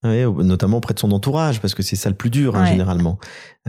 Oui, 0.04 0.24
notamment 0.44 0.78
auprès 0.78 0.96
de 0.96 1.00
son 1.00 1.12
entourage, 1.12 1.62
parce 1.62 1.76
que 1.76 1.84
c'est 1.84 1.96
ça 1.96 2.10
le 2.10 2.16
plus 2.16 2.32
dur, 2.32 2.56
hein, 2.56 2.66
généralement. 2.66 3.20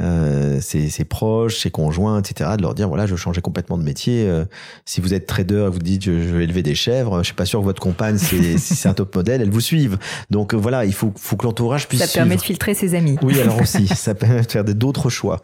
Euh, 0.01 0.63
ses, 0.63 0.89
ses 0.89 1.05
proches, 1.05 1.59
ses 1.59 1.71
conjoints, 1.71 2.21
etc., 2.21 2.53
de 2.57 2.63
leur 2.63 2.75
dire, 2.75 2.89
voilà, 2.89 3.05
je 3.05 3.15
changer 3.17 3.43
complètement 3.43 3.77
de 3.77 3.83
métier. 3.83 4.27
Euh, 4.27 4.47
si 4.87 5.03
vous 5.03 5.13
êtes 5.13 5.27
trader 5.27 5.67
et 5.67 5.69
vous 5.69 5.79
dites, 5.79 6.03
je, 6.03 6.23
je 6.23 6.35
vais 6.35 6.45
élever 6.45 6.63
des 6.63 6.75
chèvres, 6.75 7.19
je 7.19 7.25
suis 7.25 7.35
pas 7.35 7.45
sûr 7.45 7.61
que 7.61 7.65
votre 7.65 7.83
compagne, 7.83 8.17
c'est, 8.17 8.57
si 8.59 8.75
c'est 8.75 8.89
un 8.89 8.95
top 8.95 9.15
modèle, 9.15 9.43
elle 9.43 9.51
vous 9.51 9.61
suive. 9.61 9.99
Donc 10.31 10.55
euh, 10.55 10.57
voilà, 10.57 10.87
il 10.87 10.95
faut, 10.95 11.13
faut 11.15 11.37
que 11.37 11.45
l'entourage 11.45 11.87
puisse 11.87 12.03
Ça 12.03 12.09
permet 12.09 12.37
de 12.37 12.41
filtrer 12.41 12.73
ses 12.73 12.95
amis. 12.95 13.19
Oui, 13.23 13.39
alors 13.39 13.61
aussi, 13.61 13.87
ça 13.95 14.15
permet 14.15 14.41
de 14.41 14.51
faire 14.51 14.65
d'autres 14.65 15.11
choix. 15.11 15.43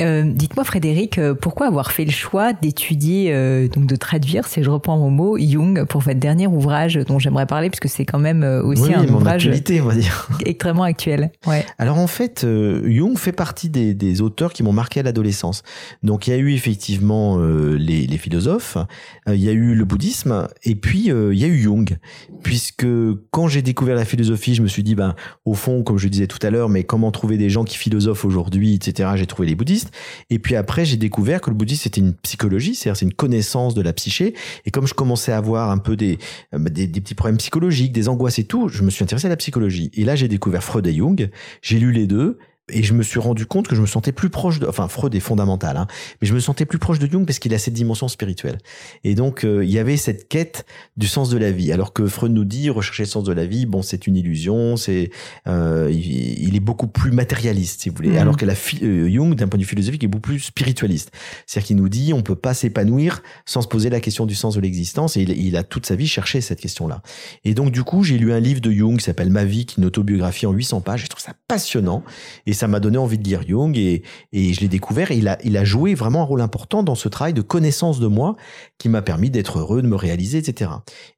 Euh, 0.00 0.24
Dites-moi, 0.24 0.64
Frédéric, 0.64 1.18
euh, 1.18 1.34
pourquoi 1.34 1.66
avoir 1.66 1.92
fait 1.92 2.04
le 2.04 2.10
choix 2.10 2.52
d'étudier, 2.52 3.32
euh, 3.32 3.68
donc 3.68 3.86
de 3.86 3.96
traduire, 3.96 4.46
si 4.46 4.62
je 4.62 4.70
reprends 4.70 4.98
mon 4.98 5.10
mot, 5.10 5.38
Jung 5.38 5.84
pour 5.84 6.00
votre 6.00 6.18
dernier 6.18 6.46
ouvrage 6.46 6.94
dont 7.06 7.18
j'aimerais 7.18 7.46
parler, 7.46 7.68
puisque 7.68 7.88
c'est 7.88 8.04
quand 8.04 8.18
même 8.18 8.42
aussi 8.64 8.82
oui, 8.82 8.94
un 8.94 9.08
ouvrage 9.08 9.46
actualité, 9.46 9.80
on 9.80 9.86
va 9.86 9.94
dire. 9.94 10.28
extrêmement 10.46 10.84
actuel. 10.84 11.30
Ouais. 11.46 11.64
Alors 11.78 11.98
en 11.98 12.06
fait, 12.06 12.46
Jung 12.84 13.16
fait 13.18 13.32
partie 13.32 13.68
des, 13.68 13.94
des 13.94 14.20
auteurs 14.20 14.52
qui 14.52 14.62
m'ont 14.62 14.72
marqué 14.72 15.00
à 15.00 15.02
l'adolescence. 15.02 15.62
Donc 16.02 16.26
il 16.26 16.30
y 16.30 16.34
a 16.34 16.36
eu 16.36 16.52
effectivement 16.52 17.38
les, 17.38 18.06
les 18.06 18.18
philosophes, 18.18 18.78
il 19.26 19.42
y 19.42 19.48
a 19.48 19.52
eu 19.52 19.74
le 19.74 19.84
bouddhisme, 19.84 20.48
et 20.62 20.74
puis 20.74 21.08
il 21.08 21.38
y 21.38 21.44
a 21.44 21.48
eu 21.48 21.58
Jung. 21.58 21.98
Puisque 22.42 22.86
quand 23.30 23.48
j'ai 23.48 23.62
découvert 23.62 23.94
la 23.94 24.04
philosophie, 24.04 24.54
je 24.54 24.62
me 24.62 24.68
suis 24.68 24.82
dit, 24.82 24.94
ben 24.94 25.14
au 25.44 25.54
fond, 25.54 25.82
comme 25.82 25.98
je 25.98 26.08
disais 26.08 26.26
tout 26.26 26.38
à 26.42 26.50
l'heure, 26.50 26.68
mais 26.68 26.84
comment 26.84 27.10
trouver 27.10 27.36
des 27.36 27.50
gens 27.50 27.64
qui 27.64 27.76
philosophent 27.76 28.24
aujourd'hui, 28.24 28.74
etc. 28.74 29.10
J'ai 29.16 29.26
trouvé 29.26 29.48
les 29.48 29.54
bouddhistes. 29.54 29.81
Et 30.30 30.38
puis 30.38 30.56
après, 30.56 30.84
j'ai 30.84 30.96
découvert 30.96 31.40
que 31.40 31.50
le 31.50 31.56
bouddhisme 31.56 31.82
c'était 31.84 32.00
une 32.00 32.14
psychologie, 32.14 32.74
c'est-à-dire 32.74 32.98
c'est 32.98 33.06
une 33.06 33.14
connaissance 33.14 33.74
de 33.74 33.82
la 33.82 33.92
psyché. 33.92 34.34
Et 34.66 34.70
comme 34.70 34.86
je 34.86 34.94
commençais 34.94 35.32
à 35.32 35.38
avoir 35.38 35.70
un 35.70 35.78
peu 35.78 35.96
des, 35.96 36.18
euh, 36.54 36.58
des, 36.58 36.86
des 36.86 37.00
petits 37.00 37.14
problèmes 37.14 37.38
psychologiques, 37.38 37.92
des 37.92 38.08
angoisses 38.08 38.38
et 38.38 38.44
tout, 38.44 38.68
je 38.68 38.82
me 38.82 38.90
suis 38.90 39.02
intéressé 39.02 39.26
à 39.26 39.30
la 39.30 39.36
psychologie. 39.36 39.90
Et 39.94 40.04
là, 40.04 40.16
j'ai 40.16 40.28
découvert 40.28 40.62
Freud 40.62 40.86
et 40.86 40.94
Jung. 40.94 41.30
J'ai 41.62 41.78
lu 41.78 41.92
les 41.92 42.06
deux. 42.06 42.38
Et 42.72 42.82
je 42.82 42.94
me 42.94 43.02
suis 43.02 43.20
rendu 43.20 43.46
compte 43.46 43.68
que 43.68 43.74
je 43.76 43.80
me 43.80 43.86
sentais 43.86 44.12
plus 44.12 44.30
proche 44.30 44.58
de, 44.58 44.66
enfin 44.66 44.88
Freud 44.88 45.14
est 45.14 45.20
fondamental, 45.20 45.76
hein, 45.76 45.86
mais 46.20 46.28
je 46.28 46.34
me 46.34 46.40
sentais 46.40 46.64
plus 46.64 46.78
proche 46.78 46.98
de 46.98 47.06
Jung 47.06 47.26
parce 47.26 47.38
qu'il 47.38 47.52
a 47.54 47.58
cette 47.58 47.74
dimension 47.74 48.08
spirituelle. 48.08 48.58
Et 49.04 49.14
donc 49.14 49.44
euh, 49.44 49.64
il 49.64 49.70
y 49.70 49.78
avait 49.78 49.96
cette 49.96 50.28
quête 50.28 50.64
du 50.96 51.06
sens 51.06 51.30
de 51.30 51.38
la 51.38 51.50
vie, 51.52 51.72
alors 51.72 51.92
que 51.92 52.06
Freud 52.06 52.32
nous 52.32 52.44
dit 52.44 52.70
rechercher 52.70 53.02
le 53.04 53.08
sens 53.08 53.24
de 53.24 53.32
la 53.32 53.44
vie, 53.46 53.66
bon 53.66 53.82
c'est 53.82 54.06
une 54.06 54.16
illusion, 54.16 54.76
c'est, 54.76 55.10
euh, 55.46 55.88
il, 55.92 56.42
il 56.48 56.56
est 56.56 56.60
beaucoup 56.60 56.86
plus 56.86 57.10
matérialiste 57.12 57.82
si 57.82 57.88
vous 57.88 57.96
voulez, 57.96 58.10
Mhm. 58.10 58.18
alors 58.18 58.36
que 58.36 58.46
la 58.46 58.54
euh, 58.82 59.08
Jung 59.10 59.34
d'un 59.34 59.48
point 59.48 59.58
de 59.58 59.64
vue 59.64 59.68
philosophique 59.68 60.02
est 60.04 60.08
beaucoup 60.08 60.22
plus 60.30 60.40
spiritualiste. 60.40 61.10
C'est-à-dire 61.46 61.66
qu'il 61.66 61.76
nous 61.76 61.88
dit 61.88 62.12
on 62.12 62.22
peut 62.22 62.34
pas 62.36 62.54
s'épanouir 62.54 63.22
sans 63.46 63.62
se 63.62 63.68
poser 63.68 63.90
la 63.90 64.00
question 64.00 64.26
du 64.26 64.34
sens 64.34 64.54
de 64.54 64.60
l'existence, 64.60 65.16
et 65.16 65.22
il, 65.22 65.30
il 65.30 65.56
a 65.56 65.62
toute 65.62 65.86
sa 65.86 65.94
vie 65.96 66.06
cherché 66.08 66.40
cette 66.40 66.60
question-là. 66.60 67.02
Et 67.44 67.54
donc 67.54 67.70
du 67.72 67.82
coup 67.84 68.04
j'ai 68.04 68.18
lu 68.18 68.32
un 68.32 68.40
livre 68.40 68.60
de 68.60 68.70
Jung 68.70 68.98
qui 68.98 69.04
s'appelle 69.04 69.30
Ma 69.30 69.44
vie, 69.44 69.66
qui 69.66 69.74
est 69.74 69.78
une 69.78 69.86
autobiographie 69.86 70.46
en 70.46 70.52
800 70.52 70.80
pages. 70.80 71.02
Je 71.02 71.06
trouve 71.08 71.22
ça 71.22 71.34
passionnant. 71.48 72.02
Et 72.46 72.52
ça 72.52 72.61
m'a 72.68 72.80
donné 72.80 72.98
envie 72.98 73.18
de 73.18 73.24
lire 73.24 73.42
Jung 73.46 73.76
et, 73.76 74.02
et 74.32 74.52
je 74.54 74.60
l'ai 74.60 74.68
découvert. 74.68 75.10
Et 75.10 75.16
il 75.16 75.28
a, 75.28 75.38
il 75.44 75.56
a 75.56 75.64
joué 75.64 75.94
vraiment 75.94 76.20
un 76.22 76.24
rôle 76.24 76.40
important 76.40 76.82
dans 76.82 76.94
ce 76.94 77.08
travail 77.08 77.32
de 77.34 77.42
connaissance 77.42 78.00
de 78.00 78.06
moi 78.06 78.36
qui 78.78 78.88
m'a 78.88 79.02
permis 79.02 79.30
d'être 79.30 79.58
heureux, 79.58 79.82
de 79.82 79.86
me 79.86 79.96
réaliser, 79.96 80.38
etc. 80.38 80.70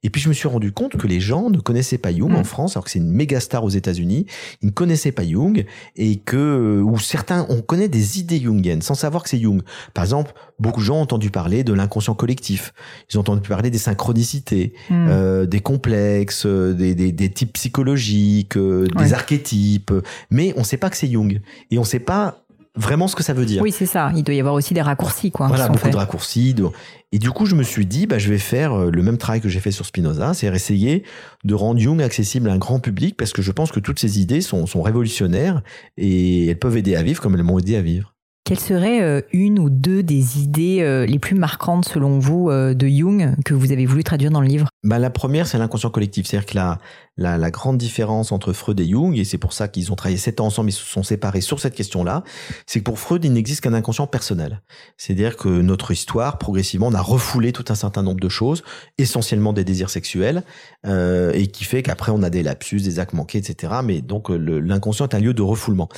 Et 0.03 0.09
puis 0.09 0.21
je 0.21 0.29
me 0.29 0.33
suis 0.33 0.47
rendu 0.47 0.71
compte 0.71 0.97
que 0.97 1.07
les 1.07 1.19
gens 1.19 1.49
ne 1.49 1.59
connaissaient 1.59 1.97
pas 1.97 2.11
Jung 2.13 2.31
Mm. 2.31 2.35
en 2.37 2.43
France, 2.43 2.75
alors 2.75 2.85
que 2.85 2.91
c'est 2.91 2.99
une 2.99 3.11
méga 3.11 3.39
star 3.39 3.63
aux 3.63 3.69
États-Unis. 3.69 4.25
Ils 4.61 4.67
ne 4.67 4.71
connaissaient 4.71 5.11
pas 5.11 5.23
Jung 5.25 5.65
et 5.95 6.17
que, 6.17 6.81
ou 6.83 6.97
certains, 6.99 7.45
on 7.49 7.61
connaît 7.61 7.87
des 7.89 8.19
idées 8.19 8.39
jungiennes 8.39 8.81
sans 8.81 8.95
savoir 8.95 9.23
que 9.23 9.29
c'est 9.29 9.39
Jung. 9.39 9.61
Par 9.93 10.03
exemple, 10.03 10.33
beaucoup 10.59 10.79
de 10.81 10.85
gens 10.85 10.97
ont 10.97 11.01
entendu 11.01 11.29
parler 11.29 11.63
de 11.63 11.73
l'inconscient 11.73 12.13
collectif. 12.15 12.73
Ils 13.11 13.17
ont 13.17 13.21
entendu 13.21 13.47
parler 13.47 13.69
des 13.69 13.77
synchronicités 13.77 14.73
Hmm. 14.89 15.07
euh, 15.09 15.45
des 15.45 15.59
complexes, 15.61 16.45
euh, 16.45 16.73
des, 16.73 16.95
des, 16.95 17.11
des 17.11 17.29
types 17.31 17.53
psychologiques, 17.53 18.57
euh, 18.57 18.87
des 18.97 19.13
archétypes, 19.13 19.91
mais 20.29 20.53
on 20.57 20.63
sait 20.63 20.77
pas 20.77 20.89
que 20.89 20.97
c'est 20.97 21.09
Jung 21.11 21.24
et 21.71 21.77
on 21.79 21.83
sait 21.83 21.99
pas 21.99 22.41
vraiment 22.77 23.07
ce 23.07 23.15
que 23.15 23.23
ça 23.23 23.33
veut 23.33 23.45
dire. 23.45 23.61
Oui, 23.61 23.71
c'est 23.71 23.85
ça. 23.85 24.11
Il 24.17 24.23
doit 24.23 24.35
y 24.35 24.39
avoir 24.41 24.53
aussi 24.53 24.73
des 24.73 24.81
raccourcis, 24.81 25.31
quoi. 25.31 25.47
Voilà, 25.47 25.69
beaucoup 25.69 25.89
de 25.89 25.95
raccourcis. 25.95 26.53
de- 26.53 26.65
Et 27.13 27.19
du 27.19 27.31
coup, 27.31 27.45
je 27.45 27.55
me 27.55 27.63
suis 27.63 27.85
dit, 27.85 28.05
bah, 28.05 28.17
je 28.17 28.27
vais 28.29 28.37
faire 28.37 28.73
euh, 28.73 28.91
le 28.91 29.01
même 29.01 29.17
travail 29.17 29.39
que 29.39 29.47
j'ai 29.47 29.61
fait 29.61 29.71
sur 29.71 29.85
Spinoza, 29.85 30.33
c'est 30.33 30.47
essayer 30.47 31.03
de 31.45 31.53
rendre 31.53 31.79
Jung 31.79 32.01
accessible 32.01 32.49
à 32.49 32.53
un 32.53 32.57
grand 32.57 32.79
public, 32.81 33.15
parce 33.15 33.31
que 33.31 33.41
je 33.41 33.53
pense 33.53 33.71
que 33.71 33.79
toutes 33.79 33.99
ces 33.99 34.19
idées 34.19 34.41
sont, 34.41 34.65
sont 34.65 34.81
révolutionnaires 34.81 35.61
et 35.95 36.47
elles 36.47 36.59
peuvent 36.59 36.75
aider 36.75 36.95
à 36.97 37.03
vivre 37.03 37.21
comme 37.21 37.35
elles 37.35 37.43
m'ont 37.43 37.59
aidé 37.59 37.77
à 37.77 37.81
vivre. 37.81 38.13
Quelles 38.45 38.59
seraient 38.59 39.01
euh, 39.01 39.21
une 39.33 39.57
ou 39.57 39.71
deux 39.71 40.03
des 40.03 40.37
idées 40.37 40.81
euh, 40.81 41.07
les 41.07 41.17
plus 41.17 41.33
marquantes, 41.33 41.85
selon 41.85 42.19
vous, 42.19 42.51
euh, 42.51 42.75
de 42.75 42.87
Jung 42.87 43.33
que 43.43 43.55
vous 43.55 43.71
avez 43.71 43.87
voulu 43.87 44.03
traduire 44.03 44.29
dans 44.29 44.39
le 44.39 44.45
livre? 44.47 44.67
Bah, 44.83 44.99
la 44.99 45.09
première, 45.09 45.47
c'est 45.47 45.57
l'inconscient 45.57 45.89
collectif. 45.89 46.27
C'est-à-dire 46.27 46.45
que 46.45 46.55
la, 46.55 46.77
la, 47.17 47.39
la 47.39 47.49
grande 47.49 47.79
différence 47.79 48.31
entre 48.31 48.53
Freud 48.53 48.79
et 48.79 48.87
Jung, 48.87 49.17
et 49.17 49.23
c'est 49.23 49.39
pour 49.39 49.51
ça 49.51 49.67
qu'ils 49.67 49.91
ont 49.91 49.95
travaillé 49.95 50.19
sept 50.19 50.39
ans 50.39 50.45
ensemble, 50.45 50.69
ils 50.69 50.73
se 50.73 50.85
sont 50.85 51.01
séparés 51.01 51.41
sur 51.41 51.59
cette 51.59 51.73
question-là, 51.73 52.23
c'est 52.67 52.81
que 52.81 52.83
pour 52.83 52.99
Freud, 52.99 53.25
il 53.25 53.33
n'existe 53.33 53.61
qu'un 53.61 53.73
inconscient 53.73 54.05
personnel. 54.05 54.61
C'est-à-dire 54.95 55.37
que 55.37 55.49
notre 55.49 55.89
histoire, 55.89 56.37
progressivement, 56.37 56.89
on 56.89 56.93
a 56.93 57.01
refoulé 57.01 57.51
tout 57.51 57.65
un 57.69 57.75
certain 57.75 58.03
nombre 58.03 58.19
de 58.19 58.29
choses, 58.29 58.63
essentiellement 58.99 59.53
des 59.53 59.63
désirs 59.63 59.89
sexuels, 59.89 60.43
euh, 60.85 61.31
et 61.33 61.47
qui 61.47 61.63
fait 61.63 61.81
qu'après, 61.81 62.11
on 62.11 62.21
a 62.21 62.29
des 62.29 62.43
lapsus, 62.43 62.77
des 62.81 62.99
actes 62.99 63.13
manqués, 63.13 63.39
etc. 63.39 63.73
Mais 63.83 64.01
donc, 64.01 64.29
l'inconscient 64.29 65.07
est 65.07 65.15
un 65.15 65.19
lieu 65.19 65.33
de 65.33 65.41
refoulement. 65.41 65.89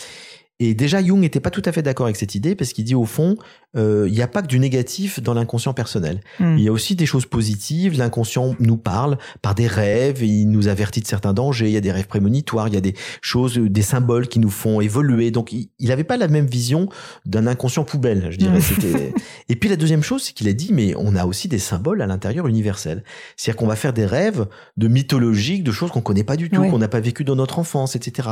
Et 0.59 0.73
déjà, 0.73 1.03
Jung 1.03 1.19
n'était 1.19 1.39
pas 1.39 1.51
tout 1.51 1.61
à 1.65 1.71
fait 1.71 1.83
d'accord 1.83 2.07
avec 2.07 2.15
cette 2.15 2.33
idée 2.33 2.55
parce 2.55 2.73
qu'il 2.73 2.83
dit 2.83 2.95
au 2.95 3.05
fond, 3.05 3.37
euh, 3.75 4.05
il 4.07 4.13
n'y 4.13 4.23
a 4.23 4.27
pas 4.27 4.41
que 4.41 4.47
du 4.47 4.59
négatif 4.59 5.21
dans 5.21 5.35
l'inconscient 5.35 5.73
personnel. 5.73 6.19
Hmm. 6.39 6.57
Il 6.57 6.63
y 6.63 6.67
a 6.67 6.71
aussi 6.71 6.95
des 6.95 7.05
choses 7.05 7.27
positives. 7.27 7.95
L'inconscient 7.95 8.55
nous 8.59 8.77
parle 8.77 9.19
par 9.43 9.53
des 9.53 9.67
rêves, 9.67 10.23
il 10.23 10.47
nous 10.47 10.67
avertit 10.67 11.01
de 11.01 11.05
certains 11.05 11.33
dangers. 11.33 11.67
Il 11.67 11.73
y 11.73 11.77
a 11.77 11.81
des 11.81 11.91
rêves 11.91 12.07
prémonitoires, 12.07 12.69
il 12.69 12.73
y 12.73 12.77
a 12.77 12.81
des 12.81 12.95
choses, 13.21 13.59
des 13.59 13.81
symboles 13.83 14.27
qui 14.27 14.39
nous 14.39 14.49
font 14.49 14.81
évoluer. 14.81 15.29
Donc, 15.29 15.51
il 15.51 15.69
n'avait 15.79 16.03
pas 16.03 16.17
la 16.17 16.27
même 16.27 16.47
vision 16.47 16.89
d'un 17.27 17.45
inconscient 17.45 17.83
poubelle, 17.83 18.29
je 18.31 18.37
dirais. 18.37 18.57
Hmm. 18.57 19.13
Et 19.49 19.55
puis 19.55 19.69
la 19.69 19.75
deuxième 19.75 20.03
chose, 20.03 20.23
c'est 20.23 20.33
qu'il 20.33 20.47
a 20.47 20.53
dit, 20.53 20.73
mais 20.73 20.95
on 20.97 21.15
a 21.15 21.25
aussi 21.25 21.47
des 21.47 21.59
symboles 21.59 22.01
à 22.01 22.07
l'intérieur 22.07 22.47
universels. 22.47 23.03
C'est-à-dire 23.35 23.59
qu'on 23.59 23.67
va 23.67 23.75
faire 23.75 23.93
des 23.93 24.07
rêves 24.07 24.47
de 24.75 24.87
mythologiques, 24.87 25.63
de 25.63 25.71
choses 25.71 25.91
qu'on 25.91 26.01
connaît 26.01 26.23
pas 26.23 26.35
du 26.35 26.49
tout, 26.49 26.63
qu'on 26.63 26.79
n'a 26.79 26.87
pas 26.87 26.99
vécu 26.99 27.23
dans 27.23 27.35
notre 27.35 27.59
enfance, 27.59 27.95
etc. 27.95 28.29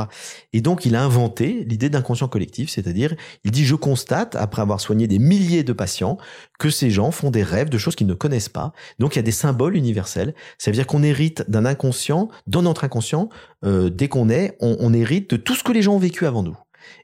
Et 0.52 0.60
donc, 0.60 0.86
il 0.86 0.96
a 0.96 1.04
inventé 1.04 1.64
l'idée 1.68 1.88
d'inconscient 1.88 2.15
collectif, 2.28 2.70
c'est-à-dire, 2.70 3.14
il 3.44 3.50
dit, 3.50 3.64
je 3.64 3.74
constate, 3.74 4.34
après 4.34 4.62
avoir 4.62 4.80
soigné 4.80 5.06
des 5.06 5.18
milliers 5.18 5.62
de 5.62 5.72
patients, 5.72 6.16
que 6.58 6.70
ces 6.70 6.90
gens 6.90 7.10
font 7.10 7.30
des 7.30 7.42
rêves 7.42 7.68
de 7.68 7.78
choses 7.78 7.94
qu'ils 7.96 8.06
ne 8.06 8.14
connaissent 8.14 8.48
pas. 8.48 8.72
Donc, 8.98 9.14
il 9.14 9.18
y 9.18 9.20
a 9.20 9.22
des 9.22 9.30
symboles 9.30 9.76
universels. 9.76 10.34
Ça 10.58 10.70
veut 10.70 10.74
dire 10.74 10.86
qu'on 10.86 11.02
hérite 11.02 11.48
d'un 11.48 11.66
inconscient, 11.66 12.28
dans 12.46 12.62
notre 12.62 12.84
inconscient, 12.84 13.28
euh, 13.64 13.90
dès 13.90 14.08
qu'on 14.08 14.30
est, 14.30 14.56
on, 14.60 14.76
on 14.80 14.92
hérite 14.92 15.30
de 15.30 15.36
tout 15.36 15.54
ce 15.54 15.62
que 15.62 15.72
les 15.72 15.82
gens 15.82 15.94
ont 15.94 15.98
vécu 15.98 16.26
avant 16.26 16.42
nous. 16.42 16.56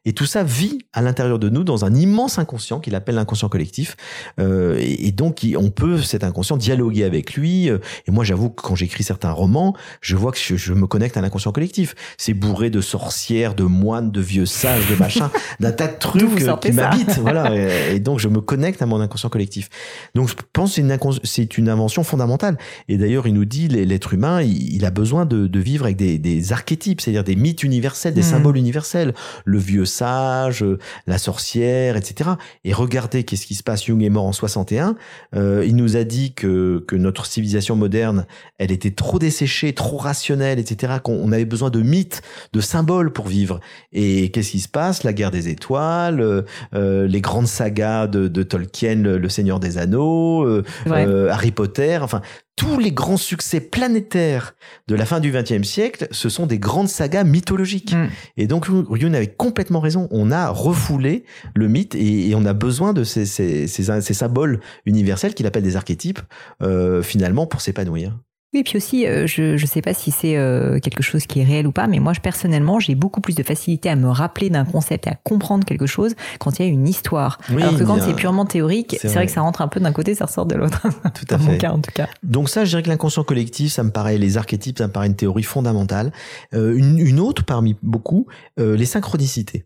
Et 0.04 0.12
tout 0.12 0.26
ça 0.26 0.42
vit 0.42 0.78
à 0.92 1.00
l'intérieur 1.02 1.38
de 1.38 1.48
nous 1.48 1.62
dans 1.64 1.84
un 1.84 1.94
immense 1.94 2.38
inconscient 2.38 2.80
qu'il 2.80 2.94
appelle 2.94 3.14
l'inconscient 3.14 3.48
collectif. 3.48 3.96
Euh, 4.40 4.76
et, 4.80 5.06
et 5.08 5.12
donc, 5.12 5.46
on 5.56 5.70
peut, 5.70 6.00
cet 6.02 6.24
inconscient, 6.24 6.56
dialoguer 6.56 7.04
avec 7.04 7.34
lui. 7.34 7.70
Euh, 7.70 7.78
Et 8.08 8.10
moi, 8.10 8.24
j'avoue 8.24 8.50
que 8.50 8.60
quand 8.62 8.74
j'écris 8.74 9.04
certains 9.04 9.30
romans, 9.30 9.76
je 10.00 10.16
vois 10.16 10.32
que 10.32 10.38
je, 10.38 10.56
je 10.56 10.72
me 10.72 10.86
connecte 10.86 11.16
à 11.16 11.20
l'inconscient 11.20 11.52
collectif. 11.52 11.94
C'est 12.18 12.34
bourré 12.34 12.70
de 12.70 12.80
sorcières, 12.80 13.54
de 13.54 13.64
moines, 13.64 14.10
de 14.10 14.20
vieux 14.20 14.46
sages, 14.46 14.88
de 14.90 14.96
machins, 14.96 15.28
d'un 15.60 15.72
tas 15.72 15.86
de 15.88 15.98
trucs 15.98 16.42
euh, 16.42 16.56
qui 16.56 16.72
m'habitent. 16.72 17.18
Voilà. 17.22 17.54
Et, 17.56 17.96
et 17.96 18.00
donc, 18.00 18.18
je 18.18 18.28
me 18.28 18.40
connecte 18.40 18.82
à 18.82 18.86
mon 18.86 19.00
inconscient 19.00 19.28
collectif. 19.28 19.68
Donc, 20.14 20.28
je 20.28 20.34
pense 20.52 20.76
que 20.76 20.82
c'est 21.24 21.56
une, 21.58 21.68
invention 21.68 22.02
fondamentale. 22.02 22.58
Et 22.88 22.96
d'ailleurs, 22.98 23.26
il 23.28 23.34
nous 23.34 23.44
dit, 23.44 23.68
l'être 23.68 24.12
humain, 24.14 24.42
il, 24.42 24.74
il 24.74 24.84
a 24.84 24.90
besoin 24.90 25.26
de, 25.26 25.46
de 25.46 25.60
vivre 25.60 25.84
avec 25.84 25.96
des, 25.96 26.18
des 26.18 26.52
archétypes, 26.52 27.00
c'est-à-dire 27.00 27.24
des 27.24 27.36
mythes 27.36 27.62
universels, 27.62 28.14
des 28.14 28.20
Mhm. 28.22 28.26
symboles 28.26 28.56
universels. 28.56 29.14
Le 29.44 29.58
vieux 29.58 29.71
sage, 29.84 30.62
euh, 30.62 30.78
la 31.06 31.18
sorcière, 31.18 31.96
etc. 31.96 32.30
Et 32.64 32.72
regardez 32.72 33.24
qu'est-ce 33.24 33.46
qui 33.46 33.54
se 33.54 33.62
passe. 33.62 33.84
Jung 33.84 34.02
est 34.02 34.10
mort 34.10 34.24
en 34.24 34.32
61. 34.32 34.96
Euh, 35.34 35.64
il 35.66 35.76
nous 35.76 35.96
a 35.96 36.04
dit 36.04 36.34
que, 36.34 36.84
que 36.86 36.96
notre 36.96 37.26
civilisation 37.26 37.76
moderne, 37.76 38.26
elle 38.58 38.72
était 38.72 38.90
trop 38.90 39.18
desséchée, 39.18 39.72
trop 39.72 39.96
rationnelle, 39.96 40.58
etc. 40.58 40.94
Qu'on 41.02 41.14
on 41.14 41.32
avait 41.32 41.44
besoin 41.44 41.70
de 41.70 41.80
mythes, 41.80 42.22
de 42.52 42.60
symboles 42.60 43.12
pour 43.12 43.28
vivre. 43.28 43.60
Et 43.92 44.30
qu'est-ce 44.30 44.50
qui 44.50 44.60
se 44.60 44.68
passe? 44.68 45.04
La 45.04 45.12
guerre 45.12 45.30
des 45.30 45.48
étoiles, 45.48 46.44
euh, 46.74 47.06
les 47.06 47.20
grandes 47.20 47.46
sagas 47.46 48.06
de, 48.06 48.28
de 48.28 48.42
Tolkien, 48.42 48.96
le, 48.96 49.18
le 49.18 49.28
Seigneur 49.28 49.60
des 49.60 49.78
Anneaux, 49.78 50.44
euh, 50.46 51.28
Harry 51.30 51.52
Potter, 51.52 51.98
enfin 52.02 52.20
tous 52.56 52.78
les 52.78 52.92
grands 52.92 53.16
succès 53.16 53.60
planétaires 53.60 54.54
de 54.86 54.94
la 54.94 55.06
fin 55.06 55.20
du 55.20 55.32
XXe 55.32 55.66
siècle, 55.66 56.08
ce 56.10 56.28
sont 56.28 56.46
des 56.46 56.58
grandes 56.58 56.88
sagas 56.88 57.24
mythologiques. 57.24 57.94
Mm. 57.94 58.08
Et 58.36 58.46
donc 58.46 58.66
Jung 58.66 59.14
avait 59.14 59.32
complètement 59.32 59.80
raison. 59.80 60.08
On 60.10 60.30
a 60.30 60.48
refoulé 60.48 61.24
le 61.54 61.68
mythe 61.68 61.94
et, 61.94 62.28
et 62.28 62.34
on 62.34 62.44
a 62.44 62.52
besoin 62.52 62.92
de 62.92 63.04
ces, 63.04 63.26
ces, 63.26 63.66
ces, 63.66 64.00
ces 64.00 64.14
symboles 64.14 64.60
universels 64.84 65.34
qu'il 65.34 65.46
appelle 65.46 65.62
des 65.62 65.76
archétypes 65.76 66.20
euh, 66.62 67.02
finalement 67.02 67.46
pour 67.46 67.60
s'épanouir. 67.60 68.18
Oui, 68.54 68.62
puis 68.64 68.76
aussi, 68.76 69.06
euh, 69.06 69.26
je 69.26 69.52
ne 69.52 69.66
sais 69.66 69.80
pas 69.80 69.94
si 69.94 70.10
c'est 70.10 70.36
euh, 70.36 70.78
quelque 70.78 71.02
chose 71.02 71.26
qui 71.26 71.40
est 71.40 71.44
réel 71.44 71.66
ou 71.66 71.72
pas, 71.72 71.86
mais 71.86 72.00
moi, 72.00 72.12
je, 72.12 72.20
personnellement, 72.20 72.80
j'ai 72.80 72.94
beaucoup 72.94 73.22
plus 73.22 73.34
de 73.34 73.42
facilité 73.42 73.88
à 73.88 73.96
me 73.96 74.08
rappeler 74.08 74.50
d'un 74.50 74.66
concept 74.66 75.06
et 75.06 75.10
à 75.10 75.14
comprendre 75.14 75.64
quelque 75.64 75.86
chose 75.86 76.14
quand 76.38 76.58
il 76.58 76.66
y 76.66 76.68
a 76.68 76.70
une 76.70 76.86
histoire. 76.86 77.38
Oui, 77.50 77.62
Alors 77.62 77.78
que 77.78 77.84
quand 77.84 77.98
c'est 78.00 78.14
purement 78.14 78.44
théorique, 78.44 78.96
C'est 79.00 79.08
vrai. 79.08 79.14
vrai. 79.14 79.26
que 79.26 79.32
ça 79.32 79.40
rentre 79.40 79.62
un 79.62 79.68
peu 79.68 79.80
d'un 79.80 79.92
côté, 79.92 80.14
ça 80.14 80.26
ressort 80.26 80.44
de 80.44 80.54
l'autre. 80.56 80.82
Tout 81.14 81.24
à 81.30 81.36
Dans 81.38 81.44
mon 81.44 81.52
fait. 81.52 81.58
cas, 81.58 81.70
en 81.72 81.80
tout 81.80 81.92
cas. 81.94 82.08
Donc 82.22 82.50
ça, 82.50 82.64
je 82.66 82.70
dirais 82.70 82.82
que 82.82 82.88
l'inconscient 82.90 83.24
collectif, 83.24 83.72
ça 83.72 83.84
me 83.84 83.90
paraît, 83.90 84.18
les 84.18 84.36
archétypes, 84.36 84.76
ça 84.76 84.86
me 84.86 84.92
paraît 84.92 85.06
une 85.06 85.16
théorie 85.16 85.42
fondamentale. 85.44 86.12
Euh, 86.52 86.76
une, 86.76 86.98
une 86.98 87.20
autre 87.20 87.44
parmi 87.44 87.76
beaucoup, 87.82 88.26
euh, 88.60 88.76
les 88.76 88.84
synchronicités. 88.86 89.64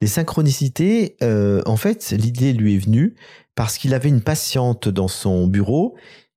Les 0.00 0.08
synchronicités, 0.08 1.16
euh, 1.22 1.62
en 1.66 1.76
fait, 1.76 2.10
l'idée 2.10 2.52
lui 2.52 2.74
est 2.74 2.78
venue 2.78 3.14
parce 3.54 3.78
qu'il 3.78 3.94
avait 3.94 4.08
une 4.08 4.20
patiente 4.20 4.88
dans 4.88 5.06
son 5.08 5.46
bureau 5.46 5.94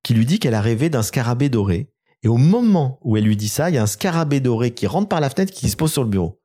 qui 0.08 0.14
lui 0.14 0.26
dit 0.26 0.39
qu'elle 0.39 0.53
a 0.53 0.62
rêvé 0.62 0.89
d'un 0.89 1.03
scarabée 1.03 1.49
doré. 1.49 1.89
Et 2.24 2.30
au 2.30 2.38
moment 2.38 2.97
où 3.01 3.18
elle 3.18 3.26
lui 3.26 3.36
dit 3.36 3.49
ça, 3.49 3.70
il 3.70 3.76
y 3.76 3.78
a 3.78 3.84
un 3.84 3.88
scarabée 3.88 4.39
doré 4.39 4.72
qui 4.72 4.88
rentre 4.88 5.10
par 5.10 5.20
la 5.20 5.30
fenêtre 5.30 5.51
qui 5.51 5.68
se 5.68 5.76
pose 5.76 5.91
sur 5.91 6.01
le 6.01 6.10
bureau. 6.10 6.39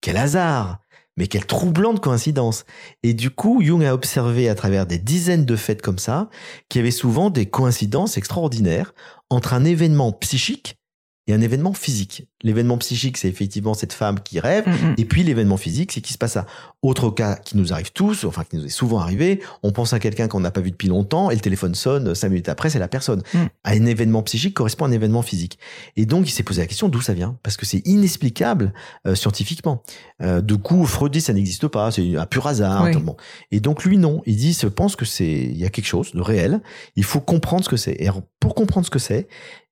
Quel 0.00 0.16
hasard 0.16 0.78
Mais 1.18 1.26
quelle 1.26 1.44
troublante 1.44 2.00
coïncidence 2.00 2.64
Et 3.02 3.12
du 3.12 3.28
coup, 3.28 3.60
Jung 3.62 3.84
a 3.84 3.92
observé 3.92 4.48
à 4.48 4.54
travers 4.54 4.86
des 4.86 4.96
dizaines 4.96 5.44
de 5.44 5.54
faits 5.54 5.82
comme 5.82 5.98
ça 5.98 6.30
qu'il 6.70 6.78
y 6.78 6.82
avait 6.82 6.90
souvent 6.90 7.28
des 7.28 7.44
coïncidences 7.44 8.16
extraordinaires 8.16 8.94
entre 9.28 9.52
un 9.52 9.66
événement 9.66 10.10
psychique 10.12 10.78
et 11.26 11.32
un 11.32 11.40
événement 11.40 11.72
physique. 11.72 12.28
L'événement 12.42 12.76
psychique, 12.78 13.16
c'est 13.16 13.28
effectivement 13.28 13.74
cette 13.74 13.92
femme 13.92 14.20
qui 14.20 14.40
rêve, 14.40 14.64
Mm, 14.66 14.70
mm. 14.70 14.94
et 14.98 15.04
puis 15.04 15.22
l'événement 15.22 15.56
physique, 15.56 15.92
c'est 15.92 16.00
qu'il 16.00 16.12
se 16.12 16.18
passe 16.18 16.32
ça. 16.32 16.46
Autre 16.82 17.10
cas 17.10 17.36
qui 17.36 17.56
nous 17.56 17.72
arrive 17.72 17.92
tous, 17.92 18.24
enfin 18.24 18.44
qui 18.44 18.56
nous 18.56 18.66
est 18.66 18.70
souvent 18.70 18.98
arrivé, 18.98 19.40
on 19.62 19.72
pense 19.72 19.92
à 19.92 19.98
quelqu'un 19.98 20.28
qu'on 20.28 20.40
n'a 20.40 20.50
pas 20.50 20.60
vu 20.60 20.70
depuis 20.70 20.88
longtemps, 20.88 21.30
et 21.30 21.34
le 21.34 21.40
téléphone 21.40 21.74
sonne, 21.74 22.14
cinq 22.14 22.28
minutes 22.28 22.48
après, 22.48 22.70
c'est 22.70 22.78
la 22.78 22.88
personne. 22.88 23.22
Mm. 23.32 23.38
À 23.64 23.70
un 23.70 23.86
événement 23.86 24.22
psychique 24.22 24.54
correspond 24.54 24.84
à 24.84 24.88
un 24.88 24.92
événement 24.92 25.22
physique. 25.22 25.58
Et 25.96 26.06
donc, 26.06 26.28
il 26.28 26.32
s'est 26.32 26.42
posé 26.42 26.60
la 26.60 26.66
question 26.66 26.88
d'où 26.88 27.00
ça 27.00 27.14
vient, 27.14 27.38
parce 27.42 27.56
que 27.56 27.66
c'est 27.66 27.86
inexplicable 27.86 28.72
euh, 29.06 29.14
scientifiquement. 29.14 29.82
Euh, 30.22 30.40
du 30.40 30.58
coup, 30.58 30.84
Freud 30.86 31.12
dit 31.12 31.20
ça 31.20 31.32
n'existe 31.32 31.68
pas, 31.68 31.90
c'est 31.90 32.16
un 32.16 32.26
pur 32.26 32.46
hasard. 32.46 32.84
Oui. 32.84 32.96
Bon. 32.96 33.16
Et 33.50 33.60
donc 33.60 33.84
lui 33.84 33.98
non, 33.98 34.22
il 34.26 34.36
dit, 34.36 34.56
je 34.58 34.66
pense 34.66 34.96
que 34.96 35.04
c'est, 35.04 35.26
il 35.26 35.56
y 35.56 35.64
a 35.64 35.70
quelque 35.70 35.86
chose 35.86 36.12
de 36.12 36.20
réel. 36.20 36.60
Il 36.96 37.04
faut 37.04 37.20
comprendre 37.20 37.64
ce 37.64 37.68
que 37.68 37.76
c'est. 37.76 37.96
Et 38.00 38.08
pour 38.40 38.54
comprendre 38.54 38.86
ce 38.86 38.90
que 38.90 38.98
c'est, 38.98 39.28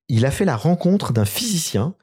il 0.09 0.27
a 0.27 0.31
fait 0.31 0.45
la 0.45 0.57
rencontre 0.57 1.13
d'un 1.13 1.25
physicien 1.25 1.95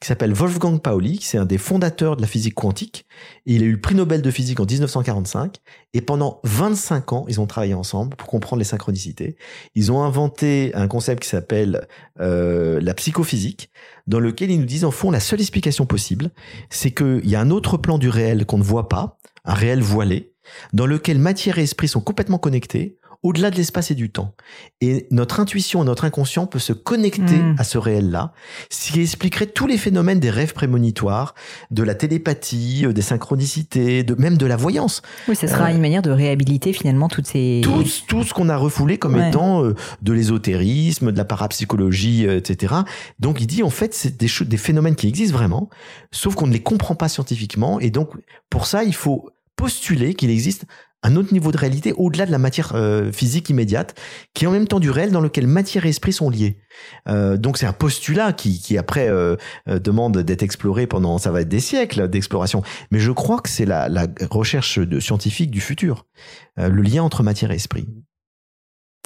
qui 0.00 0.08
s'appelle 0.08 0.32
Wolfgang 0.32 0.80
Pauli, 0.80 1.18
qui 1.18 1.26
c'est 1.26 1.38
un 1.38 1.44
des 1.44 1.58
fondateurs 1.58 2.16
de 2.16 2.22
la 2.22 2.28
physique 2.28 2.54
quantique. 2.54 3.06
Et 3.46 3.54
il 3.54 3.62
a 3.62 3.66
eu 3.66 3.72
le 3.72 3.80
prix 3.80 3.94
Nobel 3.94 4.22
de 4.22 4.30
physique 4.30 4.60
en 4.60 4.64
1945. 4.64 5.56
Et 5.94 6.00
pendant 6.00 6.40
25 6.44 7.12
ans, 7.12 7.24
ils 7.28 7.40
ont 7.40 7.46
travaillé 7.46 7.74
ensemble 7.74 8.16
pour 8.16 8.28
comprendre 8.28 8.60
les 8.60 8.64
synchronicités. 8.64 9.36
Ils 9.74 9.90
ont 9.92 10.02
inventé 10.02 10.72
un 10.74 10.88
concept 10.88 11.22
qui 11.22 11.28
s'appelle 11.28 11.86
euh, 12.20 12.80
la 12.80 12.94
psychophysique, 12.94 13.70
dans 14.06 14.20
lequel 14.20 14.50
ils 14.50 14.60
nous 14.60 14.66
disent 14.66 14.84
en 14.84 14.90
fond 14.90 15.10
la 15.10 15.20
seule 15.20 15.40
explication 15.40 15.86
possible, 15.86 16.30
c'est 16.70 16.92
qu'il 16.92 17.28
y 17.28 17.36
a 17.36 17.40
un 17.40 17.50
autre 17.50 17.76
plan 17.76 17.98
du 17.98 18.08
réel 18.08 18.46
qu'on 18.46 18.58
ne 18.58 18.62
voit 18.62 18.88
pas, 18.88 19.18
un 19.44 19.54
réel 19.54 19.82
voilé, 19.82 20.32
dans 20.72 20.86
lequel 20.86 21.18
matière 21.18 21.58
et 21.58 21.62
esprit 21.62 21.88
sont 21.88 22.00
complètement 22.00 22.38
connectés, 22.38 22.98
au-delà 23.24 23.50
de 23.50 23.56
l'espace 23.56 23.90
et 23.90 23.94
du 23.96 24.10
temps. 24.10 24.34
Et 24.80 25.08
notre 25.10 25.40
intuition, 25.40 25.82
notre 25.82 26.04
inconscient 26.04 26.46
peut 26.46 26.58
se 26.60 26.72
connecter 26.72 27.36
Mm. 27.38 27.56
à 27.58 27.64
ce 27.64 27.76
réel-là, 27.78 28.32
ce 28.70 28.92
qui 28.92 29.00
expliquerait 29.00 29.46
tous 29.46 29.66
les 29.66 29.76
phénomènes 29.76 30.20
des 30.20 30.30
rêves 30.30 30.52
prémonitoires, 30.52 31.34
de 31.72 31.82
la 31.82 31.94
télépathie, 31.96 32.86
euh, 32.86 32.92
des 32.92 33.02
synchronicités, 33.02 34.02
de, 34.04 34.14
même 34.14 34.36
de 34.36 34.46
la 34.46 34.56
voyance. 34.56 35.02
Oui, 35.26 35.34
ça 35.34 35.48
sera 35.48 35.66
Euh, 35.66 35.72
une 35.74 35.80
manière 35.80 36.02
de 36.02 36.10
réhabiliter 36.10 36.72
finalement 36.72 37.08
toutes 37.08 37.26
ces. 37.26 37.60
Tout, 37.64 37.84
tout 38.06 38.22
ce 38.22 38.32
qu'on 38.32 38.48
a 38.48 38.56
refoulé 38.56 38.98
comme 38.98 39.16
Ouais. 39.16 39.28
étant 39.30 39.64
euh, 39.64 39.74
de 40.02 40.12
l'ésotérisme, 40.12 41.10
de 41.12 41.16
la 41.16 41.24
parapsychologie, 41.24 42.26
euh, 42.26 42.38
etc. 42.38 42.74
Donc 43.18 43.40
il 43.40 43.46
dit 43.46 43.62
en 43.62 43.70
fait 43.70 43.94
c'est 43.94 44.16
des, 44.16 44.28
des 44.46 44.56
phénomènes 44.56 44.94
qui 44.94 45.08
existent 45.08 45.36
vraiment, 45.36 45.68
sauf 46.12 46.34
qu'on 46.36 46.46
ne 46.46 46.52
les 46.52 46.62
comprend 46.62 46.94
pas 46.94 47.08
scientifiquement. 47.08 47.80
Et 47.80 47.90
donc 47.90 48.10
pour 48.48 48.66
ça 48.66 48.84
il 48.84 48.94
faut 48.94 49.30
postuler 49.56 50.14
qu'il 50.14 50.30
existe 50.30 50.66
un 51.02 51.16
autre 51.16 51.32
niveau 51.32 51.52
de 51.52 51.56
réalité 51.56 51.92
au-delà 51.96 52.26
de 52.26 52.32
la 52.32 52.38
matière 52.38 52.72
euh, 52.74 53.12
physique 53.12 53.48
immédiate, 53.50 53.94
qui 54.34 54.44
est 54.44 54.48
en 54.48 54.52
même 54.52 54.66
temps 54.66 54.80
du 54.80 54.90
réel 54.90 55.12
dans 55.12 55.20
lequel 55.20 55.46
matière 55.46 55.86
et 55.86 55.90
esprit 55.90 56.12
sont 56.12 56.30
liés. 56.30 56.58
Euh, 57.08 57.36
donc 57.36 57.58
c'est 57.58 57.66
un 57.66 57.72
postulat 57.72 58.32
qui, 58.32 58.60
qui 58.60 58.76
après 58.76 59.08
euh, 59.08 59.36
euh, 59.68 59.78
demande 59.78 60.18
d'être 60.18 60.42
exploré 60.42 60.86
pendant, 60.86 61.18
ça 61.18 61.30
va 61.30 61.42
être 61.42 61.48
des 61.48 61.60
siècles 61.60 62.08
d'exploration. 62.08 62.62
Mais 62.90 62.98
je 62.98 63.12
crois 63.12 63.40
que 63.40 63.48
c'est 63.48 63.66
la, 63.66 63.88
la 63.88 64.06
recherche 64.30 64.78
de, 64.78 65.00
scientifique 65.00 65.50
du 65.50 65.60
futur, 65.60 66.06
euh, 66.58 66.68
le 66.68 66.82
lien 66.82 67.02
entre 67.02 67.22
matière 67.22 67.50
et 67.52 67.56
esprit. 67.56 67.86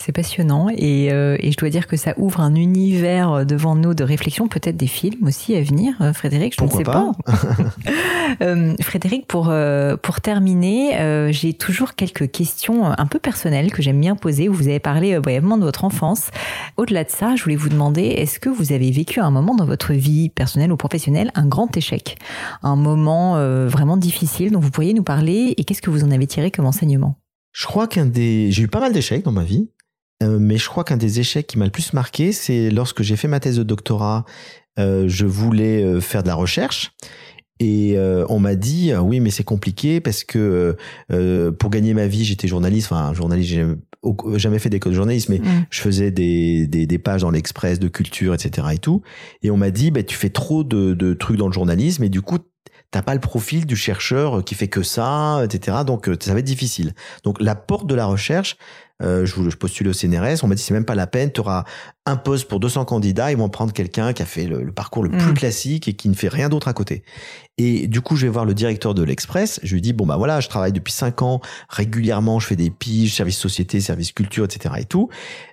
C'est 0.01 0.13
passionnant 0.13 0.69
et, 0.71 1.13
euh, 1.13 1.37
et 1.39 1.53
je 1.53 1.57
dois 1.57 1.69
dire 1.69 1.87
que 1.87 1.97
ça 1.97 2.15
ouvre 2.17 2.41
un 2.41 2.55
univers 2.55 3.47
devant 3.47 3.77
nous 3.77 3.95
de 3.95 4.03
réflexion, 4.03 4.49
peut-être 4.49 4.77
des 4.77 4.87
films 4.87 5.27
aussi 5.27 5.55
à 5.55 5.63
venir, 5.63 5.95
euh, 6.01 6.13
Frédéric, 6.13 6.55
je 6.55 6.59
Pourquoi 6.59 6.81
ne 6.81 6.85
sais 6.85 6.91
pas, 6.91 7.13
pas. 7.25 7.33
Euh, 8.41 8.75
Frédéric, 8.81 9.27
pour, 9.27 9.49
euh, 9.51 9.97
pour 9.97 10.21
terminer, 10.21 10.99
euh, 10.99 11.31
j'ai 11.33 11.53
toujours 11.53 11.95
quelques 11.95 12.31
questions 12.31 12.87
un 12.87 13.07
peu 13.07 13.19
personnelles 13.19 13.71
que 13.71 13.83
j'aime 13.83 14.01
bien 14.01 14.17
poser. 14.17 14.49
Vous 14.49 14.69
avez 14.69 14.81
parlé 14.81 15.15
euh, 15.15 15.21
brièvement 15.21 15.59
de 15.59 15.65
votre 15.65 15.85
enfance. 15.85 16.31
Au-delà 16.79 17.05
de 17.05 17.11
ça, 17.11 17.37
je 17.37 17.43
voulais 17.45 17.57
vous 17.57 17.69
demander, 17.69 18.03
est-ce 18.03 18.41
que 18.41 18.49
vous 18.49 18.73
avez 18.73 18.91
vécu 18.91 19.21
à 19.21 19.27
un 19.27 19.31
moment 19.31 19.55
dans 19.55 19.67
votre 19.67 19.93
vie 19.93 20.31
personnelle 20.31 20.73
ou 20.73 20.77
professionnelle 20.77 21.31
un 21.35 21.47
grand 21.47 21.77
échec? 21.77 22.17
Un 22.63 22.77
moment 22.77 23.37
euh, 23.37 23.69
vraiment 23.69 23.97
difficile 23.97 24.51
dont 24.51 24.61
vous 24.61 24.71
pourriez 24.71 24.95
nous 24.95 25.03
parler 25.05 25.55
et 25.57 25.65
qu'est-ce 25.65 25.83
que 25.83 25.91
vous 25.91 26.05
en 26.05 26.11
avez 26.11 26.27
tiré 26.27 26.51
comme 26.51 26.67
enseignement? 26.67 27.17
Je 27.53 27.67
crois 27.67 27.87
qu'un 27.87 28.07
des, 28.07 28.51
j'ai 28.51 28.63
eu 28.63 28.69
pas 28.69 28.81
mal 28.81 28.95
d'échecs 28.95 29.25
dans 29.25 29.33
ma 29.33 29.45
vie, 29.45 29.69
euh, 30.23 30.39
mais 30.41 30.57
je 30.57 30.69
crois 30.69 30.85
qu'un 30.85 30.97
des 30.97 31.21
échecs 31.21 31.47
qui 31.47 31.59
m'a 31.59 31.65
le 31.67 31.71
plus 31.71 31.93
marqué, 31.93 32.33
c'est 32.33 32.71
lorsque 32.71 33.03
j'ai 33.03 33.17
fait 33.17 33.29
ma 33.29 33.41
thèse 33.41 33.57
de 33.57 33.63
doctorat, 33.63 34.25
euh, 34.79 35.05
je 35.09 35.27
voulais 35.27 35.83
euh, 35.85 36.01
faire 36.01 36.23
de 36.23 36.29
la 36.29 36.35
recherche 36.35 36.93
Et 37.61 37.95
euh, 37.97 38.25
on 38.31 38.41
m'a 38.41 38.55
dit 38.55 38.93
oui 38.95 39.21
mais 39.21 39.31
c'est 39.31 39.45
compliqué 39.45 40.01
parce 40.01 40.25
que 40.25 40.77
euh, 41.13 41.53
pour 41.53 41.71
gagner 41.71 41.95
ma 41.95 42.07
vie 42.07 42.25
j'étais 42.25 42.49
journaliste, 42.49 42.91
enfin 42.91 43.13
journaliste 43.13 43.51
j'ai 43.51 43.67
jamais 44.37 44.59
fait 44.59 44.71
d'école 44.71 44.93
de 44.93 44.97
journalisme 44.97 45.35
mais 45.35 45.43
je 45.71 45.81
faisais 45.81 46.11
des, 46.11 46.67
des, 46.67 46.87
des 46.87 46.99
pages 46.99 47.21
dans 47.21 47.31
l'Express 47.31 47.79
de 47.79 47.89
culture 47.89 48.35
etc 48.35 48.69
et 48.73 48.79
tout. 48.79 49.03
Et 49.43 49.51
on 49.51 49.57
m'a 49.57 49.71
dit 49.71 49.91
bah, 49.91 50.03
tu 50.03 50.17
fais 50.17 50.31
trop 50.31 50.65
de, 50.65 50.95
de 50.95 51.15
trucs 51.15 51.37
dans 51.37 51.47
le 51.49 51.53
journalisme 51.53 52.03
et 52.05 52.09
du 52.09 52.23
coup 52.23 52.39
t'as 52.91 53.03
pas 53.03 53.15
le 53.15 53.21
profil 53.21 53.65
du 53.67 53.77
chercheur 53.77 54.45
qui 54.45 54.55
fait 54.55 54.69
que 54.69 54.83
ça 54.83 55.43
etc. 55.45 55.79
Donc 55.87 56.09
euh, 56.09 56.17
ça 56.19 56.33
va 56.33 56.41
être 56.41 56.45
difficile. 56.47 56.95
Donc 57.25 57.41
la 57.41 57.55
porte 57.55 57.87
de 57.87 57.95
la 57.95 58.07
recherche 58.07 58.57
euh, 59.03 59.27
je, 59.27 59.51
je 59.51 59.57
postule 59.57 59.89
au 59.89 59.93
CNRS, 59.93 60.43
on 60.43 60.47
m'a 60.47 60.55
dit 60.55 60.63
c'est 60.63 60.75
même 60.75 60.85
pas 60.85 60.95
la 60.95 61.07
peine, 61.07 61.33
tu 61.33 61.41
auras 61.41 61.65
un 62.07 62.17
poste 62.17 62.49
pour 62.49 62.61
200 62.61 62.85
candidats, 62.85 63.31
ils 63.31 63.37
vont 63.37 63.49
prendre 63.49 63.73
quelqu'un 63.73 64.13
qui 64.13 64.23
a 64.23 64.27
fait 64.27 64.47
le, 64.47 64.63
le 64.63 64.73
parcours 64.73 65.05
le 65.05 65.11
plus 65.11 65.33
Mm. 65.33 65.35
classique 65.35 65.89
et 65.89 65.95
qui 65.95 66.09
ne 66.09 66.15
fait 66.15 66.29
rien 66.29 66.49
d'autre 66.49 66.69
à 66.69 66.73
côté. 66.73 67.03
Et 67.59 67.87
du 67.87 68.01
coup, 68.01 68.17
je 68.17 68.27
vais 68.27 68.33
voir 68.33 68.45
le 68.45 68.55
directeur 68.55 68.95
de 68.95 69.03
l'Express, 69.03 69.61
je 69.63 69.75
lui 69.75 69.83
dis 69.83 69.93
bon 69.93 70.07
bah 70.07 70.17
voilà, 70.17 70.41
je 70.41 70.49
travaille 70.49 70.73
depuis 70.73 70.93
5 70.93 71.23
ans, 71.23 71.41
régulièrement, 71.69 72.41
je 72.41 72.47
fais 72.47 72.57
des 72.57 72.71
piges, 72.71 73.15
service 73.15 73.37
société, 73.37 73.81
service 73.81 74.13
culture, 74.13 74.45
etc. 74.45 74.75
et 74.79 74.85
tout. 74.85 75.11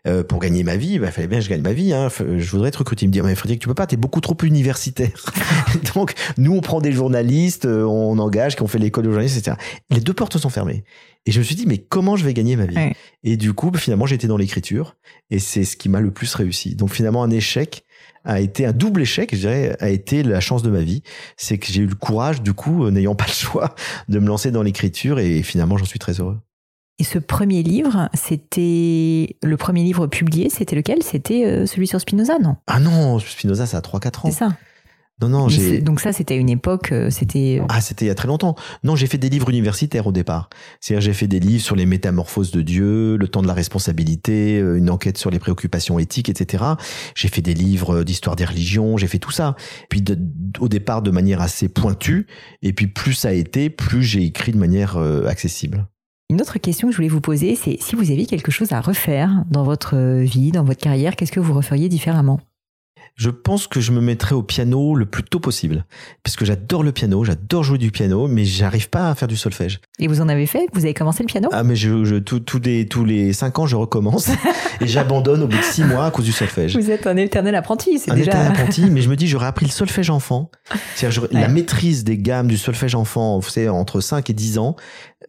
Euh, 0.08 0.24
pour 0.24 0.40
gagner 0.40 0.64
ma 0.64 0.78
vie, 0.78 0.94
il 0.94 1.02
bah, 1.02 1.12
fallait 1.12 1.28
bien 1.28 1.40
que 1.40 1.46
je 1.46 1.50
gagne 1.50 1.62
ma 1.62 1.74
vie. 1.74 1.94
Hein. 1.94 2.08
Je 2.10 2.52
voudrais 2.52 2.70
être 2.70 2.78
recruté. 2.78 3.06
Il 3.06 3.10
me 3.10 3.14
dit 3.14 3.22
mais 3.22 3.36
Frédéric, 3.36 3.62
tu 3.62 3.68
peux 3.68 3.74
pas, 3.74 3.86
t'es 3.86 3.98
beaucoup 3.98 4.22
trop 4.22 4.38
universitaire. 4.44 5.12
Donc 5.94 6.14
nous, 6.38 6.56
on 6.56 6.62
prend 6.62 6.80
des 6.80 6.94
journalistes, 6.94 7.66
euh, 7.66 7.84
on 7.84 8.18
engage, 8.18 8.56
qui 8.56 8.62
ont 8.62 8.68
fait 8.68 8.80
l'école 8.80 9.04
de 9.04 9.10
journalisme, 9.10 9.38
etc. 9.38 9.58
Les 9.90 10.00
deux 10.00 10.14
portes 10.14 10.38
sont 10.38 10.50
fermées. 10.50 10.84
Et 11.26 11.32
je 11.32 11.40
me 11.40 11.44
suis 11.44 11.56
dit 11.56 11.66
mais 11.66 11.78
comment 11.78 12.16
je 12.16 12.26
vais 12.26 12.34
gagner 12.34 12.56
ma 12.56 12.66
vie? 12.66 12.76
Ouais. 12.76 12.96
et 13.24 13.38
du 13.38 13.54
coup, 13.54 13.72
bah, 13.72 13.80
finalement, 13.80 14.06
j'étais 14.06 14.28
dans 14.28 14.38
l'écriture 14.38 14.96
et 15.30 15.40
c'est 15.40 15.64
ce 15.64 15.78
qui 15.78 15.90
m'a 15.90 16.00
le 16.00 16.12
plus 16.12 16.34
réussi. 16.36 16.76
Donc 16.76 16.92
finalement, 16.92 17.24
un 17.24 17.30
échec 17.30 17.86
a 18.26 18.40
été 18.40 18.66
un 18.66 18.74
double 18.74 19.02
échec, 19.02 19.34
je 19.34 19.40
dirais, 19.40 19.76
a 19.80 19.90
été 19.90 20.24
la 20.24 20.40
chance 20.40 20.62
de 20.62 20.70
ma 20.70 20.82
vie. 20.82 21.04
C'est 21.38 21.58
que 21.58 21.68
j'ai 21.68 21.82
eu 21.82 21.88
le 21.88 21.96
courage, 21.96 22.42
du 22.42 22.54
coup, 22.54 22.86
euh, 22.86 22.92
n'ayant 22.92 23.16
pas 23.16 23.26
le 23.26 23.32
choix, 23.32 23.76
de 24.08 24.20
me 24.20 24.28
lancer 24.28 24.52
dans 24.52 24.64
l'écriture 24.64 25.20
et 25.20 25.42
finalement, 25.44 25.78
j'en 25.78 25.86
suis 25.86 26.00
très 26.00 26.20
heureux. 26.20 26.40
Et 27.00 27.06
ce 27.06 27.18
premier 27.18 27.64
livre, 27.64 28.10
c'était 28.14 29.38
le 29.42 29.56
premier 29.56 29.84
livre 29.84 30.08
publié, 30.08 30.50
c'était 30.50 30.76
lequel? 30.76 31.02
C'était 31.02 31.46
euh, 31.46 31.66
celui 31.66 31.88
sur 31.88 32.02
Spinoza, 32.02 32.40
non? 32.40 32.58
Ah 32.68 32.82
non, 32.82 33.20
Spinoza, 33.20 33.66
ça 33.66 33.78
a 33.78 33.82
3-4 33.82 34.08
ans. 34.08 34.22
C'est 34.26 34.32
ça. 34.32 34.58
Non, 35.22 35.28
non, 35.30 35.50
j'ai. 35.50 35.82
Donc 35.82 36.00
ça, 36.00 36.14
c'était 36.14 36.38
une 36.38 36.50
époque, 36.50 36.92
euh, 36.94 37.10
c'était... 37.10 37.62
Ah, 37.68 37.82
c'était 37.82 38.06
il 38.06 38.08
y 38.08 38.12
a 38.12 38.16
très 38.16 38.28
longtemps. 38.30 38.56
Non, 38.84 38.96
j'ai 38.96 39.06
fait 39.08 39.18
des 39.18 39.30
livres 39.30 39.50
universitaires 39.50 40.08
au 40.08 40.12
départ. 40.14 40.50
C'est-à-dire, 40.80 41.02
j'ai 41.02 41.14
fait 41.14 41.28
des 41.28 41.40
livres 41.42 41.62
sur 41.64 41.76
les 41.76 41.86
métamorphoses 41.86 42.52
de 42.52 42.62
Dieu, 42.62 43.18
le 43.18 43.28
temps 43.28 43.42
de 43.42 43.48
la 43.48 43.54
responsabilité, 43.54 44.60
euh, 44.60 44.78
une 44.78 44.90
enquête 44.90 45.18
sur 45.18 45.30
les 45.30 45.40
préoccupations 45.40 46.00
éthiques, 46.00 46.30
etc. 46.30 46.64
J'ai 47.16 47.28
fait 47.28 47.42
des 47.42 47.54
livres 47.54 48.04
d'histoire 48.04 48.36
des 48.36 48.46
religions, 48.46 48.96
j'ai 48.98 49.08
fait 49.08 49.20
tout 49.20 49.32
ça. 49.32 49.56
Puis, 49.90 50.02
de- 50.02 50.18
au 50.60 50.70
départ, 50.70 51.02
de 51.02 51.12
manière 51.12 51.42
assez 51.42 51.68
pointue. 51.68 52.26
Et 52.62 52.72
puis, 52.72 52.88
plus 52.88 53.14
ça 53.14 53.30
a 53.30 53.34
été, 53.34 53.70
plus 53.70 54.04
j'ai 54.04 54.24
écrit 54.24 54.54
de 54.54 54.58
manière 54.58 54.96
euh, 54.98 55.26
accessible. 55.28 55.86
Une 56.32 56.42
autre 56.42 56.60
question 56.60 56.88
que 56.88 56.92
je 56.94 56.98
voulais 56.98 57.10
vous 57.10 57.22
poser, 57.22 57.56
c'est 57.56 57.78
si 57.82 57.96
vous 57.96 58.12
aviez 58.12 58.26
quelque 58.28 58.52
chose 58.52 58.72
à 58.72 58.82
refaire 58.82 59.44
dans 59.50 59.64
votre 59.64 59.98
vie, 60.22 60.52
dans 60.52 60.64
votre 60.64 60.80
carrière, 60.80 61.16
qu'est-ce 61.16 61.32
que 61.32 61.40
vous 61.40 61.54
referiez 61.56 61.90
différemment? 61.90 62.40
Je 63.16 63.30
pense 63.30 63.68
que 63.68 63.80
je 63.82 63.92
me 63.92 64.00
mettrai 64.02 64.34
au 64.36 64.44
piano 64.44 64.96
le 64.96 65.06
plus 65.06 65.24
tôt 65.24 65.40
possible. 65.40 65.86
Parce 66.24 66.36
que 66.38 66.46
j'adore 66.46 66.84
le 66.84 66.92
piano, 66.92 67.24
j'adore 67.26 67.64
jouer 67.64 67.78
du 67.78 67.92
piano, 67.92 68.28
mais 68.28 68.46
j'arrive 68.46 68.90
pas 68.90 69.10
à 69.10 69.16
faire 69.16 69.28
du 69.28 69.36
solfège. 69.36 69.80
Et 70.00 70.08
vous 70.08 70.22
en 70.22 70.30
avez 70.30 70.46
fait? 70.48 70.68
Vous 70.74 70.86
avez 70.86 70.94
commencé 70.94 71.24
le 71.24 71.28
piano? 71.28 71.50
Ah, 71.52 71.64
mais 71.64 71.76
je, 71.76 72.06
je, 72.06 72.16
tout- 72.16 72.40
tous 72.40 72.60
les, 72.60 72.88
tous 72.88 73.04
les 73.04 73.34
cinq 73.34 73.60
ans, 73.60 73.68
je 73.68 73.76
recommence. 73.76 74.30
et 74.82 74.88
j'abandonne 74.88 75.44
au 75.44 75.48
bout 75.48 75.58
de 75.58 75.64
six 75.64 75.84
mois 75.84 76.06
à 76.06 76.12
cause 76.12 76.26
du 76.26 76.32
solfège. 76.32 76.78
Vous 76.78 76.92
êtes 76.92 77.08
un 77.08 77.18
éternel 77.18 77.56
apprenti, 77.56 78.00
c'est 78.00 78.12
un 78.12 78.16
déjà... 78.16 78.32
éternel 78.32 78.52
apprenti, 78.60 78.86
mais 78.90 79.02
je 79.02 79.10
me 79.10 79.16
dis, 79.16 79.28
j'aurais 79.28 79.48
appris 79.48 79.66
le 79.66 79.72
solfège 79.72 80.10
enfant. 80.10 80.50
C'est-à-dire, 80.96 81.28
la 81.32 81.48
maîtrise 81.50 82.04
des 82.04 82.18
gammes 82.18 82.48
du 82.48 82.58
solfège 82.58 82.96
enfant, 82.96 83.40
vous 83.40 83.50
savez, 83.50 83.68
entre 83.70 84.00
5 84.02 84.30
et 84.30 84.34
10 84.34 84.58
ans, 84.60 84.76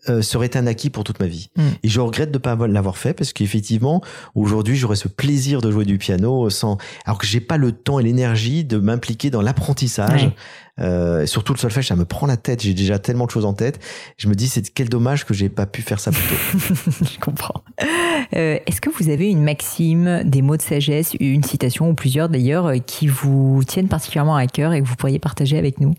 euh, 0.09 0.23
serait 0.23 0.57
un 0.57 0.67
acquis 0.67 0.89
pour 0.89 1.05
toute 1.05 1.21
ma 1.21 1.27
vie. 1.27 1.51
Mm. 1.57 1.63
Et 1.83 1.89
je 1.89 2.01
regrette 2.01 2.31
de 2.31 2.39
ne 2.39 2.43
pas 2.43 2.53
avoir- 2.53 2.69
l'avoir 2.69 2.97
fait 2.97 3.13
parce 3.13 3.33
qu'effectivement, 3.33 4.01
aujourd'hui, 4.35 4.77
j'aurais 4.77 4.97
ce 4.97 5.09
plaisir 5.09 5.61
de 5.61 5.71
jouer 5.71 5.85
du 5.85 5.99
piano 5.99 6.49
sans, 6.49 6.79
alors 7.05 7.19
que 7.19 7.27
j'ai 7.27 7.41
pas 7.41 7.57
le 7.57 7.73
temps 7.81 7.99
et 7.99 8.03
l'énergie 8.03 8.65
de 8.65 8.79
m'impliquer 8.79 9.31
dans 9.31 9.43
l'apprentissage. 9.43 10.25
Ouais. 10.25 10.35
Euh, 10.81 11.27
surtout 11.27 11.53
le 11.53 11.59
solfège, 11.59 11.89
ça 11.89 11.97
me 11.97 12.05
prend 12.05 12.27
la 12.27 12.37
tête. 12.37 12.63
J'ai 12.63 12.75
déjà 12.75 12.99
tellement 12.99 13.27
de 13.27 13.31
choses 13.31 13.45
en 13.45 13.53
tête. 13.53 13.81
Je 14.17 14.29
me 14.29 14.35
dis, 14.35 14.49
c'est 14.49 14.73
quel 14.73 14.89
dommage 14.89 15.27
que 15.27 15.35
j'ai 15.35 15.49
pas 15.49 15.67
pu 15.67 15.83
faire 15.83 16.01
ça 16.01 16.11
plus 16.11 16.23
tôt. 16.23 16.75
Je 17.05 17.19
comprends. 17.19 17.63
Euh, 18.35 18.59
Est-ce 18.67 18.81
que 18.81 18.91
vous 18.91 19.11
avez 19.11 19.29
une 19.29 19.43
maxime, 19.43 20.23
des 20.25 20.43
mots 20.43 20.57
de 20.57 20.63
sagesse, 20.63 21.15
une 21.21 21.43
citation 21.43 21.91
ou 21.91 21.95
plusieurs 21.95 22.29
d'ailleurs, 22.29 22.67
euh, 22.67 22.79
qui 22.79 23.07
vous 23.07 23.63
tiennent 23.67 23.89
particulièrement 23.89 24.37
à 24.37 24.47
cœur 24.47 24.73
et 24.73 24.81
que 24.81 24.87
vous 24.87 24.97
pourriez 24.97 25.19
partager 25.19 25.59
avec 25.59 25.81
nous? 25.81 25.95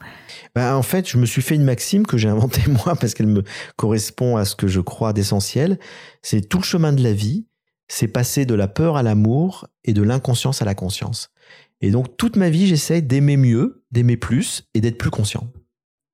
Bah, 0.56 0.76
en 0.76 0.84
fait, 0.84 1.08
je 1.08 1.18
me 1.18 1.26
suis 1.26 1.42
fait 1.42 1.56
une 1.56 1.64
maxime 1.64 2.08
que 2.08 2.18
j'ai 2.18 2.30
inventée 2.30 2.64
moi 2.68 2.96
parce 2.96 3.14
qu'elle 3.14 3.28
me 3.28 3.44
correspond 3.76 4.38
à 4.38 4.46
ce 4.46 4.56
que 4.56 4.68
je 4.68 4.80
crois 4.80 5.14
d'essentiel. 5.14 5.78
C'est 6.22 6.42
tout 6.42 6.58
le 6.58 6.64
chemin 6.64 6.94
de 6.94 7.04
la 7.04 7.14
vie, 7.14 7.46
c'est 7.88 8.08
passer 8.08 8.46
de 8.46 8.56
la 8.56 8.68
peur 8.68 8.98
à 8.98 9.04
l'amour 9.04 9.68
et 9.84 9.94
de 9.94 10.02
l'inconscience 10.02 10.62
à 10.62 10.66
la 10.66 10.76
conscience. 10.76 11.30
Et 11.82 11.92
donc, 11.92 12.16
toute 12.18 12.36
ma 12.36 12.50
vie, 12.50 12.68
j'essaie 12.68 13.02
d'aimer 13.02 13.38
mieux, 13.38 13.84
d'aimer 13.92 14.18
plus 14.18 14.70
et 14.74 14.82
d'être 14.82 14.98
plus 14.98 15.10
conscient. 15.10 15.52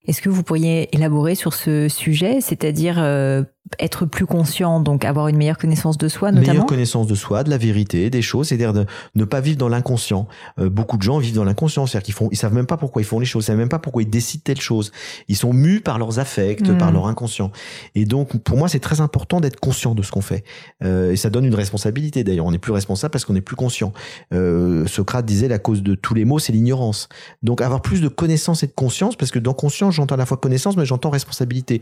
Est-ce 0.05 0.21
que 0.21 0.29
vous 0.29 0.43
pourriez 0.43 0.93
élaborer 0.93 1.35
sur 1.35 1.53
ce 1.53 1.87
sujet, 1.87 2.41
c'est-à-dire 2.41 3.01
euh, 3.01 3.43
être 3.79 4.05
plus 4.05 4.25
conscient, 4.25 4.79
donc 4.79 5.05
avoir 5.05 5.29
une 5.29 5.37
meilleure 5.37 5.57
connaissance 5.57 5.97
de 5.97 6.07
soi 6.07 6.31
notamment 6.31 6.51
Meilleure 6.51 6.65
connaissance 6.65 7.07
de 7.07 7.15
soi, 7.15 7.43
de 7.43 7.49
la 7.49 7.57
vérité, 7.57 8.09
des 8.09 8.21
choses, 8.21 8.49
c'est-à-dire 8.49 8.73
de 8.73 8.85
ne 9.15 9.23
pas 9.23 9.39
vivre 9.39 9.57
dans 9.57 9.69
l'inconscient. 9.69 10.27
Euh, 10.59 10.69
beaucoup 10.69 10.97
de 10.97 11.01
gens 11.01 11.17
vivent 11.17 11.35
dans 11.35 11.45
l'inconscient, 11.45 11.85
c'est-à-dire 11.85 12.05
qu'ils 12.05 12.13
font, 12.13 12.29
ils 12.31 12.37
savent 12.37 12.53
même 12.53 12.65
pas 12.65 12.77
pourquoi 12.77 13.01
ils 13.01 13.05
font 13.05 13.19
les 13.19 13.25
choses, 13.25 13.45
ils 13.45 13.47
savent 13.47 13.57
même 13.57 13.69
pas 13.69 13.79
pourquoi 13.79 14.01
ils 14.01 14.09
décident 14.09 14.41
telle 14.43 14.59
chose. 14.59 14.91
Ils 15.27 15.37
sont 15.37 15.53
mus 15.53 15.81
par 15.81 15.97
leurs 15.97 16.19
affects, 16.19 16.63
Mm. 16.69 16.77
par 16.77 16.91
leur 16.91 17.07
inconscient. 17.07 17.51
Et 17.95 18.05
donc, 18.05 18.37
pour 18.37 18.57
moi, 18.57 18.67
c'est 18.67 18.79
très 18.79 19.01
important 19.01 19.39
d'être 19.39 19.59
conscient 19.59 19.95
de 19.95 20.01
ce 20.01 20.11
qu'on 20.11 20.21
fait. 20.21 20.43
Euh, 20.83 21.11
et 21.11 21.15
ça 21.15 21.29
donne 21.29 21.45
une 21.45 21.55
responsabilité. 21.55 22.23
D'ailleurs, 22.23 22.45
on 22.45 22.51
n'est 22.51 22.59
plus 22.59 22.73
responsable 22.73 23.11
parce 23.11 23.25
qu'on 23.25 23.33
n'est 23.33 23.41
plus 23.41 23.55
conscient. 23.55 23.93
Euh, 24.33 24.85
Socrate 24.87 25.25
disait 25.25 25.47
la 25.47 25.59
cause 25.59 25.83
de 25.83 25.95
tous 25.95 26.13
les 26.13 26.25
maux, 26.25 26.39
c'est 26.39 26.53
l'ignorance. 26.53 27.09
Donc, 27.41 27.61
avoir 27.61 27.81
plus 27.81 28.01
de 28.01 28.07
connaissance 28.07 28.63
et 28.63 28.67
de 28.67 28.73
conscience, 28.73 29.15
parce 29.15 29.31
que 29.31 29.39
dans 29.39 29.53
conscience, 29.53 29.95
j'entends 29.95 30.15
à 30.15 30.17
la 30.17 30.25
fois 30.25 30.37
connaissance, 30.37 30.77
mais 30.77 30.85
j'entends 30.85 31.09
responsabilité. 31.09 31.81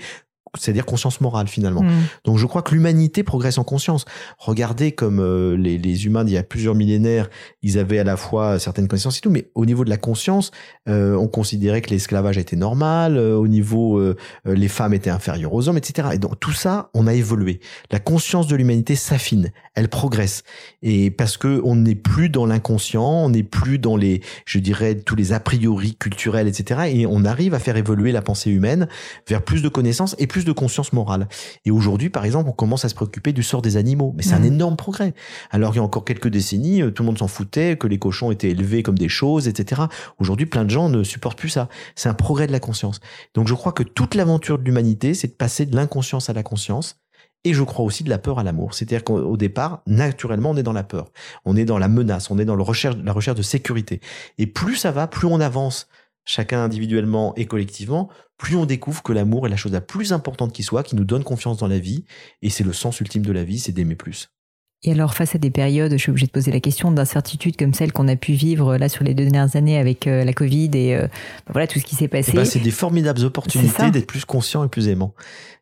C'est-à-dire 0.58 0.86
conscience 0.86 1.22
morale 1.22 1.48
finalement. 1.48 1.84
Hmm. 1.84 2.04
Donc 2.26 2.38
je 2.38 2.46
crois 2.46 2.62
que 2.62 2.74
l'humanité 2.74 3.24
progresse 3.24 3.58
en 3.58 3.64
conscience. 3.64 4.06
Regardez 4.38 4.92
comme 4.92 5.20
euh, 5.20 5.56
les, 5.56 5.78
les 5.78 6.06
humains 6.06 6.26
d'il 6.26 6.34
y 6.34 6.38
a 6.38 6.44
plusieurs 6.44 6.76
millénaires, 6.76 7.30
ils 7.62 7.80
avaient 7.80 8.00
à 8.00 8.04
la 8.04 8.18
fois 8.18 8.60
certaines 8.60 8.90
connaissances 8.90 9.20
et 9.20 9.22
tout, 9.22 9.30
mais 9.30 9.50
au 9.56 9.66
niveau 9.66 9.86
de 9.86 9.90
la 9.90 9.98
conscience, 9.98 10.52
euh, 10.90 11.16
on 11.16 11.28
considérait 11.28 11.82
que 11.82 11.90
l'esclavage 11.90 12.38
était 12.38 12.58
normal, 12.58 13.18
euh, 13.18 13.36
au 13.36 13.48
niveau 13.48 14.02
les 14.46 14.68
femmes 14.68 14.94
étaient 14.94 15.10
inférieures 15.10 15.54
aux 15.54 15.70
hommes, 15.70 15.78
etc. 15.78 16.10
Et 16.14 16.18
donc 16.18 16.40
tout 16.40 16.52
ça, 16.52 16.90
on 16.94 17.08
a 17.08 17.14
évolué. 17.14 17.60
La 17.92 18.00
conscience 18.00 18.48
de 18.48 18.56
l'humanité 18.56 18.96
s'affine, 18.96 19.52
elle 19.76 19.88
progresse, 19.88 20.44
et 20.82 21.12
parce 21.12 21.38
que 21.38 21.62
on 21.64 21.76
n'est 21.76 21.96
plus 21.96 22.30
dans 22.30 22.46
l'inconscient, 22.46 23.04
on 23.04 23.30
n'est 23.30 23.44
plus 23.44 23.80
dans 23.80 23.96
les, 23.96 24.22
je 24.46 24.60
dirais, 24.60 24.96
tous 24.96 25.16
les 25.16 25.34
a 25.34 25.40
priori 25.40 25.96
culturels, 25.96 26.48
etc. 26.48 26.82
Et 26.94 27.06
on 27.06 27.26
arrive 27.26 27.54
à 27.54 27.60
faire 27.60 27.78
évoluer 27.78 28.12
la 28.12 28.22
pensée 28.22 28.52
humaine 28.52 28.88
vers 29.28 29.42
plus 29.42 29.62
de 29.62 29.70
connaissances 29.70 30.16
et 30.20 30.28
plus 30.32 30.46
de 30.46 30.54
conscience 30.54 30.94
morale. 30.94 31.28
Et 31.66 31.72
aujourd'hui, 31.72 32.10
par 32.10 32.24
exemple, 32.24 32.50
on 32.50 32.54
commence 32.54 32.86
à 32.86 32.90
se 32.90 32.96
préoccuper 32.96 33.34
du 33.34 33.44
sort 33.44 33.62
des 33.62 33.76
animaux. 33.76 34.14
Mais 34.16 34.24
c'est 34.24 34.34
un 34.34 34.40
Mhm. 34.40 34.46
énorme 34.54 34.78
progrès. 34.78 35.14
Alors, 35.52 35.74
il 35.74 35.76
y 35.76 35.80
a 35.80 35.84
encore 35.84 36.06
quelques 36.06 36.30
décennies, 36.30 36.82
euh, 36.82 36.90
tout 36.90 37.04
le 37.04 37.08
monde 37.08 37.18
s'en 37.20 37.28
foutait, 37.28 37.76
que 37.78 37.86
les 37.86 38.00
cochons 38.00 38.32
étaient 38.32 38.50
élevés 38.50 38.82
comme 38.82 38.98
des 38.98 39.10
choses, 39.10 39.50
etc. 39.50 39.82
Aujourd'hui, 40.20 40.46
plein 40.46 40.64
de 40.64 40.70
gens 40.70 40.88
ne 40.88 41.04
supportent 41.04 41.38
plus 41.38 41.50
ça. 41.50 41.68
C'est 41.96 42.08
un 42.08 42.14
progrès 42.14 42.48
de 42.48 42.54
la 42.54 42.62
conscience. 42.62 43.02
Donc, 43.34 43.50
je 43.50 43.54
crois 43.54 43.74
que 43.74 43.84
toute 43.84 44.16
l'aventure 44.16 44.58
de 44.58 44.64
l'humanité, 44.64 45.14
c'est 45.14 45.28
de 45.28 45.34
passer 45.34 45.66
de 45.66 45.76
l'inconscience 45.76 46.30
à 46.30 46.34
la 46.34 46.44
conscience. 46.44 46.96
Et 47.44 47.54
je 47.54 47.64
crois 47.64 47.84
aussi 47.84 48.04
de 48.06 48.10
la 48.10 48.20
peur 48.20 48.40
à 48.40 48.44
l'amour. 48.44 48.74
C'est-à-dire 48.74 49.04
qu'au 49.04 49.18
au 49.18 49.36
départ, 49.36 49.82
naturellement, 49.88 50.52
on 50.52 50.56
est 50.58 50.64
dans 50.64 50.74
la 50.74 50.84
peur. 50.84 51.10
On 51.44 51.58
est 51.58 51.66
dans 51.66 51.80
la 51.80 51.88
menace. 51.90 52.30
On 52.32 52.38
est 52.38 52.46
dans 52.46 52.56
le 52.56 52.64
recherche, 52.64 52.96
la 53.04 53.12
recherche 53.12 53.36
de 53.36 53.42
sécurité. 53.42 54.00
Et 54.38 54.46
plus 54.48 54.76
ça 54.76 54.92
va, 54.92 55.08
plus 55.08 55.28
on 55.28 55.40
avance, 55.42 55.88
chacun 56.26 56.64
individuellement 56.64 57.34
et 57.36 57.46
collectivement, 57.46 58.10
plus 58.38 58.56
on 58.56 58.66
découvre 58.66 59.04
que 59.04 59.14
l'amour 59.14 59.46
est 59.46 59.50
la 59.50 59.58
chose 59.58 59.72
la 59.72 59.82
plus 59.82 60.14
importante 60.14 60.54
qui 60.54 60.64
soit, 60.64 60.84
qui 60.84 60.96
nous 60.96 61.06
donne 61.06 61.24
confiance 61.24 61.58
dans 61.58 61.68
la 61.68 61.80
vie. 61.80 62.06
Et 62.42 62.50
c'est 62.50 62.64
le 62.64 62.74
sens 62.74 63.00
ultime 63.00 63.24
de 63.24 63.32
la 63.32 63.44
vie, 63.44 63.60
c'est 63.60 63.72
d'aimer 63.72 63.96
plus. 63.96 64.30
Et 64.84 64.92
alors, 64.92 65.14
face 65.14 65.36
à 65.36 65.38
des 65.38 65.52
périodes, 65.52 65.92
je 65.92 65.98
suis 65.98 66.10
obligée 66.10 66.26
de 66.26 66.32
poser 66.32 66.52
la 66.52 66.60
question 66.60 66.92
d'incertitude 66.92 67.56
comme 67.56 67.72
celle 67.72 67.92
qu'on 67.92 68.08
a 68.08 68.16
pu 68.16 68.34
vivre 68.34 68.78
là 68.78 68.90
sur 68.90 69.04
les 69.04 69.14
deux 69.14 69.26
dernières 69.26 69.56
années 69.56 69.78
avec 69.78 70.08
euh, 70.08 70.24
la 70.24 70.34
Covid 70.34 70.72
et 70.74 70.96
euh, 70.96 71.02
ben 71.02 71.54
voilà 71.54 71.68
tout 71.68 71.78
ce 71.78 71.86
qui 71.86 71.94
s'est 71.94 72.08
passé. 72.08 72.32
Eh 72.34 72.38
ben, 72.38 72.46
c'est 72.46 72.60
des 72.60 72.72
formidables 72.72 73.24
opportunités 73.24 73.92
d'être 73.92 74.08
plus 74.08 74.26
conscient 74.26 74.64
et 74.64 74.70
plus 74.70 74.88
aimant. 74.88 75.14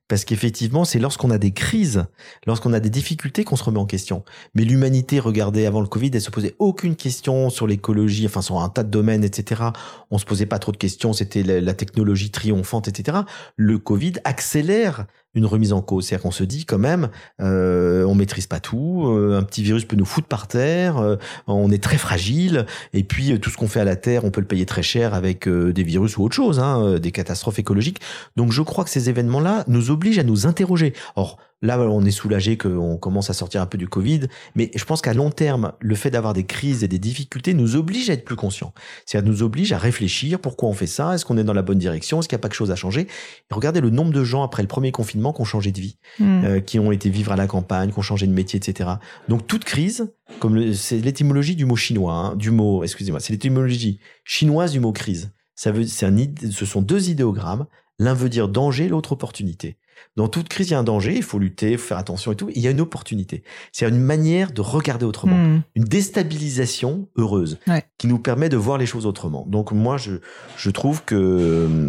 Parce 0.10 0.26
qu'effectivement, 0.26 0.86
c'est 0.86 1.00
lorsqu'on 1.00 1.30
a 1.30 1.38
des 1.38 1.52
crises, 1.52 2.06
lorsqu'on 2.48 2.74
a 2.74 2.80
des 2.80 2.90
difficultés 2.90 3.44
qu'on 3.44 3.56
se 3.56 3.64
remet 3.64 3.80
en 3.80 3.86
question. 3.86 4.26
Mais 4.56 4.64
l'humanité, 4.64 5.20
regardez, 5.20 5.68
avant 5.68 5.82
le 5.82 5.88
Covid, 5.88 6.10
elle 6.14 6.22
se 6.22 6.32
posait 6.32 6.56
aucune 6.58 6.96
question 6.96 7.52
sur 7.52 7.68
l'écologie, 7.68 8.26
enfin 8.26 8.42
sur 8.42 8.60
un 8.60 8.70
tas 8.70 8.84
de 8.84 8.90
domaines, 8.90 9.24
etc. 9.24 9.66
On 10.10 10.18
se 10.18 10.26
posait 10.26 10.48
pas 10.48 10.58
trop 10.58 10.72
de 10.72 10.78
questions, 10.78 11.14
c'était 11.14 11.44
la, 11.44 11.62
la 11.62 11.74
technologie 11.76 12.32
triomphante, 12.32 12.88
etc. 12.88 13.20
Le 13.56 13.78
Covid 13.78 14.14
accélère 14.24 15.06
une 15.40 15.46
remise 15.46 15.74
en 15.74 15.82
cause. 15.82 16.06
C'est-à-dire 16.06 16.24
qu'on 16.24 16.32
se 16.32 16.44
dit 16.44 16.66
quand 16.66 16.78
même, 16.78 17.10
euh, 17.42 18.04
on 18.04 18.14
maîtrise 18.14 18.46
pas 18.46 18.60
tout, 18.60 19.08
euh, 19.08 19.38
un 19.38 19.44
petit 19.44 19.64
virus 19.64 19.86
peut 19.86 19.96
nous 19.96 20.06
foutre 20.06 20.28
par 20.28 20.48
terre, 20.48 20.98
euh, 20.98 21.16
on 21.48 21.72
est 21.72 21.84
très 21.84 21.98
fragile, 21.98 22.66
et 22.94 23.04
puis 23.04 23.32
euh, 23.32 23.40
tout 23.40 23.50
ce 23.50 23.58
qu'on 23.58 23.68
fait 23.68 23.80
à 23.80 23.86
la 23.86 23.96
Terre, 23.96 24.26
on 24.26 24.32
peut 24.32 24.42
le 24.42 24.48
payer 24.48 24.66
très 24.66 24.84
cher 24.84 25.14
avec 25.14 25.48
des 25.50 25.84
virus 25.84 26.18
ou 26.18 26.24
autre 26.24 26.36
chose, 26.36 26.60
hein, 26.60 27.00
des 27.00 27.12
catastrophes 27.12 27.60
écologiques. 27.60 28.00
Donc 28.36 28.52
je 28.52 28.62
crois 28.62 28.84
que 28.84 28.90
ces 28.90 29.10
événements-là 29.10 29.64
nous 29.68 29.90
obligent 29.92 30.20
à 30.20 30.24
nous 30.24 30.46
interroger. 30.46 30.94
Or, 31.16 31.38
Là, 31.62 31.78
on 31.80 32.06
est 32.06 32.12
soulagé 32.12 32.58
qu'on 32.58 32.98
commence 32.98 33.30
à 33.30 33.34
sortir 33.34 33.62
un 33.62 33.66
peu 33.66 33.78
du 33.78 33.90
Covid, 33.90 34.22
mais 34.56 34.72
je 34.76 34.86
pense 34.86 35.02
qu'à 35.02 35.14
long 35.14 35.30
terme, 35.30 35.74
le 35.82 35.96
fait 35.96 36.10
d'avoir 36.10 36.34
des 36.34 36.46
crises 36.46 36.86
et 36.86 36.88
des 36.88 37.00
difficultés 37.00 37.54
nous 37.54 37.76
oblige 37.76 38.10
à 38.10 38.14
être 38.14 38.24
plus 38.24 38.38
conscients. 38.38 38.74
C'est-à-dire 39.06 39.30
nous 39.30 39.44
oblige 39.44 39.74
à 39.74 39.78
réfléchir 39.78 40.40
pourquoi 40.40 40.70
on 40.70 40.74
fait 40.74 40.88
ça, 40.88 41.14
est-ce 41.14 41.26
qu'on 41.26 41.38
est 41.38 41.44
dans 41.44 41.54
la 41.54 41.62
bonne 41.62 41.78
direction, 41.78 42.20
est-ce 42.20 42.30
qu'il 42.30 42.38
n'y 42.38 42.40
a 42.40 42.44
pas 42.44 42.50
que 42.50 42.56
chose 42.56 42.72
à 42.72 42.78
changer? 42.78 43.02
Et 43.02 43.54
regardez 43.54 43.82
le 43.82 43.90
nombre 43.90 44.14
de 44.14 44.24
gens 44.24 44.44
après 44.44 44.62
le 44.62 44.70
premier 44.70 44.94
confinement 44.94 45.34
qui 45.34 45.42
ont 45.42 45.46
changé 45.46 45.74
de 45.74 45.82
vie, 45.82 45.98
hmm. 46.20 46.46
euh, 46.46 46.60
qui 46.62 46.80
ont 46.80 46.94
été 46.94 47.10
vivre 47.10 47.34
à 47.34 47.36
la 47.36 47.48
campagne, 47.48 47.92
qui 47.92 48.00
ont 48.00 48.04
changé 48.04 48.26
de 48.26 48.34
métier, 48.34 48.58
etc. 48.58 48.92
Donc 49.28 49.46
toute 49.46 49.66
crise, 49.66 50.14
comme 50.40 50.74
c'est 50.74 51.00
l'étymologie 51.00 51.58
du 51.58 51.66
mot 51.66 51.76
chinois, 51.76 52.14
hein, 52.14 52.36
du 52.38 52.52
mot, 52.52 52.86
excusez-moi, 52.86 53.20
c'est 53.20 53.34
l'étymologie 53.34 54.00
chinoise 54.24 54.72
du 54.72 54.80
mot 54.80 54.94
crise. 54.94 55.34
Ça 55.56 55.74
veut, 55.74 55.86
c'est 55.86 56.06
un, 56.06 56.16
ce 56.52 56.66
sont 56.66 56.82
deux 56.82 57.10
idéogrammes. 57.10 57.66
L'un 57.98 58.14
veut 58.14 58.30
dire 58.30 58.48
danger, 58.48 58.88
l'autre 58.88 59.12
opportunité. 59.12 59.78
Dans 60.16 60.28
toute 60.28 60.50
crise, 60.50 60.70
il 60.70 60.72
y 60.72 60.76
a 60.76 60.80
un 60.80 60.84
danger, 60.84 61.16
il 61.16 61.24
faut 61.24 61.40
lutter, 61.40 61.72
il 61.72 61.78
faut 61.78 61.88
faire 61.88 61.98
attention 61.98 62.32
et 62.32 62.36
tout. 62.36 62.50
il 62.54 62.62
y 62.62 62.68
a 62.68 62.72
une 62.72 62.82
opportunité. 62.82 63.44
C'est 63.72 63.88
une 63.88 64.00
manière 64.00 64.52
de 64.52 64.62
regarder 64.62 65.06
autrement, 65.06 65.38
hmm. 65.38 65.62
une 65.76 65.84
déstabilisation 65.84 67.08
heureuse 67.18 67.60
qui 67.98 68.08
nous 68.08 68.20
permet 68.20 68.50
de 68.50 68.58
voir 68.58 68.78
les 68.78 68.86
choses 68.86 69.06
autrement. 69.06 69.46
Donc 69.48 69.72
moi, 69.72 69.98
je, 69.98 70.16
je 70.58 70.70
trouve 70.70 71.04
que 71.04 71.16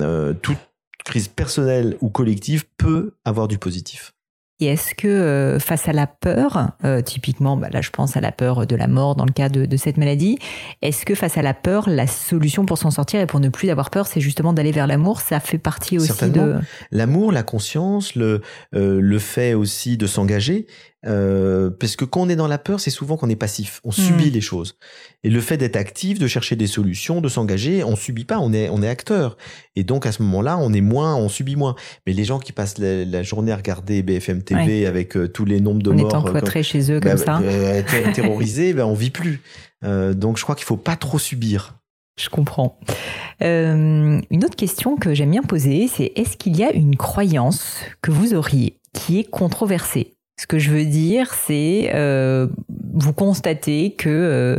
euh, 0.01 0.35
toute 0.35 0.59
crise 1.05 1.29
personnelle 1.29 1.97
ou 2.01 2.11
collective 2.11 2.65
peut 2.77 3.15
avoir 3.25 3.49
du 3.49 3.59
positif. 3.59 4.13
Et 4.61 4.67
est-ce 4.67 4.95
que 4.95 5.09
euh, 5.09 5.59
face 5.59 5.89
à 5.89 5.93
la 5.93 6.07
peur, 6.07 6.73
euh, 6.85 7.01
typiquement, 7.01 7.57
bah 7.57 7.69
là 7.73 7.81
je 7.81 7.91
pense 7.91 8.17
à 8.17 8.21
la 8.21 8.31
peur 8.31 8.67
de 8.67 8.77
la 8.77 8.89
mort 8.89 9.17
dans 9.17 9.25
le 9.25 9.33
cas 9.33 9.49
de, 9.49 9.77
cette 9.77 9.97
maladie, 9.97 10.39
est-ce 10.83 11.07
que 11.07 11.15
face 11.15 11.39
à 11.39 11.43
la 11.43 11.55
peur, 11.55 11.89
la 11.89 12.07
solution 12.07 12.67
pour 12.67 12.77
s'en 12.77 12.91
sortir 12.91 13.21
et 13.21 13.27
pour 13.27 13.41
ne 13.41 13.49
plus 13.49 13.71
avoir 13.71 13.89
peur, 13.91 14.07
c'est 14.07 14.21
justement 14.21 14.53
d'aller 14.53 14.73
vers 14.73 14.87
l'amour? 14.87 15.21
Ça 15.21 15.41
fait 15.41 15.59
partie 15.59 15.97
aussi 15.97 16.31
de... 16.31 16.59
L'amour, 16.91 17.33
la 17.33 17.43
conscience, 17.43 18.15
le, 18.15 18.43
euh, 18.75 19.01
le 19.01 19.19
fait 19.19 19.55
aussi 19.55 19.97
de 19.97 20.07
s'engager. 20.07 20.67
Euh, 21.07 21.71
parce 21.71 21.97
que 21.97 22.05
quand 22.05 22.21
on 22.21 22.29
est 22.29 22.37
dans 22.37 22.47
la 22.47 22.59
peur, 22.59 22.79
c'est 22.79 22.91
souvent 22.91 23.17
qu'on 23.17 23.31
est 23.31 23.37
passif, 23.37 23.81
on 23.85 23.91
subit 23.91 24.29
hmm. 24.29 24.35
les 24.35 24.41
choses. 24.41 24.77
Et 25.25 25.31
le 25.31 25.41
fait 25.41 25.57
d'être 25.57 25.77
actif, 25.77 26.19
de 26.19 26.27
chercher 26.27 26.57
des 26.57 26.67
solutions, 26.67 27.21
de 27.21 27.29
s'engager, 27.29 27.83
on 27.85 27.97
subit 27.97 28.25
pas, 28.25 28.39
on 28.39 28.53
est 28.53 28.69
on 28.69 28.83
est 28.83 28.89
acteur. 28.89 29.37
Et 29.77 29.85
donc 29.85 30.05
à 30.05 30.13
ce 30.13 30.23
moment-là, 30.23 30.59
on 30.59 30.73
est 30.73 30.83
moins, 30.83 31.17
on 31.17 31.29
subit 31.29 31.57
moins. 31.57 31.75
Mais 32.07 32.13
les 32.13 32.25
gens 32.25 32.39
qui 32.39 32.53
passent 32.53 32.79
la, 32.79 33.23
journée 33.23 33.53
à 33.53 33.57
regarder 33.57 34.03
BFM 34.03 34.43
TV 34.43 34.87
avec 34.87 35.17
euh, 35.17 35.29
tous 35.29 35.45
les 35.45 35.61
nombres 35.61 35.83
de 35.83 35.91
morts, 35.91 36.07
étant 36.07 36.23
cloîtrés 36.23 36.63
chez 36.63 36.93
eux 36.93 37.01
comme 37.01 37.13
bah, 37.13 37.17
ça, 37.17 37.39
euh, 37.41 37.83
terrorisés, 38.15 38.75
ben 38.75 38.85
on 38.85 38.95
vit 38.95 39.11
plus. 39.11 39.41
donc 39.83 40.37
je 40.37 40.43
crois 40.43 40.55
qu'il 40.55 40.67
faut 40.67 40.77
pas 40.77 40.97
trop 40.97 41.19
subir. 41.19 41.77
Je 42.19 42.29
comprends. 42.29 42.79
une 43.41 44.45
autre 44.45 44.57
question 44.57 44.97
que 44.97 45.15
j'aime 45.15 45.31
bien 45.31 45.43
poser, 45.43 45.89
c'est 45.89 46.13
est-ce 46.17 46.37
qu'il 46.37 46.57
y 46.59 46.65
a 46.65 46.73
une 46.73 46.97
croyance 46.97 47.77
que 48.03 48.11
vous 48.11 48.35
auriez 48.35 48.77
qui 48.93 49.19
est 49.21 49.25
controversée? 49.25 50.15
Ce 50.41 50.47
que 50.47 50.59
je 50.59 50.71
veux 50.71 50.87
dire, 50.87 51.35
c'est 51.35 51.91
euh, 51.95 52.47
vous 52.95 53.13
constatez 53.13 53.91
que 53.91 54.09
euh, 54.09 54.57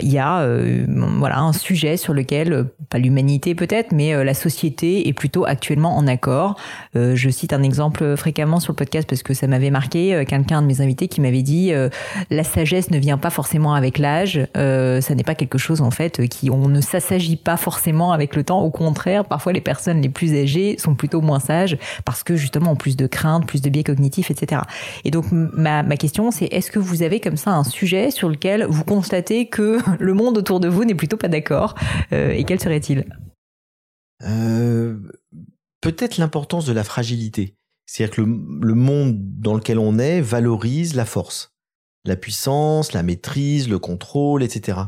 il 0.00 0.12
y 0.12 0.18
a 0.18 0.40
euh, 0.40 0.84
voilà 1.18 1.38
un 1.38 1.52
sujet 1.52 1.96
sur 1.96 2.14
lequel 2.14 2.52
euh, 2.52 2.64
pas 2.88 2.98
l'humanité 2.98 3.54
peut-être 3.54 3.92
mais 3.92 4.14
euh, 4.14 4.24
la 4.24 4.34
société 4.34 5.08
est 5.08 5.12
plutôt 5.12 5.44
actuellement 5.44 5.96
en 5.96 6.06
accord. 6.06 6.56
Je 6.94 7.30
cite 7.30 7.52
un 7.52 7.62
exemple 7.62 8.16
fréquemment 8.16 8.60
sur 8.60 8.72
le 8.72 8.76
podcast 8.76 9.08
parce 9.08 9.22
que 9.22 9.34
ça 9.34 9.46
m'avait 9.46 9.70
marqué 9.70 10.24
quelqu'un 10.26 10.62
de 10.62 10.66
mes 10.66 10.80
invités 10.80 11.08
qui 11.08 11.20
m'avait 11.20 11.42
dit 11.42 11.72
la 12.30 12.44
sagesse 12.44 12.90
ne 12.90 12.98
vient 12.98 13.18
pas 13.18 13.30
forcément 13.30 13.74
avec 13.74 13.98
l'âge. 13.98 14.40
Ça 14.54 15.14
n'est 15.14 15.22
pas 15.22 15.34
quelque 15.34 15.58
chose 15.58 15.80
en 15.80 15.90
fait 15.90 16.26
qui 16.28 16.50
on 16.50 16.68
ne 16.68 16.80
s'assagit 16.80 17.36
pas 17.36 17.56
forcément 17.56 18.12
avec 18.12 18.36
le 18.36 18.44
temps. 18.44 18.60
Au 18.60 18.70
contraire 18.70 19.24
parfois 19.24 19.52
les 19.52 19.60
personnes 19.60 20.00
les 20.00 20.08
plus 20.08 20.34
âgées 20.34 20.76
sont 20.78 20.94
plutôt 20.94 21.20
moins 21.20 21.40
sages 21.40 21.78
parce 22.04 22.22
que 22.22 22.36
justement 22.36 22.72
ont 22.72 22.76
plus 22.76 22.96
de 22.96 23.06
craintes 23.06 23.46
plus 23.46 23.62
de 23.62 23.70
biais 23.70 23.84
cognitifs 23.84 24.30
etc 24.30 24.62
et 25.04 25.10
donc 25.10 25.26
ma, 25.30 25.82
ma 25.82 25.96
question 25.96 26.30
c'est 26.30 26.46
est-ce 26.46 26.70
que 26.70 26.78
vous 26.78 27.02
avez 27.02 27.20
comme 27.20 27.36
ça 27.36 27.50
un 27.50 27.64
sujet 27.64 28.10
sur 28.10 28.28
lequel 28.28 28.66
vous 28.68 28.84
constatez 28.84 29.46
que 29.46 29.69
le 29.98 30.14
monde 30.14 30.38
autour 30.38 30.60
de 30.60 30.68
vous 30.68 30.84
n'est 30.84 30.94
plutôt 30.94 31.16
pas 31.16 31.28
d'accord. 31.28 31.74
Euh, 32.12 32.30
et 32.30 32.44
quel 32.44 32.60
serait-il? 32.60 33.06
Euh, 34.22 34.98
Peut-être 35.80 36.18
l'importance 36.18 36.66
de 36.66 36.72
la 36.72 36.84
fragilité. 36.84 37.56
C'est-à-dire 37.86 38.16
que 38.16 38.20
le, 38.20 38.74
monde 38.74 39.16
dans 39.40 39.54
lequel 39.54 39.78
on 39.78 39.98
est 39.98 40.20
valorise 40.20 40.94
la 40.94 41.04
force, 41.04 41.54
la 42.04 42.16
puissance, 42.16 42.92
la 42.92 43.02
maîtrise, 43.02 43.68
le 43.68 43.78
contrôle, 43.78 44.42
etc. 44.42 44.78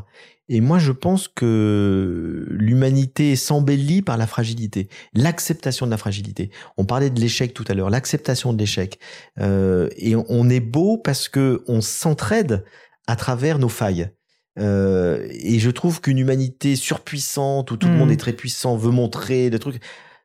Et 0.49 0.61
moi, 0.61 0.77
je 0.77 0.91
pense 0.91 1.27
que 1.27 2.45
l'humanité 2.49 3.35
s'embellit 3.35 4.01
par 4.01 4.17
la 4.17 4.27
fragilité, 4.27 4.87
l'acceptation 5.13 5.85
de 5.85 5.91
la 5.91 5.97
fragilité. 5.97 6.51
On 6.77 6.85
parlait 6.85 7.09
de 7.09 7.19
l'échec 7.19 7.53
tout 7.53 7.65
à 7.67 7.73
l'heure, 7.73 7.89
l'acceptation 7.89 8.53
de 8.53 8.59
l'échec. 8.59 8.99
Euh, 9.39 9.89
et 9.97 10.15
on 10.15 10.49
est 10.49 10.59
beau 10.59 10.97
parce 10.97 11.27
que 11.27 11.63
on 11.67 11.81
s'entraide 11.81 12.63
à 13.07 13.15
travers 13.15 13.59
nos 13.59 13.69
failles. 13.69 14.11
Euh, 14.59 15.27
et 15.31 15.59
je 15.59 15.69
trouve 15.69 16.01
qu'une 16.01 16.19
humanité 16.19 16.75
surpuissante 16.75 17.71
où 17.71 17.77
tout 17.77 17.87
le 17.87 17.93
monde 17.93 18.09
hmm. 18.09 18.13
est 18.13 18.17
très 18.17 18.33
puissant 18.33 18.75
veut 18.75 18.91
montrer 18.91 19.49
des 19.49 19.59
trucs, 19.59 19.81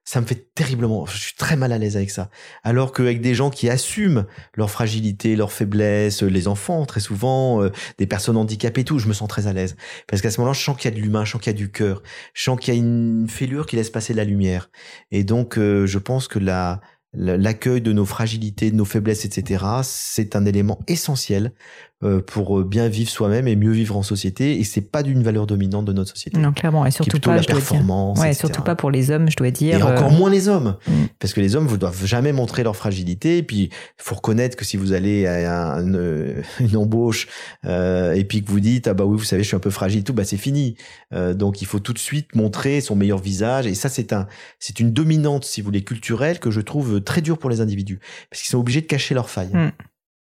ça 0.08 0.22
me 0.22 0.26
fait 0.26 0.54
terriblement. 0.54 1.04
Je 1.04 1.18
suis 1.18 1.34
très 1.34 1.54
mal 1.54 1.70
à 1.70 1.76
l'aise 1.76 1.96
avec 1.96 2.10
ça. 2.10 2.30
Alors 2.62 2.92
qu'avec 2.92 3.20
des 3.20 3.34
gens 3.34 3.50
qui 3.50 3.68
assument 3.68 4.24
leur 4.54 4.70
fragilité, 4.70 5.36
leur 5.36 5.52
faiblesse, 5.52 6.22
les 6.22 6.48
enfants 6.48 6.86
très 6.86 7.00
souvent, 7.00 7.62
euh, 7.62 7.70
des 7.98 8.06
personnes 8.06 8.38
handicapées, 8.38 8.80
et 8.80 8.84
tout, 8.84 8.98
je 8.98 9.06
me 9.06 9.12
sens 9.12 9.28
très 9.28 9.48
à 9.48 9.52
l'aise 9.52 9.76
parce 10.06 10.22
qu'à 10.22 10.30
ce 10.30 10.40
moment-là, 10.40 10.58
je 10.58 10.64
sens 10.64 10.78
qu'il 10.78 10.90
y 10.90 10.94
a 10.94 10.96
de 10.96 11.02
l'humain, 11.02 11.26
je 11.26 11.32
sens 11.32 11.42
qu'il 11.42 11.52
y 11.52 11.54
a 11.54 11.58
du 11.58 11.70
cœur, 11.70 12.02
je 12.32 12.42
sens 12.42 12.58
qu'il 12.58 12.72
y 12.72 12.76
a 12.76 12.80
une 12.80 13.26
fêlure 13.28 13.66
qui 13.66 13.76
laisse 13.76 13.90
passer 13.90 14.14
la 14.14 14.24
lumière. 14.24 14.70
Et 15.10 15.24
donc, 15.24 15.58
euh, 15.58 15.86
je 15.86 15.98
pense 15.98 16.26
que 16.26 16.38
la 16.38 16.80
l'accueil 17.14 17.80
de 17.80 17.92
nos 17.92 18.04
fragilités, 18.04 18.70
de 18.70 18.76
nos 18.76 18.84
faiblesses, 18.84 19.24
etc., 19.24 19.64
c'est 19.82 20.36
un 20.36 20.44
élément 20.44 20.78
essentiel 20.88 21.52
pour 22.00 22.60
euh, 22.60 22.64
bien 22.64 22.88
vivre 22.88 23.10
soi-même 23.10 23.48
et 23.48 23.56
mieux 23.56 23.72
vivre 23.72 23.96
en 23.96 24.02
société. 24.02 24.58
Et 24.60 24.64
c'est 24.64 24.80
pas 24.80 25.02
d'une 25.02 25.22
valeur 25.22 25.46
dominante 25.46 25.84
de 25.84 25.92
notre 25.92 26.10
société. 26.10 26.38
Non, 26.38 26.52
clairement, 26.52 26.86
et 26.86 26.92
surtout 26.92 27.18
pas 27.18 27.36
la 27.36 27.42
performance. 27.42 28.20
Ouais, 28.20 28.34
surtout 28.34 28.62
pas 28.62 28.76
pour 28.76 28.90
les 28.90 29.10
hommes, 29.10 29.28
je 29.30 29.36
dois 29.36 29.50
dire. 29.50 29.78
Et 29.78 29.82
encore 29.82 30.12
euh, 30.12 30.16
moins 30.16 30.30
les 30.30 30.48
hommes, 30.48 30.76
mm. 30.86 30.92
parce 31.18 31.32
que 31.32 31.40
les 31.40 31.56
hommes, 31.56 31.66
vous 31.66 31.76
doivent 31.76 32.04
jamais 32.04 32.32
montrer 32.32 32.62
leur 32.62 32.76
fragilité. 32.76 33.38
Et 33.38 33.42
puis, 33.42 33.70
il 33.72 34.02
faut 34.02 34.14
reconnaître 34.14 34.56
que 34.56 34.64
si 34.64 34.76
vous 34.76 34.92
allez 34.92 35.26
à 35.26 35.78
une, 35.78 36.42
une 36.60 36.76
embauche 36.76 37.26
euh, 37.66 38.12
et 38.12 38.24
puis 38.24 38.44
que 38.44 38.50
vous 38.50 38.60
dites 38.60 38.86
ah 38.86 38.94
bah 38.94 39.04
oui, 39.04 39.18
vous 39.18 39.24
savez, 39.24 39.42
je 39.42 39.48
suis 39.48 39.56
un 39.56 39.60
peu 39.60 39.70
fragile, 39.70 40.04
tout, 40.04 40.12
bah 40.12 40.24
c'est 40.24 40.36
fini. 40.36 40.76
Euh, 41.12 41.34
donc, 41.34 41.62
il 41.62 41.66
faut 41.66 41.80
tout 41.80 41.92
de 41.92 41.98
suite 41.98 42.34
montrer 42.36 42.80
son 42.80 42.94
meilleur 42.94 43.18
visage. 43.18 43.66
Et 43.66 43.74
ça, 43.74 43.88
c'est 43.88 44.12
un, 44.12 44.28
c'est 44.60 44.78
une 44.78 44.92
dominante, 44.92 45.44
si 45.44 45.60
vous 45.60 45.66
voulez, 45.66 45.82
culturelle 45.82 46.38
que 46.38 46.52
je 46.52 46.60
trouve 46.60 47.00
très 47.00 47.22
dure 47.22 47.38
pour 47.38 47.50
les 47.50 47.60
individus, 47.60 47.98
parce 48.30 48.42
qu'ils 48.42 48.50
sont 48.50 48.58
obligés 48.58 48.82
de 48.82 48.86
cacher 48.86 49.14
leurs 49.14 49.30
failles. 49.30 49.50
Mm. 49.52 49.72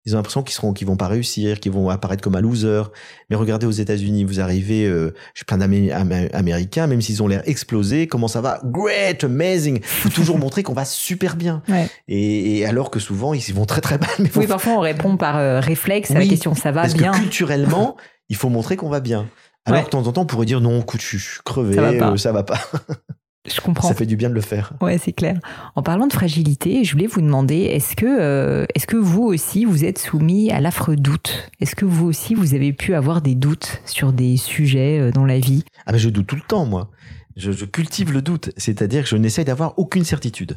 Ils 0.07 0.15
ont 0.15 0.19
l'impression 0.19 0.43
qu'ils 0.45 0.55
seront, 0.55 0.73
qu'ils 0.73 0.87
vont 0.87 0.97
pas 0.97 1.09
réussir, 1.09 1.59
qu'ils 1.59 1.73
vont 1.73 1.91
apparaître 1.91 2.23
comme 2.23 2.37
un 2.37 2.41
loser. 2.41 2.83
Mais 3.29 3.35
regardez 3.35 3.67
aux 3.67 3.73
États-Unis, 3.73 4.23
vous 4.23 4.39
arrivez, 4.39 4.87
euh, 4.87 5.13
j'ai 5.35 5.45
plein 5.45 5.59
d'Américains, 5.59 6.87
même 6.87 7.03
s'ils 7.03 7.25
ont 7.25 7.27
l'air 7.27 7.43
explosés, 7.45 8.07
comment 8.07 8.29
ça 8.29 8.41
va? 8.41 8.61
Great, 8.65 9.25
amazing. 9.25 9.81
Faut 9.83 10.09
toujours 10.09 10.39
montrer 10.47 10.63
qu'on 10.63 10.75
va 10.75 10.85
super 10.85 11.35
bien. 11.35 11.63
Et, 12.07 12.65
alors 12.67 12.91
que 12.91 13.01
souvent 13.01 13.35
ils 13.35 13.55
vont 13.55 13.65
très 13.67 13.81
très 13.81 13.99
mal. 13.99 14.11
Mais 14.21 14.31
Oui, 14.37 14.47
parfois 14.47 14.75
on 14.75 14.81
répond 14.81 15.17
par 15.17 15.37
euh, 15.37 15.61
réflexe 15.61 16.13
à 16.13 16.15
la 16.15 16.27
question 16.27 16.55
ça 16.55 16.71
va 16.71 16.87
bien. 16.87 17.07
Parce 17.07 17.19
que 17.19 17.23
culturellement, 17.23 17.97
il 18.29 18.37
faut 18.37 18.49
montrer 18.49 18.77
qu'on 18.77 18.89
va 18.89 19.01
bien. 19.01 19.27
Alors 19.65 19.81
que 19.81 19.87
de 19.87 19.91
temps 19.91 20.07
en 20.07 20.13
temps, 20.13 20.23
on 20.23 20.27
pourrait 20.27 20.47
dire 20.47 20.61
non, 20.61 20.81
écoute, 20.81 21.01
je 21.01 21.17
suis 21.17 21.41
crevé, 21.45 21.75
ça 21.75 21.83
va 21.83 21.93
pas. 21.93 22.11
Euh, 22.13 22.17
ça 22.17 22.33
va 22.33 22.43
pas. 22.45 22.61
Je 23.49 23.61
comprends. 23.61 23.89
Ça 23.89 23.95
fait 23.95 24.07
du 24.07 24.17
bien 24.17 24.29
de 24.29 24.35
le 24.35 24.41
faire. 24.41 24.73
Ouais, 24.81 24.99
c'est 24.99 25.13
clair. 25.13 25.39
En 25.75 25.83
parlant 25.83 26.07
de 26.07 26.13
fragilité, 26.13 26.85
je 26.85 26.93
voulais 26.93 27.07
vous 27.07 27.21
demander, 27.21 27.57
est-ce 27.57 27.95
que, 27.95 28.07
euh, 28.07 28.67
est-ce 28.75 28.87
que 28.87 28.97
vous 28.97 29.23
aussi, 29.23 29.65
vous 29.65 29.85
êtes 29.85 29.99
soumis 29.99 30.51
à 30.51 30.61
l'affreux 30.61 30.97
doute? 30.97 31.51
Est-ce 31.61 31.77
que 31.77 31.85
vous 31.85 32.07
aussi, 32.07 32.35
vous 32.35 32.55
avez 32.55 32.73
pu 32.73 32.95
avoir 32.95 33.23
des 33.23 33.35
doutes 33.35 33.81
sur 33.85 34.13
des 34.13 34.37
sujets 34.37 34.99
euh, 34.99 35.13
dans 35.13 35.25
la 35.25 35.39
vie? 35.39 35.65
Ah 35.87 35.93
mais 35.93 35.99
je 35.99 36.09
doute 36.09 36.27
tout 36.27 36.37
le 36.37 36.43
temps, 36.43 36.67
moi. 36.67 36.91
Je, 37.37 37.53
je 37.53 37.65
cultive 37.65 38.13
le 38.13 38.23
doute, 38.23 38.51
c'est-à-dire 38.57 39.03
que 39.03 39.09
je 39.09 39.17
n'essaye 39.17 39.45
d'avoir 39.45 39.79
aucune 39.79 40.05
certitude. 40.05 40.55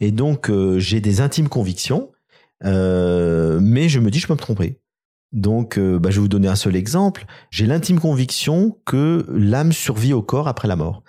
Et 0.00 0.10
donc, 0.10 0.50
euh, 0.50 0.78
j'ai 0.78 1.00
des 1.00 1.20
intimes 1.20 1.48
convictions, 1.48 2.10
mais 2.62 3.88
je 3.88 4.00
me 4.00 4.10
dis, 4.10 4.18
je 4.18 4.26
peux 4.26 4.34
me 4.34 4.38
tromper. 4.38 4.80
Donc, 5.32 5.78
bah, 5.78 6.10
je 6.10 6.16
vais 6.16 6.20
vous 6.20 6.28
donner 6.28 6.48
un 6.48 6.56
seul 6.56 6.76
exemple. 6.76 7.26
J'ai 7.50 7.66
l'intime 7.66 8.00
conviction 8.00 8.78
que 8.86 9.26
l'âme 9.28 9.72
survit 9.72 10.12
au 10.12 10.22
corps 10.22 10.48
après 10.48 10.68
la 10.68 10.76
mort 10.76 11.02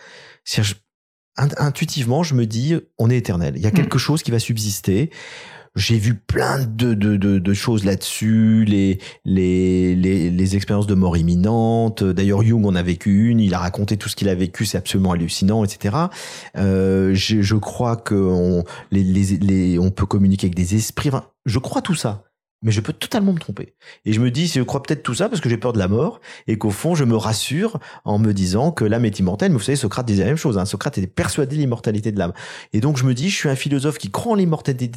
intuitivement, 1.37 2.23
je 2.23 2.35
me 2.35 2.45
dis, 2.45 2.75
on 2.97 3.09
est 3.09 3.17
éternel. 3.17 3.53
Il 3.55 3.61
y 3.61 3.67
a 3.67 3.69
mm. 3.69 3.73
quelque 3.73 3.97
chose 3.97 4.23
qui 4.23 4.31
va 4.31 4.39
subsister. 4.39 5.11
j'ai 5.75 5.97
vu 5.97 6.15
plein 6.15 6.65
de, 6.65 6.93
de, 6.93 7.17
de, 7.17 7.37
de 7.37 7.53
choses 7.53 7.85
là-dessus, 7.85 8.65
les, 8.65 8.99
les, 9.25 9.95
les, 9.95 10.31
les, 10.31 10.55
expériences 10.55 10.87
de 10.87 10.95
mort 10.95 11.17
imminente. 11.17 12.03
D'ailleurs, 12.03 12.41
Jung 12.41 12.65
en 12.65 12.75
a 12.75 12.81
vécu 12.81 13.29
une, 13.29 13.39
il 13.39 13.53
a 13.53 13.59
raconté 13.59 13.97
tout 13.97 14.09
ce 14.09 14.15
qu'il 14.15 14.29
a 14.29 14.35
vécu, 14.35 14.65
c'est 14.65 14.77
absolument 14.77 15.11
hallucinant, 15.11 15.63
etc. 15.63 15.95
Euh, 16.57 17.13
je, 17.13 17.41
je, 17.41 17.55
crois 17.55 17.95
qu'on 17.95 18.63
les, 18.91 19.03
les, 19.03 19.37
les, 19.37 19.79
on 19.79 19.91
peut 19.91 20.07
communiquer 20.07 20.47
avec 20.47 20.55
des 20.55 20.75
esprits. 20.75 21.09
Enfin, 21.09 21.25
je 21.45 21.59
crois 21.59 21.81
tout 21.81 21.95
ça 21.95 22.26
mais 22.63 22.71
je 22.71 22.81
peux 22.81 22.93
totalement 22.93 23.33
me 23.33 23.39
tromper. 23.39 23.75
Et 24.05 24.13
je 24.13 24.19
me 24.19 24.31
dis, 24.31 24.47
je 24.47 24.61
crois 24.61 24.81
peut-être 24.81 25.03
tout 25.03 25.13
ça 25.13 25.29
parce 25.29 25.41
que 25.41 25.49
j'ai 25.49 25.57
peur 25.57 25.73
de 25.73 25.79
la 25.79 25.87
mort 25.87 26.19
et 26.47 26.57
qu'au 26.57 26.71
fond, 26.71 26.95
je 26.95 27.03
me 27.03 27.15
rassure 27.15 27.79
en 28.03 28.17
me 28.17 28.33
disant 28.33 28.71
que 28.71 28.83
l'âme 28.83 29.05
est 29.05 29.19
immortelle. 29.19 29.51
Mais 29.51 29.57
vous 29.57 29.63
savez, 29.63 29.75
Socrate 29.75 30.05
disait 30.07 30.23
la 30.23 30.29
même 30.29 30.37
chose. 30.37 30.57
Hein. 30.57 30.65
Socrate 30.65 30.97
était 30.97 31.07
persuadé 31.07 31.55
de 31.55 31.61
l'immortalité 31.61 32.11
de 32.11 32.17
l'âme. 32.17 32.33
Et 32.73 32.79
donc, 32.79 32.97
je 32.97 33.05
me 33.05 33.13
dis, 33.13 33.29
je 33.29 33.35
suis 33.35 33.49
un 33.49 33.55
philosophe 33.55 33.99
qui 33.99 34.09
croit 34.09 34.33
en 34.33 34.35
l'immortalité, 34.35 34.87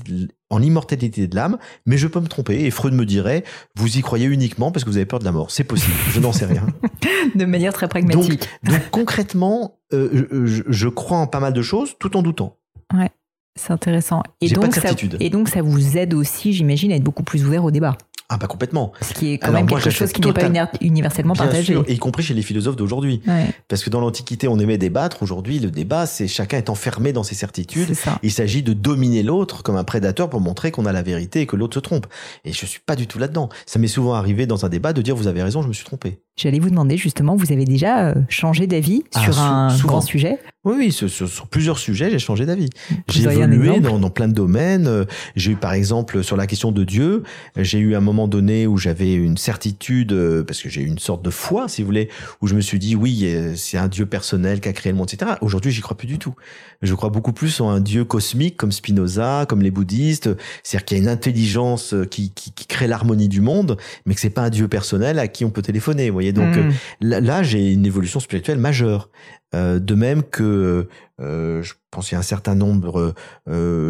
de 1.27 1.37
l'âme, 1.37 1.59
mais 1.85 1.99
je 1.99 2.07
peux 2.09 2.21
me 2.21 2.29
tromper. 2.29 2.65
Et 2.65 2.71
Freud 2.71 2.95
me 2.95 3.05
dirait, 3.05 3.45
vous 3.77 3.99
y 3.99 4.01
croyez 4.01 4.27
uniquement 4.27 4.73
parce 4.73 4.85
que 4.85 4.91
vous 4.91 4.97
avez 4.97 5.07
peur 5.07 5.19
de 5.19 5.25
la 5.25 5.33
mort. 5.33 5.51
C'est 5.51 5.65
possible. 5.65 5.97
Je 6.11 6.21
n'en 6.21 6.33
sais 6.33 6.47
rien. 6.47 6.67
de 7.35 7.45
manière 7.45 7.75
très 7.75 7.89
pragmatique. 7.89 8.49
Donc, 8.63 8.91
concrètement, 8.91 9.79
euh, 9.93 10.27
je, 10.47 10.63
je 10.67 10.89
crois 10.89 11.19
en 11.19 11.27
pas 11.27 11.41
mal 11.41 11.53
de 11.53 11.63
choses 11.63 11.95
tout 11.99 12.17
en 12.17 12.23
doutant. 12.23 12.57
Ouais. 12.95 13.11
C'est 13.57 13.73
intéressant. 13.73 14.23
Et 14.41 14.49
donc, 14.49 14.75
ça, 14.75 14.91
et 15.19 15.31
donc, 15.31 15.49
ça 15.49 15.63
vous 15.63 15.97
aide 15.97 16.15
aussi, 16.15 16.53
j'imagine, 16.53 16.93
à 16.93 16.97
être 16.97 17.03
beaucoup 17.03 17.23
plus 17.23 17.45
ouvert 17.45 17.65
au 17.65 17.71
débat. 17.71 17.97
Ah 18.33 18.37
bah 18.37 18.47
complètement. 18.47 18.93
Ce 19.03 19.13
qui 19.13 19.33
est 19.33 19.39
quand 19.39 19.51
même 19.51 19.67
quelque 19.67 19.91
chose 19.91 20.13
qui 20.13 20.21
n'est 20.21 20.33
pas 20.33 20.49
universellement 20.81 21.35
Bien 21.35 21.45
partagé. 21.47 21.73
Sûr, 21.73 21.85
y 21.91 21.99
compris 21.99 22.23
chez 22.23 22.33
les 22.33 22.43
philosophes 22.43 22.77
d'aujourd'hui. 22.77 23.23
Parce 23.67 23.83
que 23.83 23.91
dans 23.91 24.01
l'Antiquité, 24.01 24.47
on 24.47 24.59
aimait 24.61 24.79
débattre. 24.79 25.25
Aujourd'hui, 25.25 25.59
le 25.59 25.73
débat, 25.73 26.07
c'est 26.07 26.29
chacun 26.29 26.57
est 26.59 26.71
enfermé 26.71 27.13
dans 27.13 27.25
ses 27.25 27.35
certitudes. 27.35 27.93
Il 28.23 28.31
s'agit 28.31 28.63
de 28.63 28.73
dominer 28.73 29.25
l'autre 29.25 29.65
comme 29.65 29.77
un 29.77 29.85
prédateur 29.85 30.31
pour 30.31 30.41
montrer 30.41 30.71
qu'on 30.71 30.87
a 30.87 30.93
la 30.93 31.03
vérité 31.03 31.41
et 31.41 31.47
que 31.47 31.57
l'autre 31.57 31.75
se 31.75 31.81
trompe. 31.81 32.07
Et 32.45 32.53
je 32.53 32.67
suis 32.67 32.81
pas 32.81 32.95
du 32.95 33.09
tout 33.09 33.19
là-dedans. 33.19 33.49
Ça 33.67 33.81
m'est 33.81 33.89
souvent 33.89 34.15
arrivé 34.15 34.47
dans 34.47 34.65
un 34.65 34.69
débat 34.69 34.93
de 34.93 35.03
dire 35.03 35.17
vous 35.17 35.27
avez 35.27 35.43
raison, 35.43 35.63
je 35.63 35.69
me 35.69 35.73
suis 35.73 35.85
trompé. 35.85 36.21
J'allais 36.43 36.59
vous 36.59 36.71
demander 36.71 36.97
justement, 36.97 37.37
vous 37.37 37.53
avez 37.53 37.67
déjà 37.67 38.09
euh, 38.09 38.15
changé 38.31 38.67
d'avis 38.67 39.05
ah, 39.15 39.21
sur 39.21 39.39
un 39.41 39.77
grand 39.81 40.01
sujet? 40.01 40.39
Oui, 40.65 40.75
oui 40.79 40.93
sur, 40.93 41.11
sur, 41.11 41.47
plusieurs 41.49 41.79
sujets, 41.79 42.11
j'ai 42.11 42.19
changé 42.19 42.47
d'avis. 42.47 42.71
J'ai 43.09 43.25
évolué 43.25 43.81
dans, 43.81 43.99
dans, 43.99 44.09
plein 44.09 44.27
de 44.27 44.33
domaines. 44.33 44.87
Euh, 44.87 45.05
j'ai 45.37 45.53
eu 45.53 45.57
par 45.57 45.75
exemple 45.75 46.23
sur 46.23 46.39
la 46.39 46.47
question 46.47 46.73
de 46.73 46.83
Dieu, 46.83 47.25
j'ai 47.57 47.79
eu 47.79 47.95
un 47.95 48.01
moment 48.01 48.27
donné 48.27 48.67
où 48.67 48.79
j'avais 48.79 49.13
une 49.13 49.37
certitude, 49.37 50.13
euh, 50.13 50.43
parce 50.43 50.63
que 50.63 50.71
j'ai 50.71 50.81
eu 50.81 50.87
une 50.87 50.99
sorte 50.99 51.23
de 51.23 51.29
foi, 51.29 51.69
si 51.69 51.83
vous 51.83 51.87
voulez, 51.87 52.09
où 52.41 52.47
je 52.47 52.55
me 52.55 52.63
suis 52.63 52.79
dit 52.79 52.97
oui, 52.97 53.27
c'est 53.57 53.77
un 53.77 53.89
Dieu 53.89 54.07
personnel 54.07 54.61
qui 54.61 54.69
a 54.71 54.73
créé 54.73 54.93
le 54.93 54.99
monde, 54.99 55.11
etc. 55.13 55.33
Aujourd'hui, 55.43 55.73
j'y 55.73 55.83
crois 55.83 55.97
plus 55.97 56.09
du 56.09 56.19
tout. 56.19 56.35
Je 56.81 56.95
crois 56.95 57.11
beaucoup 57.11 57.35
plus 57.35 57.61
en 57.61 57.69
un 57.69 57.81
Dieu 57.81 58.05
cosmique 58.05 58.57
comme 58.57 58.73
Spinoza, 58.73 59.45
comme 59.47 59.61
les 59.61 59.71
bouddhistes, 59.71 60.31
c'est-à-dire 60.63 60.85
qu'il 60.87 60.97
y 60.97 61.01
a 61.01 61.03
une 61.03 61.11
intelligence 61.11 61.95
qui, 62.11 62.31
qui, 62.31 62.53
qui 62.53 62.67
crée 62.67 62.87
l'harmonie 62.87 63.29
du 63.29 63.43
monde, 63.43 63.77
mais 64.07 64.15
que 64.15 64.21
c'est 64.23 64.31
pas 64.31 64.43
un 64.43 64.51
Dieu 64.51 64.69
personnel 64.69 65.19
à 65.19 65.29
qui 65.29 65.45
on 65.45 65.51
peut 65.51 65.63
téléphoner. 65.63 66.09
Vous 66.09 66.15
voyez 66.15 66.30
donc 66.33 66.57
hmm. 66.57 66.73
euh, 67.05 67.21
là, 67.21 67.43
j'ai 67.43 67.73
une 67.73 67.87
évolution 67.87 68.21
spirituelle 68.21 68.59
majeure. 68.59 69.11
Euh, 69.53 69.81
de 69.81 69.97
même 69.97 70.23
que 70.23 70.87
euh, 71.21 71.63
je 71.65 71.75
pense 71.91 72.07
qu'il 72.07 72.15
y 72.15 72.17
a 72.17 72.21
un 72.21 72.23
certain 72.23 72.55
nombre, 72.55 73.15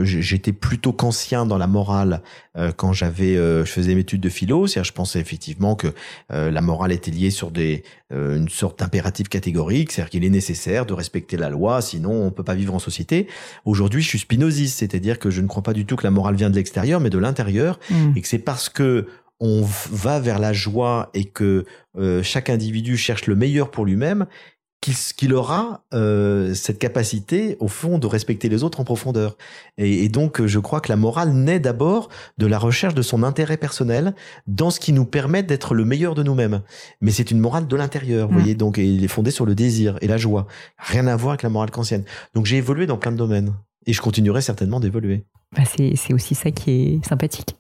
j'étais 0.05 0.55
plutôt 0.55 0.95
conscient 0.95 1.45
dans 1.45 1.59
la 1.59 1.67
morale 1.67 2.23
quand 2.79 2.95
j'avais, 2.95 3.35
je 3.35 3.71
faisais 3.71 3.95
mes 3.95 4.01
études 4.01 4.23
de 4.23 4.31
philo. 4.31 4.67
C'est-à-dire, 4.67 4.89
je 4.89 4.95
pensais 4.95 5.21
effectivement 5.21 5.77
que 5.77 5.89
la 6.31 6.63
morale 6.63 6.93
était 6.93 7.11
liée 7.11 7.29
sur 7.29 7.51
des 7.51 7.85
une 8.11 8.49
sorte 8.49 8.79
d'impératif 8.79 9.29
catégorique, 9.29 9.93
c'est-à-dire 9.93 10.11
qu'il 10.11 10.25
est 10.25 10.31
nécessaire 10.31 10.87
de 10.87 10.95
respecter 10.95 11.37
la 11.37 11.51
loi, 11.51 11.83
sinon 11.83 12.25
on 12.25 12.31
peut 12.31 12.43
pas 12.43 12.55
vivre 12.55 12.75
en 12.75 12.79
société. 12.79 13.29
Aujourd'hui, 13.67 14.01
je 14.01 14.09
suis 14.09 14.19
spinoziste, 14.19 14.79
c'est-à-dire 14.79 15.19
que 15.19 15.29
je 15.29 15.43
ne 15.43 15.47
crois 15.47 15.63
pas 15.63 15.75
du 15.75 15.85
tout 15.85 15.97
que 15.97 16.05
la 16.05 16.11
morale 16.11 16.37
vient 16.37 16.49
de 16.49 16.57
l'extérieur, 16.57 17.01
mais 17.01 17.11
de 17.11 17.19
l'intérieur, 17.19 17.79
hmm. 17.91 18.13
et 18.17 18.23
que 18.23 18.29
c'est 18.29 18.39
parce 18.39 18.71
que 18.71 19.07
on 19.41 19.63
va 19.63 20.21
vers 20.21 20.39
la 20.39 20.53
joie 20.53 21.11
et 21.15 21.25
que 21.25 21.65
euh, 21.99 22.23
chaque 22.23 22.51
individu 22.51 22.97
cherche 22.97 23.27
le 23.27 23.35
meilleur 23.35 23.71
pour 23.71 23.85
lui-même, 23.85 24.27
qu'il 24.81 25.35
aura 25.35 25.85
euh, 25.93 26.55
cette 26.55 26.79
capacité, 26.79 27.57
au 27.61 27.69
fond, 27.69 27.99
de 27.99 28.07
respecter 28.07 28.49
les 28.49 28.65
autres 28.65 28.81
en 28.81 28.85
profondeur. 28.85 29.37
Et, 29.77 30.09
donc, 30.09 30.45
je 30.47 30.59
crois 30.59 30.81
que 30.81 30.89
la 30.89 30.97
morale 30.97 31.33
naît 31.33 31.61
d'abord 31.61 32.09
de 32.39 32.47
la 32.47 32.59
recherche 32.59 32.95
de 32.95 33.03
son 33.03 33.23
intérêt 33.23 33.59
personnel 33.59 34.15
dans 34.47 34.71
ce 34.71 34.81
qui 34.81 34.93
nous 34.93 35.05
permet 35.05 35.43
d'être 35.43 35.75
le 35.75 35.85
meilleur 35.85 36.15
de 36.15 36.23
nous-mêmes. 36.23 36.63
Mais 37.03 37.11
c'est 37.11 37.31
une 37.31 37.41
morale 37.41 37.67
de 37.67 37.77
l'intérieur, 37.77 38.29
vous 38.29 38.35
mmh. 38.35 38.39
voyez, 38.39 38.55
donc 38.55 38.79
il 38.79 39.05
est 39.05 39.09
fondé 39.09 39.31
sur 39.31 39.45
le 39.45 39.55
désir 39.55 39.99
et 40.01 40.07
la 40.07 40.17
joie. 40.17 40.47
Rien 40.79 41.07
à 41.07 41.17
voir 41.17 41.33
avec 41.33 41.43
la 41.43 41.51
morale 41.51 41.71
kantienne. 41.71 42.05
Donc 42.35 42.47
j'ai 42.47 42.57
évolué 42.57 42.87
dans 42.87 42.97
plein 42.97 43.13
de 43.13 43.19
domaines. 43.19 43.53
Et 43.87 43.93
je 43.93 44.01
continuerai 44.01 44.43
certainement 44.43 44.81
d'évoluer. 44.81 45.25
Bah, 45.57 45.63
c'est 45.65 46.15
aussi 46.15 46.37
ça 46.37 46.53
qui 46.53 46.71
est 46.71 47.07
sympathique. 47.07 47.57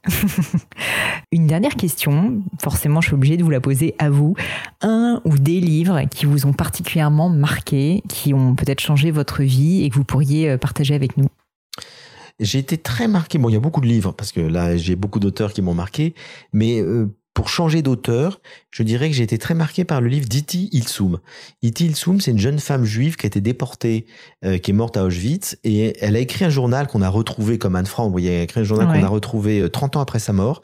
Une 1.33 1.49
dernière 1.49 1.75
question, 1.75 2.43
forcément 2.61 3.01
je 3.01 3.09
suis 3.09 3.14
obligée 3.14 3.37
de 3.37 3.43
vous 3.43 3.51
la 3.51 3.61
poser 3.61 3.95
à 3.99 4.11
vous. 4.11 4.37
Un 4.81 5.21
ou 5.25 5.37
des 5.39 5.61
livres 5.61 6.03
qui 6.09 6.25
vous 6.27 6.47
ont 6.47 6.53
particulièrement 6.53 7.29
marqué, 7.29 8.03
qui 8.09 8.33
ont 8.33 8.55
peut-être 8.55 8.81
changé 8.81 9.11
votre 9.11 9.43
vie 9.43 9.83
et 9.83 9.91
que 9.91 9.97
vous 9.97 10.05
pourriez 10.05 10.51
euh, 10.51 10.57
partager 10.57 10.95
avec 10.95 11.16
nous? 11.16 11.27
J'ai 12.39 12.59
été 12.59 12.79
très 12.79 13.09
marqué. 13.09 13.39
Bon, 13.39 13.49
il 13.49 13.53
y 13.53 13.57
a 13.57 13.61
beaucoup 13.61 13.81
de 13.81 13.87
livres 13.87 14.12
parce 14.12 14.33
que 14.33 14.41
là, 14.41 14.77
j'ai 14.77 14.97
beaucoup 14.97 15.18
d'auteurs 15.18 15.53
qui 15.53 15.61
m'ont 15.61 15.75
marqué, 15.75 16.14
mais 16.53 16.81
euh, 16.81 17.12
pour 17.41 17.49
changer 17.49 17.80
d'auteur, 17.80 18.38
je 18.70 18.82
dirais 18.82 19.09
que 19.09 19.16
j'ai 19.16 19.22
été 19.22 19.38
très 19.38 19.55
marqué 19.55 19.86
par 19.86 20.03
le 20.03 20.09
livre 20.09 20.28
d'Iti 20.28 20.68
Ilsum. 20.72 21.20
Iti 21.62 21.86
Ilsum, 21.86 22.20
c'est 22.20 22.32
une 22.32 22.38
jeune 22.38 22.59
femme 22.59 22.84
juive 22.84 23.16
qui 23.16 23.24
a 23.24 23.28
été 23.28 23.41
déportée, 23.41 24.05
euh, 24.45 24.59
qui 24.59 24.72
est 24.72 24.74
morte 24.74 24.99
à 24.99 25.05
Auschwitz, 25.05 25.57
et 25.64 25.97
elle 26.05 26.16
a 26.16 26.18
écrit 26.18 26.45
un 26.45 26.51
journal 26.51 26.86
qu'on 26.86 27.01
a 27.01 27.09
retrouvé 27.09 27.57
comme 27.57 27.76
Anne 27.76 27.86
Frank, 27.86 28.05
vous 28.09 28.12
voyez, 28.12 28.30
elle 28.30 28.41
a 28.41 28.43
écrit 28.43 28.61
un 28.61 28.64
journal 28.64 28.88
qu'on 28.88 29.03
a 29.03 29.09
retrouvé 29.09 29.70
30 29.70 29.97
euh, 29.97 29.99
ans 29.99 30.03
après 30.03 30.18
sa 30.18 30.34
mort, 30.34 30.61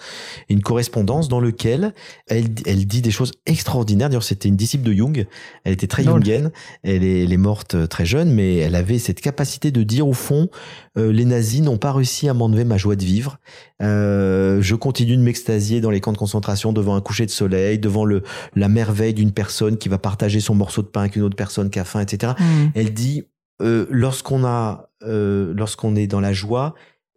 une 0.51 0.61
correspondance 0.61 1.29
dans 1.29 1.41
lequel 1.41 1.95
elle, 2.27 2.49
elle 2.67 2.87
dit 2.87 3.01
des 3.01 3.11
choses 3.11 3.33
extraordinaires. 3.47 4.11
D'ailleurs, 4.11 4.23
c'était 4.23 4.51
une 4.51 4.57
disciple 4.57 4.85
de 4.85 4.93
Jung, 4.93 5.27
elle 5.65 5.73
était 5.73 5.87
très 5.87 6.05
jungienne, 6.05 6.51
elle 6.83 7.05
est, 7.05 7.25
elle 7.25 7.33
est 7.33 7.39
morte 7.39 7.75
euh, 7.75 7.87
très 7.87 8.05
jeune, 8.05 8.31
mais 8.35 8.57
elle 8.57 8.75
avait 8.75 8.99
cette 8.99 9.23
capacité 9.23 9.71
de 9.71 9.83
dire 9.83 10.07
au 10.07 10.13
fond, 10.13 10.51
les 10.97 11.25
nazis 11.25 11.61
n'ont 11.61 11.77
pas 11.79 11.93
réussi 11.93 12.29
à 12.29 12.35
m'enlever 12.35 12.65
ma 12.65 12.79
joie 12.79 12.97
de 12.97 13.05
vivre. 13.05 13.39
Je 13.81 14.75
continue 14.75 15.17
de 15.17 15.23
m'extasier 15.23 15.81
dans 15.81 15.91
les 15.91 16.01
camps 16.01 16.13
de 16.13 16.19
concentration 16.19 16.73
devant 16.73 16.97
un 16.97 17.01
coucher 17.01 17.27
de 17.27 17.31
soleil, 17.31 17.79
devant 17.79 18.05
le, 18.05 18.23
la 18.55 18.69
merveille 18.69 19.15
d'une 19.15 19.33
personne 19.33 19.77
qui 19.77 19.89
va 19.89 19.99
partager 19.99 20.41
son 20.41 20.55
morceau 20.55 20.83
de 20.83 20.89
pain 20.89 21.01
avec 21.01 21.17
une 21.17 21.23
autre 21.23 21.37
personne 21.37 21.71
qui 21.71 21.79
a 21.79 21.85
faim, 21.85 22.01
etc. 22.01 22.33
Mm. 22.39 22.67
Elle 22.75 22.95
dit, 22.95 23.25
euh, 23.63 23.87
lorsqu'on 23.91 24.45
a, 24.45 24.91
euh, 25.03 25.55
lorsqu'on 25.57 25.97
est 25.97 26.07
dans 26.07 26.21
la 26.21 26.33
joie, 26.33 26.75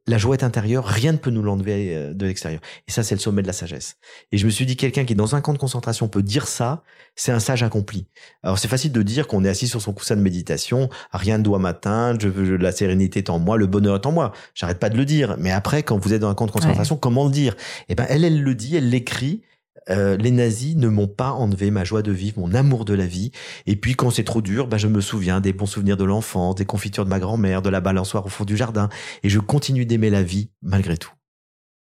la 0.09 0.17
joie 0.17 0.35
est 0.35 0.43
intérieure, 0.43 0.85
rien 0.85 1.11
ne 1.11 1.17
peut 1.17 1.29
nous 1.29 1.43
l'enlever 1.43 1.95
euh, 1.95 2.13
de 2.13 2.25
l'extérieur. 2.25 2.61
Et 2.87 2.91
ça, 2.91 3.03
c'est 3.03 3.13
le 3.13 3.19
sommet 3.19 3.41
de 3.41 3.47
la 3.47 3.53
sagesse. 3.53 3.97
Et 4.31 4.37
je 4.37 4.45
me 4.45 4.49
suis 4.49 4.65
dit, 4.65 4.75
quelqu'un 4.75 5.05
qui 5.05 5.13
est 5.13 5.15
dans 5.15 5.35
un 5.35 5.41
camp 5.41 5.53
de 5.53 5.59
concentration 5.59 6.07
peut 6.07 6.23
dire 6.23 6.47
ça, 6.47 6.83
c'est 7.15 7.31
un 7.31 7.39
sage 7.39 7.61
accompli. 7.61 8.07
Alors 8.43 8.57
c'est 8.57 8.67
facile 8.67 8.91
de 8.91 9.01
dire 9.03 9.27
qu'on 9.27 9.45
est 9.45 9.49
assis 9.49 9.67
sur 9.67 9.81
son 9.81 9.93
coussin 9.93 10.15
de 10.15 10.21
méditation, 10.21 10.89
rien 11.11 11.37
ne 11.37 11.43
doit 11.43 11.59
m'atteindre, 11.59 12.19
je 12.19 12.27
veux 12.27 12.57
la 12.57 12.71
sérénité 12.71 13.19
est 13.19 13.29
en 13.29 13.39
moi, 13.39 13.57
le 13.57 13.67
bonheur 13.67 13.95
est 13.95 14.05
en 14.05 14.11
moi. 14.11 14.31
J'arrête 14.55 14.79
pas 14.79 14.89
de 14.89 14.97
le 14.97 15.05
dire. 15.05 15.35
Mais 15.37 15.51
après, 15.51 15.83
quand 15.83 15.97
vous 15.97 16.13
êtes 16.13 16.21
dans 16.21 16.29
un 16.29 16.35
camp 16.35 16.47
de 16.47 16.51
concentration, 16.51 16.97
comment 16.97 17.25
le 17.25 17.31
dire? 17.31 17.55
Eh 17.87 17.95
ben, 17.95 18.05
elle, 18.09 18.23
elle 18.23 18.41
le 18.41 18.55
dit, 18.55 18.75
elle 18.75 18.89
l'écrit. 18.89 19.43
Euh, 19.89 20.17
les 20.17 20.31
nazis 20.31 20.75
ne 20.75 20.87
m'ont 20.87 21.07
pas 21.07 21.31
enlevé 21.31 21.71
ma 21.71 21.83
joie 21.83 22.01
de 22.01 22.11
vivre, 22.11 22.39
mon 22.39 22.53
amour 22.53 22.85
de 22.85 22.93
la 22.93 23.05
vie. 23.05 23.31
Et 23.65 23.75
puis 23.75 23.95
quand 23.95 24.09
c'est 24.11 24.23
trop 24.23 24.41
dur, 24.41 24.67
ben, 24.67 24.77
je 24.77 24.87
me 24.87 25.01
souviens 25.01 25.41
des 25.41 25.53
bons 25.53 25.65
souvenirs 25.65 25.97
de 25.97 26.03
l'enfance, 26.03 26.55
des 26.55 26.65
confitures 26.65 27.05
de 27.05 27.09
ma 27.09 27.19
grand-mère, 27.19 27.61
de 27.61 27.69
la 27.69 27.81
balançoire 27.81 28.25
au 28.25 28.29
fond 28.29 28.45
du 28.45 28.57
jardin. 28.57 28.89
Et 29.23 29.29
je 29.29 29.39
continue 29.39 29.85
d'aimer 29.85 30.09
la 30.09 30.23
vie 30.23 30.49
malgré 30.61 30.97
tout. 30.97 31.11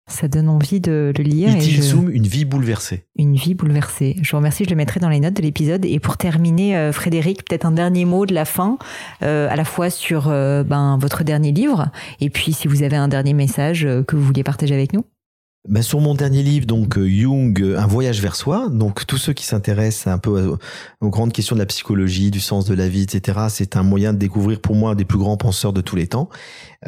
Ça 0.07 0.27
donne 0.27 0.49
envie 0.49 0.79
de 0.79 1.13
le 1.15 1.23
lire. 1.23 1.55
Et 1.55 1.61
je... 1.61 1.95
une 1.95 2.25
vie 2.25 2.43
bouleversée. 2.43 3.05
Une 3.15 3.35
vie 3.35 3.53
bouleversée. 3.53 4.15
Je 4.23 4.31
vous 4.31 4.37
remercie, 4.37 4.63
je 4.65 4.71
le 4.71 4.75
mettrai 4.75 4.99
dans 4.99 5.09
les 5.09 5.19
notes 5.19 5.35
de 5.35 5.43
l'épisode. 5.43 5.85
Et 5.85 5.99
pour 5.99 6.17
terminer, 6.17 6.75
euh, 6.75 6.91
Frédéric, 6.91 7.45
peut-être 7.45 7.65
un 7.65 7.71
dernier 7.71 8.05
mot 8.05 8.25
de 8.25 8.33
la 8.33 8.45
fin, 8.45 8.79
euh, 9.21 9.47
à 9.51 9.55
la 9.55 9.65
fois 9.65 9.91
sur 9.91 10.29
ben, 10.29 10.97
votre 10.99 11.23
dernier 11.23 11.51
livre, 11.51 11.91
et 12.19 12.31
puis 12.31 12.53
si 12.53 12.67
vous 12.67 12.81
avez 12.81 12.95
un 12.95 13.07
dernier 13.07 13.33
message 13.33 13.87
que 14.07 14.15
vous 14.15 14.23
vouliez 14.23 14.43
partager 14.43 14.73
avec 14.73 14.93
nous. 14.93 15.05
Ben 15.69 15.83
sur 15.83 16.01
mon 16.01 16.15
dernier 16.15 16.41
livre, 16.41 16.65
donc 16.65 16.97
euh, 16.97 17.07
Jung, 17.07 17.61
euh, 17.61 17.77
un 17.77 17.85
voyage 17.85 18.23
vers 18.23 18.35
soi. 18.35 18.69
Donc 18.71 19.05
tous 19.05 19.17
ceux 19.17 19.33
qui 19.33 19.45
s'intéressent 19.45 20.11
un 20.11 20.17
peu 20.17 20.57
aux, 20.99 21.09
grandes 21.11 21.31
questions 21.31 21.55
de 21.55 21.59
la 21.59 21.67
psychologie, 21.67 22.31
du 22.31 22.39
sens 22.39 22.65
de 22.65 22.73
la 22.73 22.89
vie, 22.89 23.03
etc. 23.03 23.37
C'est 23.49 23.75
un 23.75 23.83
moyen 23.83 24.11
de 24.13 24.17
découvrir 24.17 24.61
pour 24.61 24.73
moi 24.73 24.95
des 24.95 25.05
plus 25.05 25.19
grands 25.19 25.37
penseurs 25.37 25.71
de 25.71 25.81
tous 25.81 25.95
les 25.95 26.07
temps 26.07 26.27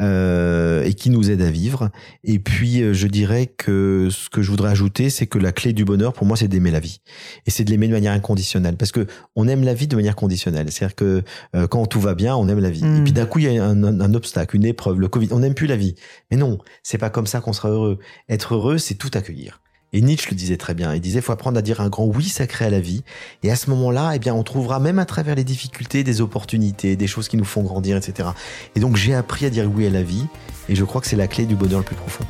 euh, 0.00 0.82
et 0.84 0.94
qui 0.94 1.10
nous 1.10 1.30
aide 1.30 1.42
à 1.42 1.50
vivre. 1.50 1.90
Et 2.24 2.38
puis 2.38 2.82
euh, 2.82 2.94
je 2.94 3.06
dirais 3.06 3.46
que 3.46 4.08
ce 4.10 4.30
que 4.30 4.42
je 4.42 4.50
voudrais 4.50 4.70
ajouter, 4.70 5.10
c'est 5.10 5.26
que 5.26 5.38
la 5.38 5.52
clé 5.52 5.72
du 5.72 5.84
bonheur 5.84 6.12
pour 6.12 6.26
moi, 6.26 6.36
c'est 6.36 6.48
d'aimer 6.48 6.70
la 6.70 6.80
vie 6.80 7.00
et 7.46 7.50
c'est 7.50 7.64
de 7.64 7.70
l'aimer 7.70 7.88
de 7.88 7.92
manière 7.92 8.12
inconditionnelle 8.12 8.76
parce 8.76 8.92
que 8.92 9.06
on 9.36 9.48
aime 9.48 9.64
la 9.64 9.74
vie 9.74 9.86
de 9.86 9.96
manière 9.96 10.16
conditionnelle. 10.16 10.70
C'est-à-dire 10.70 10.94
que 10.94 11.22
quand 11.68 11.86
tout 11.86 12.00
va 12.00 12.14
bien, 12.14 12.36
on 12.36 12.48
aime 12.48 12.60
la 12.60 12.70
vie. 12.70 12.84
Et 12.84 12.88
hmm. 12.88 13.04
puis 13.04 13.12
d'un 13.12 13.26
coup, 13.26 13.38
il 13.38 13.44
y 13.44 13.58
a 13.58 13.64
un, 13.64 13.82
un, 13.82 14.00
un, 14.00 14.14
obstacle, 14.14 14.56
une 14.56 14.64
épreuve, 14.64 15.00
le 15.00 15.08
Covid, 15.08 15.28
on 15.32 15.40
n'aime 15.40 15.54
plus 15.54 15.66
la 15.66 15.76
vie. 15.76 15.94
Mais 16.30 16.36
non, 16.36 16.58
c'est 16.82 16.98
pas 16.98 17.10
comme 17.10 17.26
ça 17.26 17.40
qu'on 17.40 17.52
sera 17.52 17.70
heureux. 17.70 17.98
Être 18.28 18.54
heureux 18.54 18.78
c'est 18.78 18.94
tout 18.94 19.10
accueillir. 19.14 19.60
Et 19.94 20.00
Nietzsche 20.00 20.30
le 20.30 20.36
disait 20.36 20.56
très 20.56 20.74
bien. 20.74 20.94
Il 20.94 21.00
disait, 21.00 21.20
faut 21.20 21.32
apprendre 21.32 21.58
à 21.58 21.62
dire 21.62 21.80
un 21.80 21.88
grand 21.88 22.06
oui 22.06 22.24
sacré 22.24 22.64
à 22.64 22.70
la 22.70 22.80
vie. 22.80 23.02
Et 23.42 23.50
à 23.50 23.56
ce 23.56 23.68
moment-là, 23.70 24.12
eh 24.14 24.18
bien, 24.18 24.34
on 24.34 24.42
trouvera 24.42 24.80
même 24.80 24.98
à 24.98 25.04
travers 25.04 25.34
les 25.34 25.44
difficultés 25.44 26.02
des 26.02 26.20
opportunités, 26.22 26.96
des 26.96 27.06
choses 27.06 27.28
qui 27.28 27.36
nous 27.36 27.44
font 27.44 27.62
grandir, 27.62 27.96
etc. 27.98 28.30
Et 28.74 28.80
donc, 28.80 28.96
j'ai 28.96 29.14
appris 29.14 29.44
à 29.44 29.50
dire 29.50 29.70
oui 29.70 29.86
à 29.86 29.90
la 29.90 30.02
vie. 30.02 30.26
Et 30.68 30.74
je 30.74 30.84
crois 30.84 31.00
que 31.00 31.06
c'est 31.06 31.16
la 31.16 31.28
clé 31.28 31.44
du 31.44 31.56
bonheur 31.56 31.80
le 31.80 31.84
plus 31.84 31.96
profond. 31.96 32.24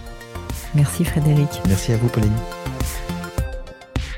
Merci 0.74 1.04
Frédéric. 1.04 1.48
Merci 1.68 1.92
à 1.92 1.96
vous 1.96 2.08
Pauline. 2.08 2.32